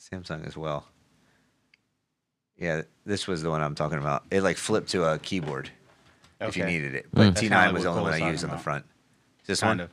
[0.00, 0.86] Samsung as well.
[2.56, 4.24] Yeah, this was the one I'm talking about.
[4.30, 5.70] It like flipped to a keyboard
[6.40, 7.10] if you needed it, hmm.
[7.12, 8.62] but That's T9 like was the only one I used talking on the about.
[8.62, 8.84] front.
[9.46, 9.90] This Kind one, of.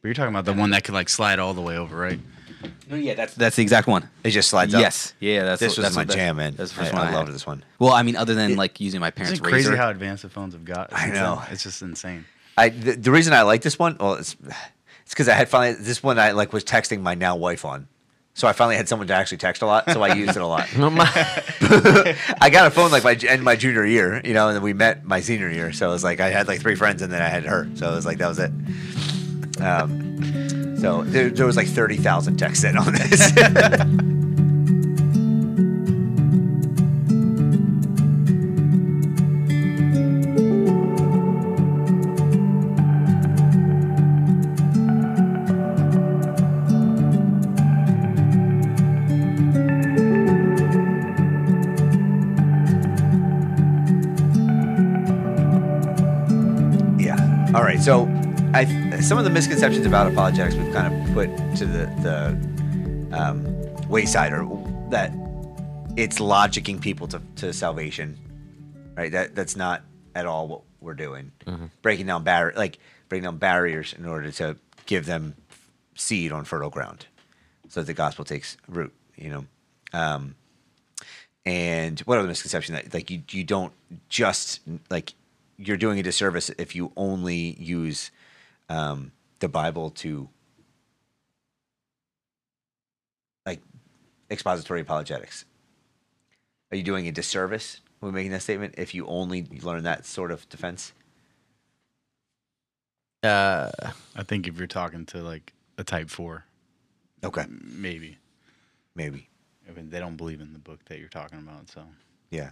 [0.00, 2.20] But you're talking about the one that could like slide all the way over, right?
[2.88, 4.08] No, yeah, that's that's the exact one.
[4.24, 4.80] it just slides up.
[4.80, 6.54] Yes, yeah, that's this what- was that's my what jam, man.
[6.56, 7.06] That's the first I, one.
[7.06, 7.34] I I loved had.
[7.34, 7.64] this one.
[7.78, 9.76] Well, I mean, other than It- like using my parents' Isn't crazy razor.
[9.76, 10.92] how advanced the phones have got?
[10.92, 11.36] I since know.
[11.44, 11.52] then?
[11.52, 12.24] It's just insane.
[12.58, 14.36] I the, the reason I like this one, well, it's
[15.04, 17.88] it's because I had finally this one I like was texting my now wife on,
[18.34, 20.46] so I finally had someone to actually text a lot, so I used it a
[20.46, 20.68] lot.
[20.76, 24.72] I got a phone like my in my junior year, you know, and then we
[24.74, 27.22] met my senior year, so it was like I had like three friends, and then
[27.22, 28.50] I had her, so it was like that was it.
[29.60, 30.01] Um,
[30.82, 33.32] so there, there was like thirty thousand texts in on this.
[59.02, 61.26] some of the misconceptions about apologetics we've kind of put
[61.56, 64.46] to the the um, wayside are
[64.90, 65.12] that
[65.96, 68.16] it's logicking people to, to salvation,
[68.96, 69.10] right?
[69.10, 69.82] That that's not
[70.14, 71.32] at all what we're doing.
[71.82, 74.56] Breaking down bar like breaking down barriers in order to
[74.86, 75.34] give them
[75.96, 77.06] seed on fertile ground,
[77.68, 78.92] so that the gospel takes root.
[79.16, 79.44] You know.
[79.92, 80.36] Um,
[81.44, 83.72] and what other misconception that like you you don't
[84.08, 84.60] just
[84.90, 85.14] like
[85.58, 88.12] you're doing a disservice if you only use
[88.68, 90.28] um, the Bible to
[93.46, 93.60] like
[94.30, 95.44] expository apologetics.
[96.70, 100.30] Are you doing a disservice when making that statement if you only learn that sort
[100.30, 100.92] of defense?
[103.22, 103.70] uh,
[104.16, 106.44] I think if you're talking to like a Type Four,
[107.24, 108.18] Okay, maybe.
[108.96, 109.28] maybe.
[109.68, 111.84] I mean, they don't believe in the book that you're talking about, so
[112.30, 112.50] Yeah,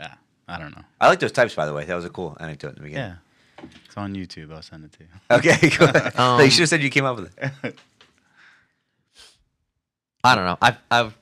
[0.00, 0.82] ah, I don't know.
[1.00, 1.54] I like those types.
[1.54, 3.10] By the way, that was a cool anecdote in the beginning.
[3.10, 3.16] Yeah,
[3.86, 4.52] it's on YouTube.
[4.54, 5.08] I'll send it to you.
[5.30, 6.20] Okay, cool.
[6.20, 7.76] Um, you should have said you came up with it.
[10.24, 10.58] I don't know.
[10.62, 11.18] I've, I've,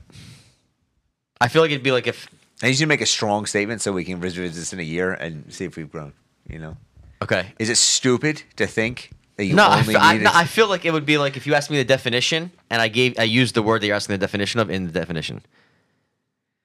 [1.41, 2.29] I feel like it'd be like if
[2.63, 4.83] I need you to make a strong statement so we can revisit this in a
[4.85, 6.13] year and see if we've grown.
[6.49, 6.77] You know,
[7.23, 7.47] okay.
[7.59, 10.25] is it stupid to think that you No, I, only I, need?
[10.25, 12.83] no, I feel like it would be like if you asked me the definition and
[12.83, 15.41] I gave I used the word that you're asking the definition of in the definition.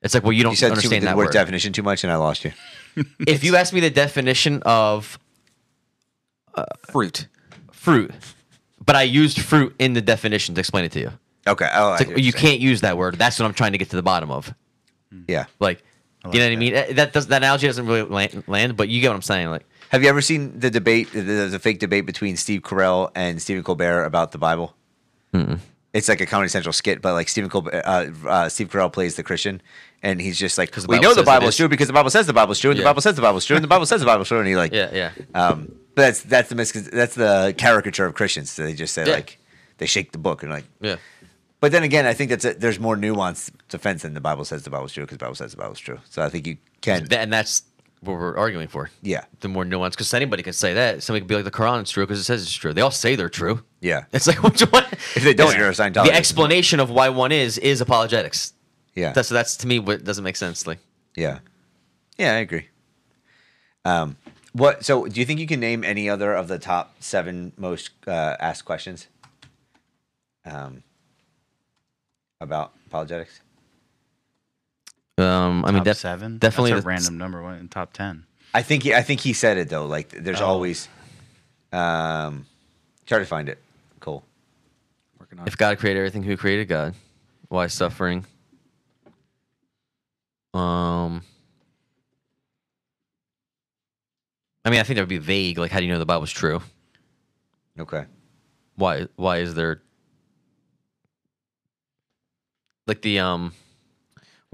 [0.02, 1.34] It's like well you don't you said too, understand the that word word.
[1.34, 2.52] definition too much, and I lost you.
[3.19, 5.18] if you ask me the definition of
[6.90, 7.27] fruit.
[7.72, 8.11] fruit,
[8.86, 11.11] but I used fruit in the definition to explain it to you.
[11.48, 11.69] Okay.
[11.72, 12.52] Oh, I It's see like what you you're saying.
[12.53, 13.18] can't use that word.
[13.18, 14.53] That's what I'm trying to get to the bottom of.
[15.27, 15.45] Yeah.
[15.60, 15.84] Like,
[16.23, 16.73] I you know what I like mean?
[16.73, 19.49] Eh, That does that analogy doesn't really land, land, but you get what I'm saying.
[19.49, 23.40] Like, Have you ever seen the debate, the, the fake debate between Steve Carell and
[23.41, 24.76] Stephen Colbert about the Bible?
[25.95, 29.15] It's like a Comedy Central skit, but like Stephen Colbert, uh, uh, Steve Carell plays
[29.15, 29.61] the Christian,
[30.03, 32.27] and he's just like, "We know the Bible is is." true because the Bible says
[32.27, 33.85] the Bible is true, and the Bible says the Bible is true, and the Bible
[33.85, 35.11] says the Bible is true," and he like, yeah, yeah.
[35.34, 38.51] Um, but that's that's the miscon- that's the caricature of Christians.
[38.51, 39.13] So they just say Yeah.
[39.13, 39.39] like
[39.77, 40.65] they shake the book and like.
[40.81, 40.97] Yeah.
[41.61, 44.63] But then again, I think that's a, there's more nuanced defense than the Bible says
[44.63, 45.99] the Bible's true because the Bible says the Bible's true.
[46.09, 47.07] So I think you can.
[47.13, 47.63] And that's
[48.07, 48.90] what we're arguing for.
[49.02, 49.26] Yeah.
[49.40, 51.03] The more nuance, because anybody can say that.
[51.03, 52.73] Somebody could be like, the Quran is true because it says it's true.
[52.73, 53.64] They all say they're true.
[53.82, 54.06] Yeah.
[54.14, 54.86] It's like, which one?
[54.91, 56.06] If they don't, you're a Scientologist.
[56.06, 58.53] The explanation of why one is is apologetics.
[58.95, 59.11] Yeah.
[59.11, 60.65] That's that's to me what doesn't make sense.
[60.65, 60.80] Like,
[61.15, 61.40] Yeah.
[62.18, 62.69] Yeah, I agree.
[63.84, 64.18] Um,
[64.53, 64.86] what?
[64.86, 68.38] So, do you think you can name any other of the top seven most uh,
[68.40, 69.07] asked questions
[70.45, 70.84] um,
[72.40, 73.41] about apologetics?
[75.17, 76.37] Um, I mean, top def- seven.
[76.37, 77.41] definitely That's a the- random number.
[77.41, 78.25] One in top ten.
[78.53, 79.85] I think he, I think he said it though.
[79.85, 80.45] Like, there's Oh.
[80.47, 80.87] always.
[81.71, 82.45] Um,
[83.05, 83.57] try to find it.
[83.99, 84.23] Cool.
[85.19, 86.95] Working on If God created everything, who created God?
[87.49, 88.25] Why suffering?
[90.53, 91.21] Um,
[94.63, 95.57] I mean, I think that would be vague.
[95.57, 96.61] Like, how do you know the Bible's true?
[97.77, 98.05] Okay.
[98.77, 99.07] Why?
[99.17, 99.81] Why is there
[102.87, 103.53] like the um?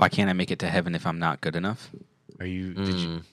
[0.01, 1.91] Why can't I make it to heaven if I'm not good enough?
[2.39, 2.73] Are you?
[2.73, 3.07] Did you?
[3.07, 3.23] mm,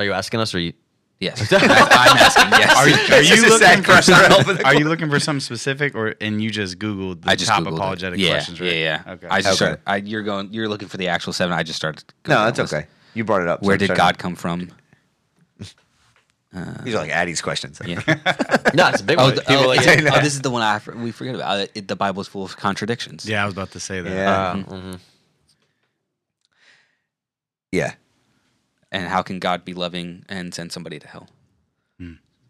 [0.00, 0.72] Are you asking us, or you?
[1.20, 2.50] Yes, I, I'm asking.
[2.50, 2.76] Yes.
[2.76, 4.14] Are you, are you looking for question.
[4.16, 7.48] some, Are you looking for something specific, or and you just googled the I just
[7.48, 7.74] top Googled it.
[7.74, 8.60] apologetic yeah, questions?
[8.60, 8.72] Right?
[8.72, 9.12] Yeah, yeah.
[9.12, 9.28] Okay.
[9.30, 9.54] I just Okay.
[9.54, 10.52] started, I, you're going.
[10.52, 11.56] You're looking for the actual seven.
[11.56, 12.02] I just started.
[12.26, 12.88] No, that's okay.
[13.14, 13.62] You brought it up.
[13.62, 14.72] Where I'm did trying God come from?
[16.82, 17.80] These are like Addie's questions.
[17.86, 18.00] Yeah.
[18.74, 19.34] no, it's a big oh, one.
[19.34, 20.14] th- People oh, like, yeah.
[20.14, 21.60] oh, this is the one I we forget about.
[21.60, 23.24] Uh, It, the Bible's full of contradictions.
[23.24, 24.10] Yeah, I was about to say that.
[24.10, 24.50] Yeah.
[24.50, 24.98] uh, mhm.
[27.74, 27.94] Yeah.
[28.92, 31.28] And how can God be loving and send somebody to hell?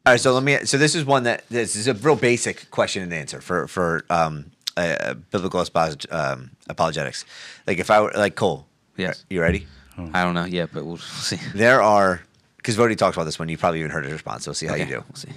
[0.07, 0.59] All right, so let me.
[0.67, 4.05] So this is one that this is a real basic question and answer for for
[4.11, 5.65] um, uh, biblical
[6.11, 7.25] um, apologetics.
[7.67, 8.67] Like if I were like Cole,
[8.99, 9.25] Yes.
[9.31, 9.67] you ready?
[10.13, 11.39] I don't know yet, but we'll see.
[11.55, 12.21] There are
[12.59, 13.49] because Voddie talked about this one.
[13.49, 14.45] You probably even heard his response.
[14.45, 15.05] So we'll see how Okay, you do.
[15.09, 15.29] We'll see.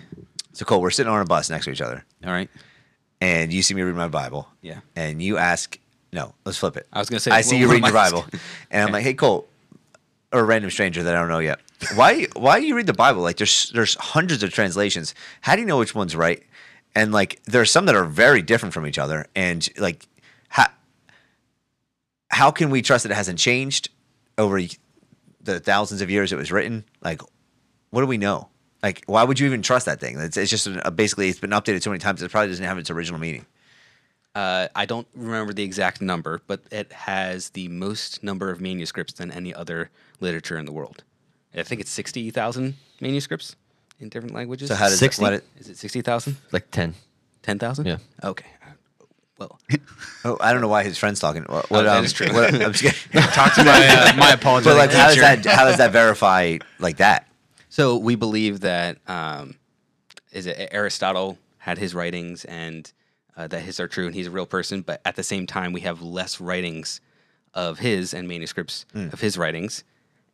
[0.52, 2.50] So Cole, we're sitting on a bus next to each other, All right.
[3.22, 4.50] and you see me read my Bible.
[4.62, 4.80] Yeah.
[4.98, 5.80] And you ask,
[6.12, 6.88] no, let's flip it.
[6.92, 8.26] I was gonna say, I see well, you reading your Bible,
[8.70, 8.94] and I'm Okay.
[8.94, 9.48] like, hey Cole,
[10.32, 11.60] or a random stranger that I don't know yet.
[11.96, 12.28] Why?
[12.36, 13.22] Why do you read the Bible?
[13.22, 15.14] Like, there's there's hundreds of translations.
[15.42, 16.44] How do you know which one's right?
[16.96, 19.28] And like, there's some that are very different from each other.
[19.36, 20.08] And like,
[20.50, 20.68] how
[22.30, 23.90] how can we trust that it hasn't changed
[24.38, 24.60] over
[25.42, 26.84] the thousands of years it was written?
[27.02, 27.22] Like,
[27.92, 28.50] what do we know?
[28.84, 30.20] Like, why would you even trust that thing?
[30.20, 32.78] It's, it's just a, basically it's been updated so many times it probably doesn't have
[32.78, 33.46] its original meaning.
[34.36, 39.14] Uh, I don't remember the exact number, but it has the most number of manuscripts
[39.14, 39.90] than any other
[40.20, 41.04] literature in the world.
[41.56, 43.56] I think it's sixty thousand manuscripts
[44.00, 44.68] in different languages.
[44.70, 45.24] So how does 60?
[45.24, 45.78] What it, is it?
[45.78, 46.38] Sixty thousand?
[46.52, 46.94] like 10.
[47.42, 47.88] Ten thousand?
[47.88, 47.98] Yeah.
[48.24, 48.46] Okay.
[49.40, 49.60] Well,
[50.26, 51.44] oh, I don't know why his friend's talking.
[51.44, 52.32] What, Oh, what, that um, is true.
[52.34, 53.22] what- I'm just kidding.
[53.32, 54.68] Talk to my uh, my apologies.
[54.68, 57.28] But like, how does that how does that verify like that?
[57.70, 59.56] so we believe that um,
[60.32, 62.92] is it Aristotle had his writings and
[63.36, 65.74] uh, that his are true and he's a real person, but at the same time
[65.74, 67.02] we have less writings
[67.54, 69.84] of his and manuscripts of his writings,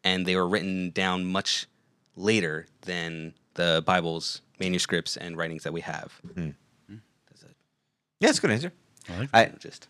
[0.04, 1.68] and they were written down much
[2.16, 6.14] later than the Bible's manuscripts and writings that we have.
[6.36, 7.56] That's it.
[8.20, 8.72] Yeah, it's a good answer.
[9.10, 9.88] I like I Just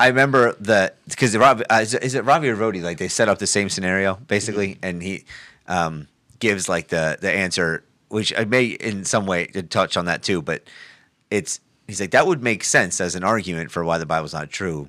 [0.00, 2.82] I remember the because Rob uh, is, it- is it Ravi or Rodi?
[2.82, 5.24] Like they set up the same scenario basically, and he
[5.66, 6.08] um,
[6.38, 10.40] gives like the the answer, which I may in some way touch on that too.
[10.42, 10.62] But
[11.30, 14.50] it's he's like that would make sense as an argument for why the Bible's not
[14.50, 14.88] true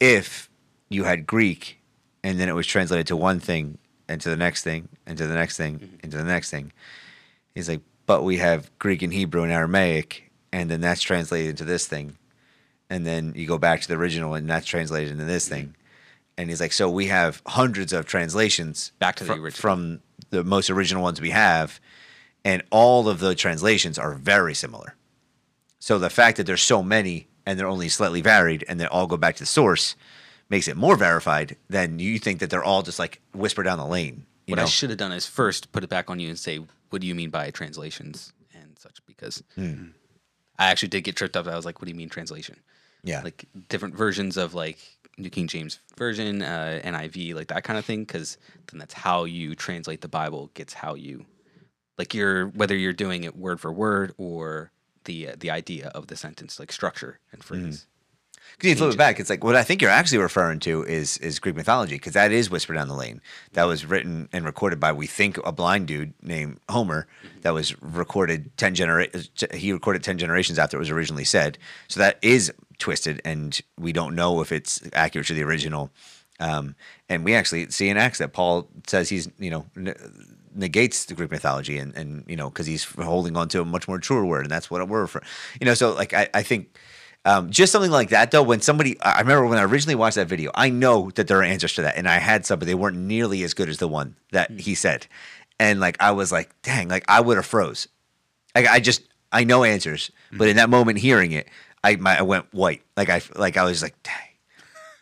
[0.00, 0.48] if
[0.88, 1.78] you had Greek
[2.24, 3.78] and then it was translated to one thing
[4.08, 5.96] and to the next thing and to the next thing mm-hmm.
[6.02, 6.72] and to the next thing.
[7.54, 11.64] He's like, but we have Greek and Hebrew and Aramaic, and then that's translated into
[11.64, 12.16] this thing
[12.92, 15.54] and then you go back to the original and that's translated into this mm-hmm.
[15.54, 15.76] thing
[16.36, 19.50] and he's like so we have hundreds of translations Back to the original.
[19.52, 21.80] from the most original ones we have
[22.44, 24.94] and all of the translations are very similar
[25.78, 29.06] so the fact that there's so many and they're only slightly varied and they all
[29.06, 29.96] go back to the source
[30.52, 33.86] makes it more verified than you think that they're all just like whisper down the
[33.86, 36.28] lane you what know I should have done is first put it back on you
[36.28, 36.58] and say,
[36.90, 39.42] "What do you mean by translations and such?" Because
[40.58, 41.46] I actually did get tripped up.
[41.46, 42.56] I was like, "What do you mean translation?"
[43.04, 44.78] yeah Like different versions of like
[45.18, 48.00] New King James Version, uh, NIV, like that kind of thing.
[48.04, 48.36] Because
[48.70, 50.50] then that's how you translate the Bible.
[50.54, 51.24] Gets how you
[51.98, 54.72] like you're whether you're doing it word for word or
[55.04, 57.86] the uh, the idea of the sentence, like structure and phrase.
[58.62, 61.18] Because you flip it back, it's like what I think you're actually referring to is
[61.18, 63.20] is Greek mythology, because that is whispered down the lane.
[63.54, 67.08] That was written and recorded by we think a blind dude named Homer.
[67.40, 69.08] That was recorded ten genera-
[69.52, 71.58] He recorded ten generations after it was originally said.
[71.88, 75.90] So that is twisted, and we don't know if it's accurate to the original.
[76.38, 76.76] Um,
[77.08, 79.94] and we actually see in Acts that Paul says he's you know ne-
[80.54, 83.88] negates the Greek mythology, and and you know because he's holding on to a much
[83.88, 85.24] more truer word, and that's what we're referring.
[85.60, 86.78] You know, so like I, I think.
[87.24, 88.42] Um, just something like that, though.
[88.42, 91.44] When somebody, I remember when I originally watched that video, I know that there are
[91.44, 93.86] answers to that, and I had some, but they weren't nearly as good as the
[93.88, 95.06] one that he said.
[95.60, 97.86] And like, I was like, dang, like I would have froze.
[98.54, 101.48] Like I just, I know answers, but in that moment hearing it,
[101.84, 102.82] I my, I went white.
[102.96, 104.14] Like I, like I was like, dang,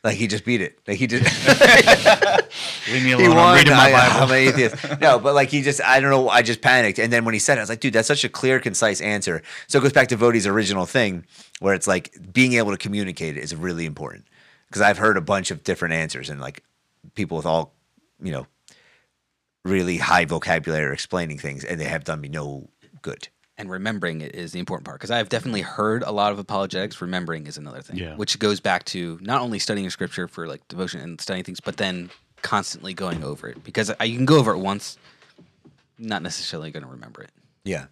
[0.02, 0.78] like he just beat it.
[0.86, 1.24] Like he just.
[2.90, 3.30] Leave me he alone.
[3.30, 3.56] I'm won.
[3.56, 4.76] reading my I, I'm an atheist.
[5.00, 6.28] No, but like he just, I don't know.
[6.28, 8.24] I just panicked, and then when he said it, I was like, dude, that's such
[8.24, 9.42] a clear, concise answer.
[9.66, 11.24] So it goes back to Voddie's original thing,
[11.60, 14.24] where it's like being able to communicate is really important.
[14.68, 16.62] Because I've heard a bunch of different answers, and like
[17.14, 17.74] people with all,
[18.22, 18.46] you know,
[19.64, 22.68] really high vocabulary are explaining things, and they have done me no
[23.02, 23.28] good.
[23.60, 27.00] And remembering it is the important part because I've definitely heard a lot of apologetics.
[27.00, 28.16] Remembering is another thing, Yeah.
[28.16, 31.76] which goes back to not only studying scripture for like devotion and studying things, but
[31.76, 32.10] then
[32.42, 34.96] constantly going over it because I, you can go over it once,
[35.98, 37.30] not necessarily going to remember it.
[37.64, 37.86] Yeah,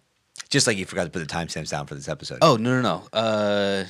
[0.49, 2.39] just like you forgot to put the timestamps down for this episode.
[2.41, 3.17] Oh no no no!
[3.19, 3.85] Uh,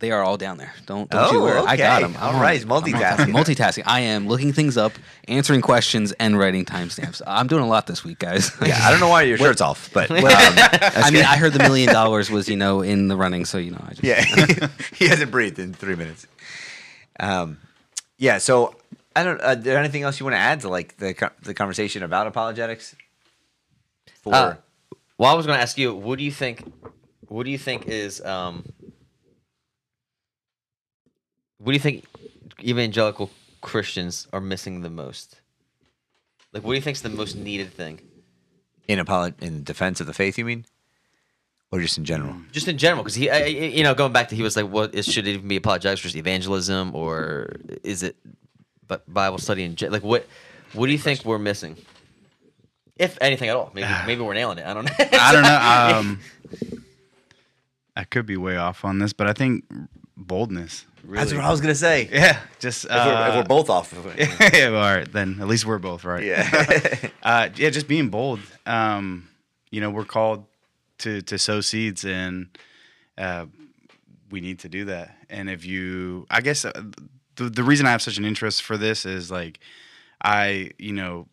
[0.00, 0.74] they are all down there.
[0.86, 1.58] Don't don't you Oh, worry.
[1.60, 2.12] I got okay.
[2.12, 2.20] them.
[2.22, 3.32] All right, multitasking.
[3.32, 3.82] multitasking.
[3.86, 4.92] I am looking things up,
[5.28, 7.22] answering questions, and writing timestamps.
[7.26, 8.50] I'm doing a lot this week, guys.
[8.66, 8.78] yeah.
[8.82, 11.92] I don't know why your shirt's off, but um, I mean, I heard the million
[11.92, 15.30] dollars was you know in the running, so you know I just Yeah, he hasn't
[15.30, 16.26] breathed in three minutes.
[17.20, 17.58] Um,
[18.18, 18.38] yeah.
[18.38, 18.74] So
[19.14, 19.40] I don't.
[19.40, 22.96] Uh, there anything else you want to add to like the the conversation about apologetics?
[24.22, 24.54] For Uh,
[25.18, 26.64] well, I was going to ask you, what do you think?
[27.28, 28.20] What do you think is?
[28.22, 28.64] Um,
[31.60, 32.04] what do you think
[32.62, 33.30] evangelical
[33.60, 35.40] Christians are missing the most?
[36.52, 38.00] Like, what do you think is the most needed thing?
[38.88, 40.64] in apolo- in defense of the faith, you mean,
[41.70, 42.34] or just in general?
[42.50, 44.66] Just in general, because he, I, I- you know, going back to he was like,
[44.68, 47.52] what is, should it even be apologetics versus evangelism, or
[47.84, 48.16] is it,
[48.88, 50.26] but Bible study and like what?
[50.72, 51.76] What do you think we're missing?
[52.96, 54.66] If anything at all, maybe maybe we're nailing it.
[54.66, 54.92] I don't know.
[54.98, 56.00] I don't know.
[56.10, 56.20] Um,
[57.96, 59.64] I could be way off on this, but I think
[60.16, 60.84] boldness.
[61.04, 61.18] Really.
[61.18, 62.08] That's what I was gonna say.
[62.12, 64.54] Yeah, just If, we're, if uh, we're both off, of it.
[64.54, 66.24] yeah, all right, then at least we're both right.
[66.24, 67.08] yeah.
[67.22, 68.40] uh, yeah, just being bold.
[68.66, 69.28] Um,
[69.70, 70.44] you know, we're called
[70.98, 72.56] to to sow seeds, and
[73.18, 73.46] uh,
[74.30, 75.16] we need to do that.
[75.28, 76.72] And if you, I guess, uh,
[77.36, 79.60] the the reason I have such an interest for this is like,
[80.22, 81.28] I, you know,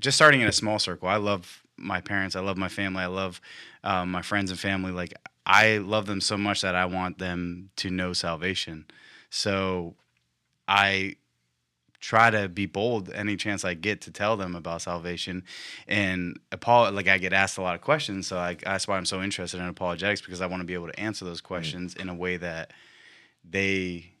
[0.00, 1.08] just starting in a small circle.
[1.08, 2.36] I love my parents.
[2.36, 3.02] I love my family.
[3.02, 3.40] I love
[3.84, 4.92] um, my friends and family.
[4.92, 5.14] Like
[5.46, 8.86] I love them so much that I want them to know salvation.
[9.30, 9.94] So
[10.66, 11.16] I
[12.00, 15.42] try to be bold any chance I get to tell them about salvation.
[15.88, 19.04] And Paul, like I get asked a lot of questions, so I, that's why I'm
[19.04, 22.08] so interested in apologetics because I want to be able to answer those questions in
[22.08, 22.72] a way that
[23.48, 24.12] they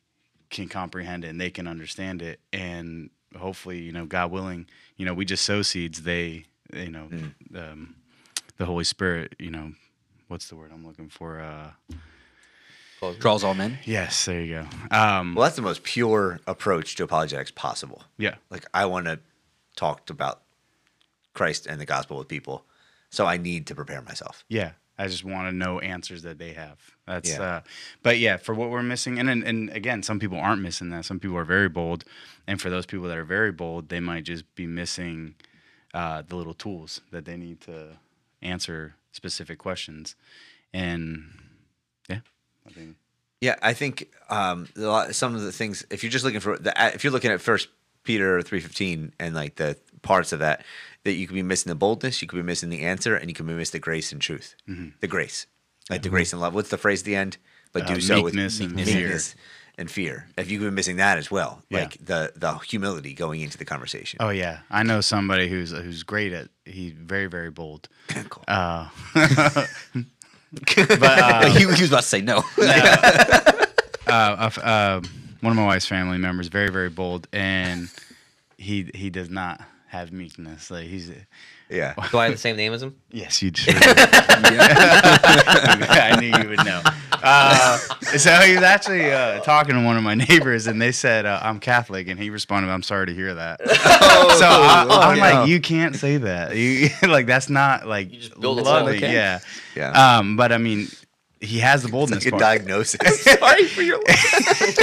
[0.50, 2.40] can comprehend it and they can understand it.
[2.52, 4.66] And hopefully, you know, God willing,
[4.96, 6.02] you know, we just sow seeds.
[6.02, 7.08] They, you know,
[7.54, 7.94] um,
[8.56, 9.72] the Holy Spirit, you know,
[10.28, 11.40] what's the word I'm looking for?
[11.40, 11.70] Uh,
[13.18, 13.78] Draws all men.
[13.84, 14.54] yes, there you
[14.90, 14.96] go.
[14.96, 18.02] Um, Well, that's the most pure approach to apologetics possible.
[18.16, 18.36] yeah.
[18.50, 19.20] Like I want to
[19.76, 20.42] talk about
[21.34, 22.64] Christ and the gospel with people,
[23.10, 24.44] so I need to prepare myself.
[24.48, 26.78] Yeah, I just want to know answers that they have.
[27.06, 27.42] That's Yeah.
[27.42, 27.60] uh
[28.02, 31.04] but yeah, for what we're missing and, and and again, some people aren't missing that.
[31.04, 32.04] Some people are very bold,
[32.48, 35.34] and for those people that are very bold, they might just be missing
[35.94, 37.98] uh the little tools that they need to
[38.42, 40.16] answer specific questions.
[40.72, 41.47] And yeah,
[42.68, 42.96] I think
[43.40, 44.68] Yeah, I think um,
[45.12, 45.84] some of the things.
[45.90, 47.68] If you're just looking for the, if you're looking at First
[48.04, 50.64] Peter three fifteen and like the parts of that,
[51.04, 53.34] that you could be missing the boldness, you could be missing the answer, and you
[53.34, 54.54] could be missing the grace and truth,
[55.00, 55.46] the grace,
[55.90, 56.54] like the grace and love.
[56.54, 57.36] What's the phrase at the end?
[57.72, 59.34] But do Uh, so with meekness and meekness
[59.76, 60.26] and fear.
[60.36, 61.80] If you've been missing that as well, Yeah.
[61.82, 64.16] like the the humility going into the conversation.
[64.20, 66.48] Oh yeah, I know somebody who's who's great at.
[66.64, 67.88] He's very very bold.
[68.30, 68.44] Cool.
[68.48, 68.88] Uh,
[70.52, 72.38] but uh, he, he was about to say no.
[72.58, 73.62] uh,
[74.08, 75.00] a f- uh,
[75.40, 77.88] one of my wife's family members, very very bold, and
[78.56, 80.70] he he does not have meekness.
[80.70, 81.10] Like he's
[81.68, 81.94] Yeah.
[82.10, 82.96] Do I have the same name as him?
[83.10, 83.50] yes, you.
[83.54, 83.80] Sure do.
[85.90, 86.82] I knew you would know.
[87.22, 91.26] Uh, so he was actually uh, talking to one of my neighbors, and they said
[91.26, 95.40] uh, I'm Catholic, and he responded, "I'm sorry to hear that." so I, I'm yeah.
[95.40, 96.56] like, you can't say that.
[96.56, 99.00] You, like that's not like You just build a lovely.
[99.00, 99.10] wall.
[99.10, 99.40] Yeah.
[99.74, 100.18] Yeah.
[100.18, 100.88] Um, but I mean,
[101.40, 102.24] he has the boldness.
[102.24, 102.40] Good part.
[102.40, 103.20] diagnosis.
[103.22, 104.76] Sorry for your life.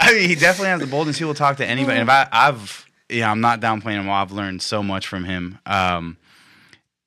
[0.00, 1.18] I mean, he definitely has the boldness.
[1.18, 1.98] He will talk to anybody.
[1.98, 4.10] And if I, I've, yeah, I'm not downplaying him.
[4.10, 5.58] I've learned so much from him.
[5.64, 6.16] Um,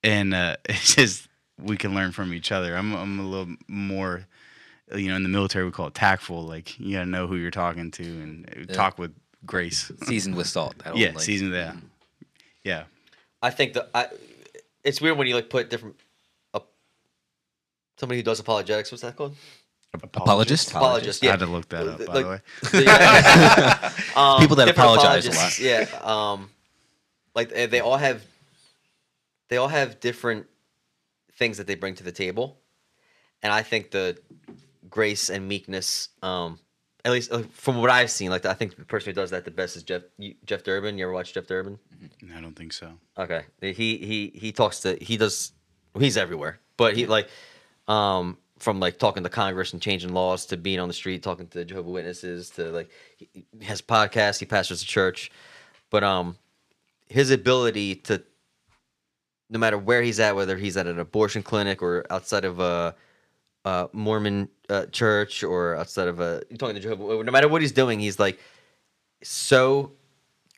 [0.03, 1.27] and uh, it's just
[1.61, 2.75] we can learn from each other.
[2.75, 4.25] I'm, I'm a little more,
[4.93, 6.43] you know, in the military we call it tactful.
[6.43, 9.13] Like you gotta know who you're talking to and talk with
[9.45, 9.91] grace.
[10.05, 10.75] seasoned with salt.
[10.85, 11.75] I don't Yeah, like- season that.
[12.63, 12.83] Yeah.
[13.41, 14.07] I think that I.
[14.83, 15.95] It's weird when you like put different.
[16.53, 16.59] Uh,
[17.97, 18.91] somebody who does apologetics.
[18.91, 19.35] What's that called?
[19.93, 20.71] Apologist?
[20.71, 21.23] Apologist.
[21.23, 21.31] I Yeah.
[21.31, 22.29] I had to look that up, by Like- the
[22.79, 22.83] way.
[22.83, 25.59] the, uh, um, People that apologize a lot.
[25.59, 25.87] Yeah.
[26.03, 26.49] Um,
[27.35, 28.23] like they they all have.
[29.49, 30.47] They all have different
[31.37, 32.59] things that they bring to the table,
[33.43, 34.17] and I think the
[34.89, 36.09] grace and meekness.
[36.21, 36.59] Um,
[37.05, 39.45] at least uh, from what I've seen, like I think the person who does that
[39.45, 40.97] the best is Jeff you, Jeff Durbin.
[40.97, 41.77] You ever watch Jeff Durbin?
[42.35, 42.93] I don't think so.
[43.17, 43.43] Okay.
[43.61, 45.51] He he he talks to he does
[45.99, 46.59] he's everywhere.
[46.77, 47.29] But he like
[47.87, 51.47] um from like talking to Congress and changing laws to being on the street talking
[51.49, 55.31] to Jehovah Witnesses to like he he has podcasts, he pastors a church.
[55.91, 56.37] But um
[57.07, 58.23] his ability to
[59.49, 62.95] no matter where he's at, whether he's at an abortion clinic or outside of a,
[63.65, 67.61] a Mormon uh, church or outside of a you're talking to Jehovah, no matter what
[67.61, 68.39] he's doing, he's like
[69.23, 69.91] so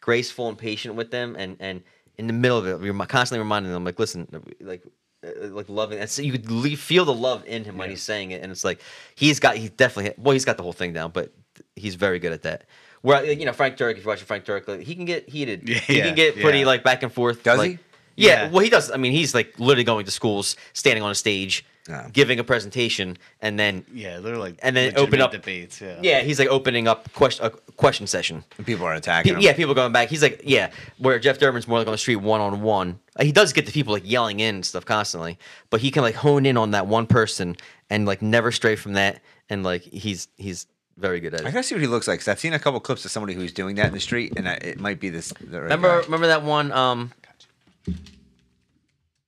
[0.02, 1.84] graceful and patient with them, and and
[2.18, 4.28] in the middle of it, you're constantly reminding them, like, listen,
[4.62, 4.84] like.
[5.26, 8.04] uh, Like loving, and so you could le- feel the love in him when he's
[8.04, 8.80] saying it, and it's like
[9.16, 11.34] he's got, he definitely, well, he's got the whole thing down, but
[11.76, 12.66] he's very good at that.
[13.02, 15.68] Where you know Frank Turek, if you're watching Frank Turek, like, he can get heated,
[15.68, 17.44] Yeah, he can get pretty like back and forth.
[17.44, 17.80] Does like, he?
[18.18, 18.50] Yeah, Yeah.
[18.50, 18.92] well, he does.
[18.92, 22.08] I mean, he's like literally going to schools, standing on a stage, Yeah.
[22.12, 25.80] giving a presentation, and then Yeah, they're like And then legitimate open up- debates.
[25.80, 28.44] Yeah, yeah, he's like opening up question a question session.
[28.58, 29.44] And people are attacking Pe- him.
[29.44, 30.10] yeah, people going back.
[30.10, 33.00] He's like, yeah, where Jeff Durbin's more like on the street one on one.
[33.22, 35.38] He does get the people like yelling in and stuff constantly,
[35.70, 37.56] but he can like hone in on that one person
[37.90, 39.22] and like never stray from that.
[39.50, 40.66] And like he's he's
[40.98, 41.46] very good at it.
[41.48, 42.20] I gotta see what he looks like.
[42.20, 44.50] Cause I've seen a couple clips of somebody who's doing that in the street, and
[44.50, 45.30] I, it might be this.
[45.40, 46.06] The right Remember guy.
[46.06, 47.12] remember that one um.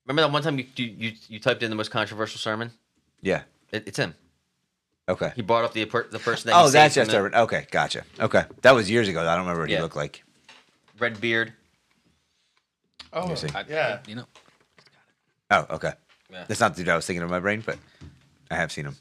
[0.06, 2.72] Remember that one time you you you, you typed in the most controversial sermon?
[3.22, 3.44] Yeah.
[3.72, 4.15] It, it's him.
[5.07, 5.31] Okay.
[5.36, 6.56] He brought up the per- the person that.
[6.56, 7.40] Oh, he Oh, that's Jeff from Durbin.
[7.40, 8.03] Okay, gotcha.
[8.19, 9.22] Okay, that was years ago.
[9.22, 9.81] I don't remember what he Yeah.
[9.81, 10.23] looked like.
[10.99, 11.53] Red beard.
[13.14, 13.48] Oh, see.
[13.68, 13.99] yeah.
[14.07, 14.26] You know,
[15.52, 15.94] Oh, okay.
[16.31, 16.45] Yeah.
[16.48, 17.77] That's not the dude I was thinking of in my brain, but
[18.52, 18.95] I have seen him.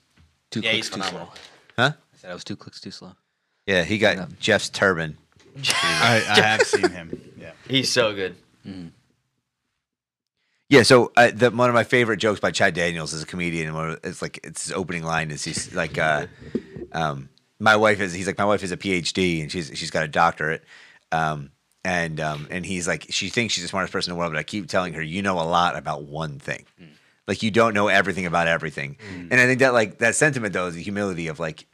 [0.51, 1.09] two Yeah, clicks he's too slow.
[1.10, 1.35] phenomenal.
[1.76, 1.93] Huh?
[2.14, 3.12] I said I was two clicks too slow.
[3.66, 4.26] Yeah, he got Yeah.
[4.40, 5.18] Jeff's turban.
[5.74, 7.32] I, I have seen him.
[7.39, 7.52] Yeah.
[7.68, 8.35] He's so good.
[8.66, 8.89] Mm-hmm.
[10.69, 13.74] Yeah, so uh, the, one of my favorite jokes by Chad Daniels is a comedian.
[13.74, 16.27] And it's like it's his opening line is he's like, uh,
[16.93, 20.05] um, "My wife is." He's like, "My wife is a PhD and she's she's got
[20.05, 20.62] a doctorate."
[21.11, 21.53] Um,
[21.85, 24.39] and um, and he's like, she thinks she's the smartest person in the world, but
[24.39, 26.66] I keep telling her, you know a lot about one thing.
[27.27, 28.97] Like you don't know everything about everything.
[29.31, 31.66] And I think that like that sentiment though is the humility of like,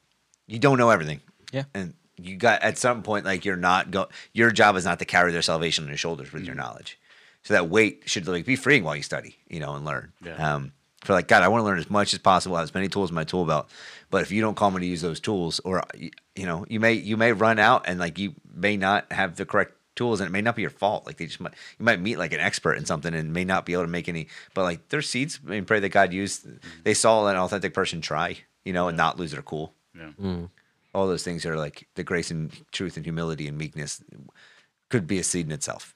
[0.47, 1.21] you don't know everything.
[1.53, 1.65] Yeah.
[1.75, 4.09] And you got at some point like you're not go.
[4.33, 6.99] Your job is not to carry their salvation on your shoulders with your knowledge.
[7.45, 10.13] So that weight should like be freeing while you study, you know, and learn.
[10.25, 10.55] Yeah.
[10.55, 10.73] Um,
[11.03, 13.11] for like God, I want to learn as much as possible, have as many tools
[13.11, 13.69] in my tool belt.
[14.11, 16.81] But if you don't call me to use those tools, or you you know, you
[16.81, 20.29] may you may run out and like you may not have the correct tools, and
[20.29, 21.07] it may not be your fault.
[21.07, 23.67] Like they just might you might meet like an expert in something and may not
[23.67, 24.29] be able to make any.
[24.55, 25.39] But like there's seeds.
[25.47, 26.47] I mean, pray that God used.
[26.85, 29.75] They saw an authentic person try, you know, and not lose their cool.
[29.95, 30.47] Yeah.
[30.95, 34.03] All those things are like the grace and truth and humility and meekness
[34.89, 35.95] could be a seed in itself.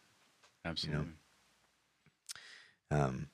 [0.64, 1.12] Absolutely.
[2.90, 3.28] Um,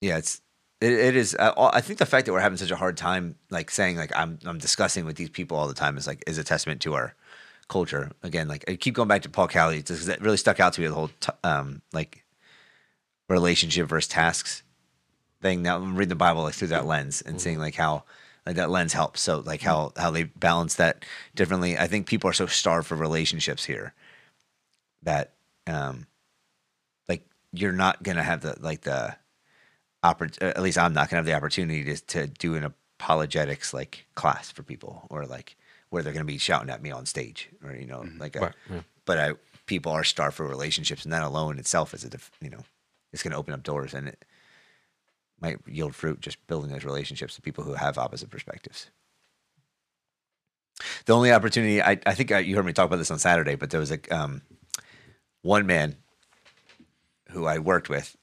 [0.00, 0.40] yeah, it's
[0.80, 1.36] it, it is.
[1.38, 4.12] I, I think the fact that we're having such a hard time, like saying like
[4.16, 6.94] I'm I'm discussing with these people all the time is like is a testament to
[6.94, 7.14] our
[7.68, 8.10] culture.
[8.22, 10.80] Again, like I keep going back to Paul Kelly because that really stuck out to
[10.80, 12.24] me the whole t- um like
[13.28, 14.62] relationship versus tasks
[15.42, 15.62] thing.
[15.62, 18.04] Now I'm reading the Bible like through that lens and seeing like how
[18.46, 19.20] like that lens helps.
[19.20, 21.04] So like how how they balance that
[21.34, 21.76] differently.
[21.78, 23.94] I think people are so starved for relationships here
[25.02, 25.34] that
[25.66, 26.06] um
[27.52, 29.16] you're not gonna have the like the
[30.04, 34.06] oppor- at least I'm not gonna have the opportunity to to do an apologetics like
[34.14, 35.56] class for people or like
[35.90, 38.54] where they're gonna be shouting at me on stage or you know like a, Right,
[38.70, 38.80] yeah.
[39.04, 39.32] but I
[39.66, 42.64] people are starved for relationships and that alone itself is a def- you know
[43.12, 44.24] it's gonna open up doors and it
[45.40, 48.90] might yield fruit just building those relationships with people who have opposite perspectives.
[51.06, 53.54] The only opportunity I, I think I, you heard me talk about this on Saturday,
[53.54, 54.42] but there was like um,
[55.42, 55.96] one man
[57.30, 58.16] who I worked with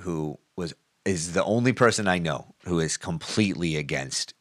[0.00, 4.34] who was is the only person I know who is completely against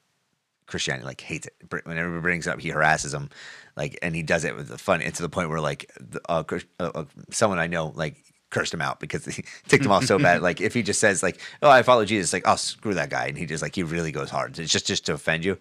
[0.66, 1.86] Christianity, like hates it.
[1.86, 3.30] Whenever he brings it up, he harasses him,
[3.76, 5.02] like, and he does it with the fun.
[5.02, 6.44] And to the point where, like, the, uh,
[6.80, 8.18] uh, uh, someone I know, like,
[8.50, 10.42] cursed him out because he ticked him off so bad.
[10.42, 13.28] Like, if he just says, like, "Oh, I follow Jesus," like, "Oh, screw that guy,"
[13.28, 14.60] and he just like he really goes hard.
[14.60, 15.58] It's just just to offend you.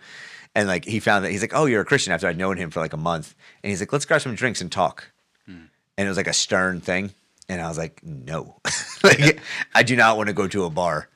[0.57, 2.71] And like he found that he's like, "Oh, you're a Christian." After I'd known him
[2.71, 5.13] for like a month, and he's like, "Let's grab some drinks and talk."
[5.99, 7.13] And it was like a stern thing,
[7.49, 8.57] and I was like, "No,
[9.03, 9.41] like,
[9.75, 11.09] I do not want to go to a bar."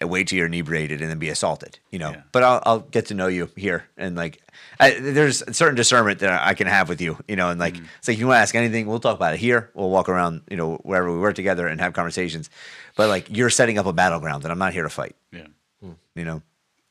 [0.00, 2.10] and wait till you're inebriated and then be assaulted, you know.
[2.10, 2.22] Yeah.
[2.32, 4.42] But I'll, I'll get to know you here, and like,
[4.80, 7.50] I, there's a certain discernment that I can have with you, you know.
[7.50, 9.70] And like, it's like if you want to ask anything, we'll talk about it here.
[9.72, 12.50] We'll walk around, you know, wherever we work together and have conversations.
[12.96, 15.46] But like, you're setting up a battleground that I'm not here to fight, Yeah.
[15.80, 16.42] you know.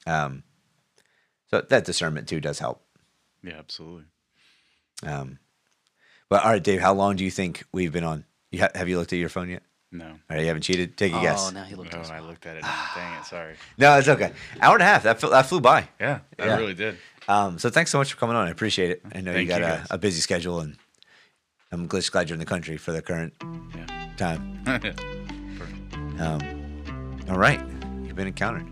[0.07, 0.43] Um,
[1.51, 2.81] so that discernment too does help.
[3.43, 3.60] Yeah.
[3.60, 4.05] Absolutely.
[5.05, 5.39] Um,
[6.30, 8.23] but all right, Dave, how long do you think we've been on?
[8.53, 9.63] You ha- have you looked at your phone yet?
[9.91, 10.05] No.
[10.05, 10.95] All right, you haven't cheated.
[10.95, 11.41] Take a guess.
[11.41, 11.53] Oh, guess.
[11.53, 11.93] now he looked.
[11.93, 12.63] Oh, at I looked at it.
[12.95, 13.25] Dang it.
[13.25, 13.55] Sorry.
[13.77, 14.31] No, it's okay.
[14.61, 15.03] Hour and a half.
[15.03, 15.88] That flew, that flew by.
[15.99, 16.19] Yeah.
[16.39, 16.57] I Yeah.
[16.57, 16.97] really did.
[17.27, 18.47] Um, so thanks so much for coming on.
[18.47, 19.01] I appreciate it.
[19.13, 20.77] I know you got you, a, a busy schedule, and
[21.71, 23.34] I'm just glad you're in the country for the current
[23.75, 24.09] Yeah.
[24.17, 24.59] time.
[24.65, 25.01] Perfect.
[26.21, 27.61] Um, all right,
[28.03, 28.67] you've been encountered.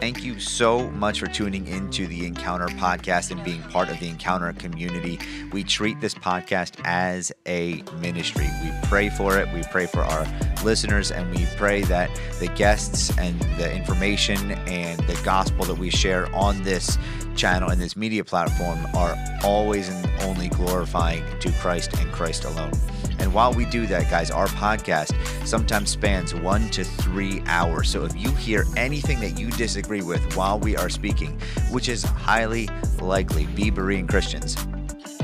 [0.00, 4.08] Thank you so much for tuning into the Encounter podcast and being part of the
[4.08, 5.18] Encounter community.
[5.50, 8.46] We treat this podcast as a ministry.
[8.62, 10.24] We pray for it, we pray for our
[10.64, 15.90] listeners, and we pray that the guests and the information and the gospel that we
[15.90, 16.96] share on this
[17.34, 22.72] channel and this media platform are always and only glorifying to Christ and Christ alone.
[23.18, 25.14] And while we do that, guys, our podcast
[25.46, 27.90] sometimes spans one to three hours.
[27.90, 31.38] So if you hear anything that you disagree with while we are speaking,
[31.70, 32.68] which is highly
[33.00, 34.56] likely, be Berean Christians,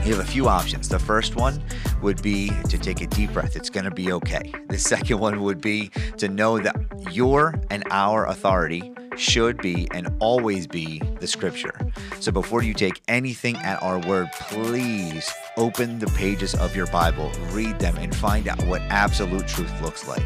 [0.05, 0.89] you have a few options.
[0.89, 1.62] The first one
[2.03, 3.57] would be to take a deep breath.
[3.57, 4.53] It's going to be okay.
[4.69, 6.77] The second one would be to know that
[7.11, 11.74] your and our authority should be and always be the scripture.
[12.20, 17.31] So before you take anything at our word, please open the pages of your Bible,
[17.51, 20.24] read them, and find out what absolute truth looks like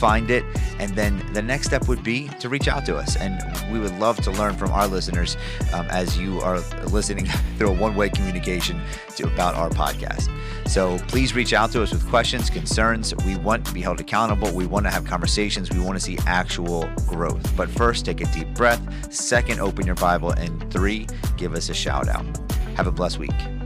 [0.00, 0.44] find it.
[0.78, 3.16] And then the next step would be to reach out to us.
[3.16, 3.38] And
[3.70, 5.36] we would love to learn from our listeners
[5.74, 7.26] um, as you are listening
[7.58, 8.80] through a one way communication
[9.16, 10.28] to, about our podcast.
[10.66, 13.14] So please reach out to us with questions, concerns.
[13.26, 14.52] We want to be held accountable.
[14.54, 15.70] We want to have conversations.
[15.70, 17.54] We want to see actual growth.
[17.56, 19.12] But first, take a deep breath.
[19.12, 20.30] Second, open your Bible.
[20.30, 21.06] And three,
[21.36, 22.24] give us a shout out.
[22.76, 23.59] Have a blessed week.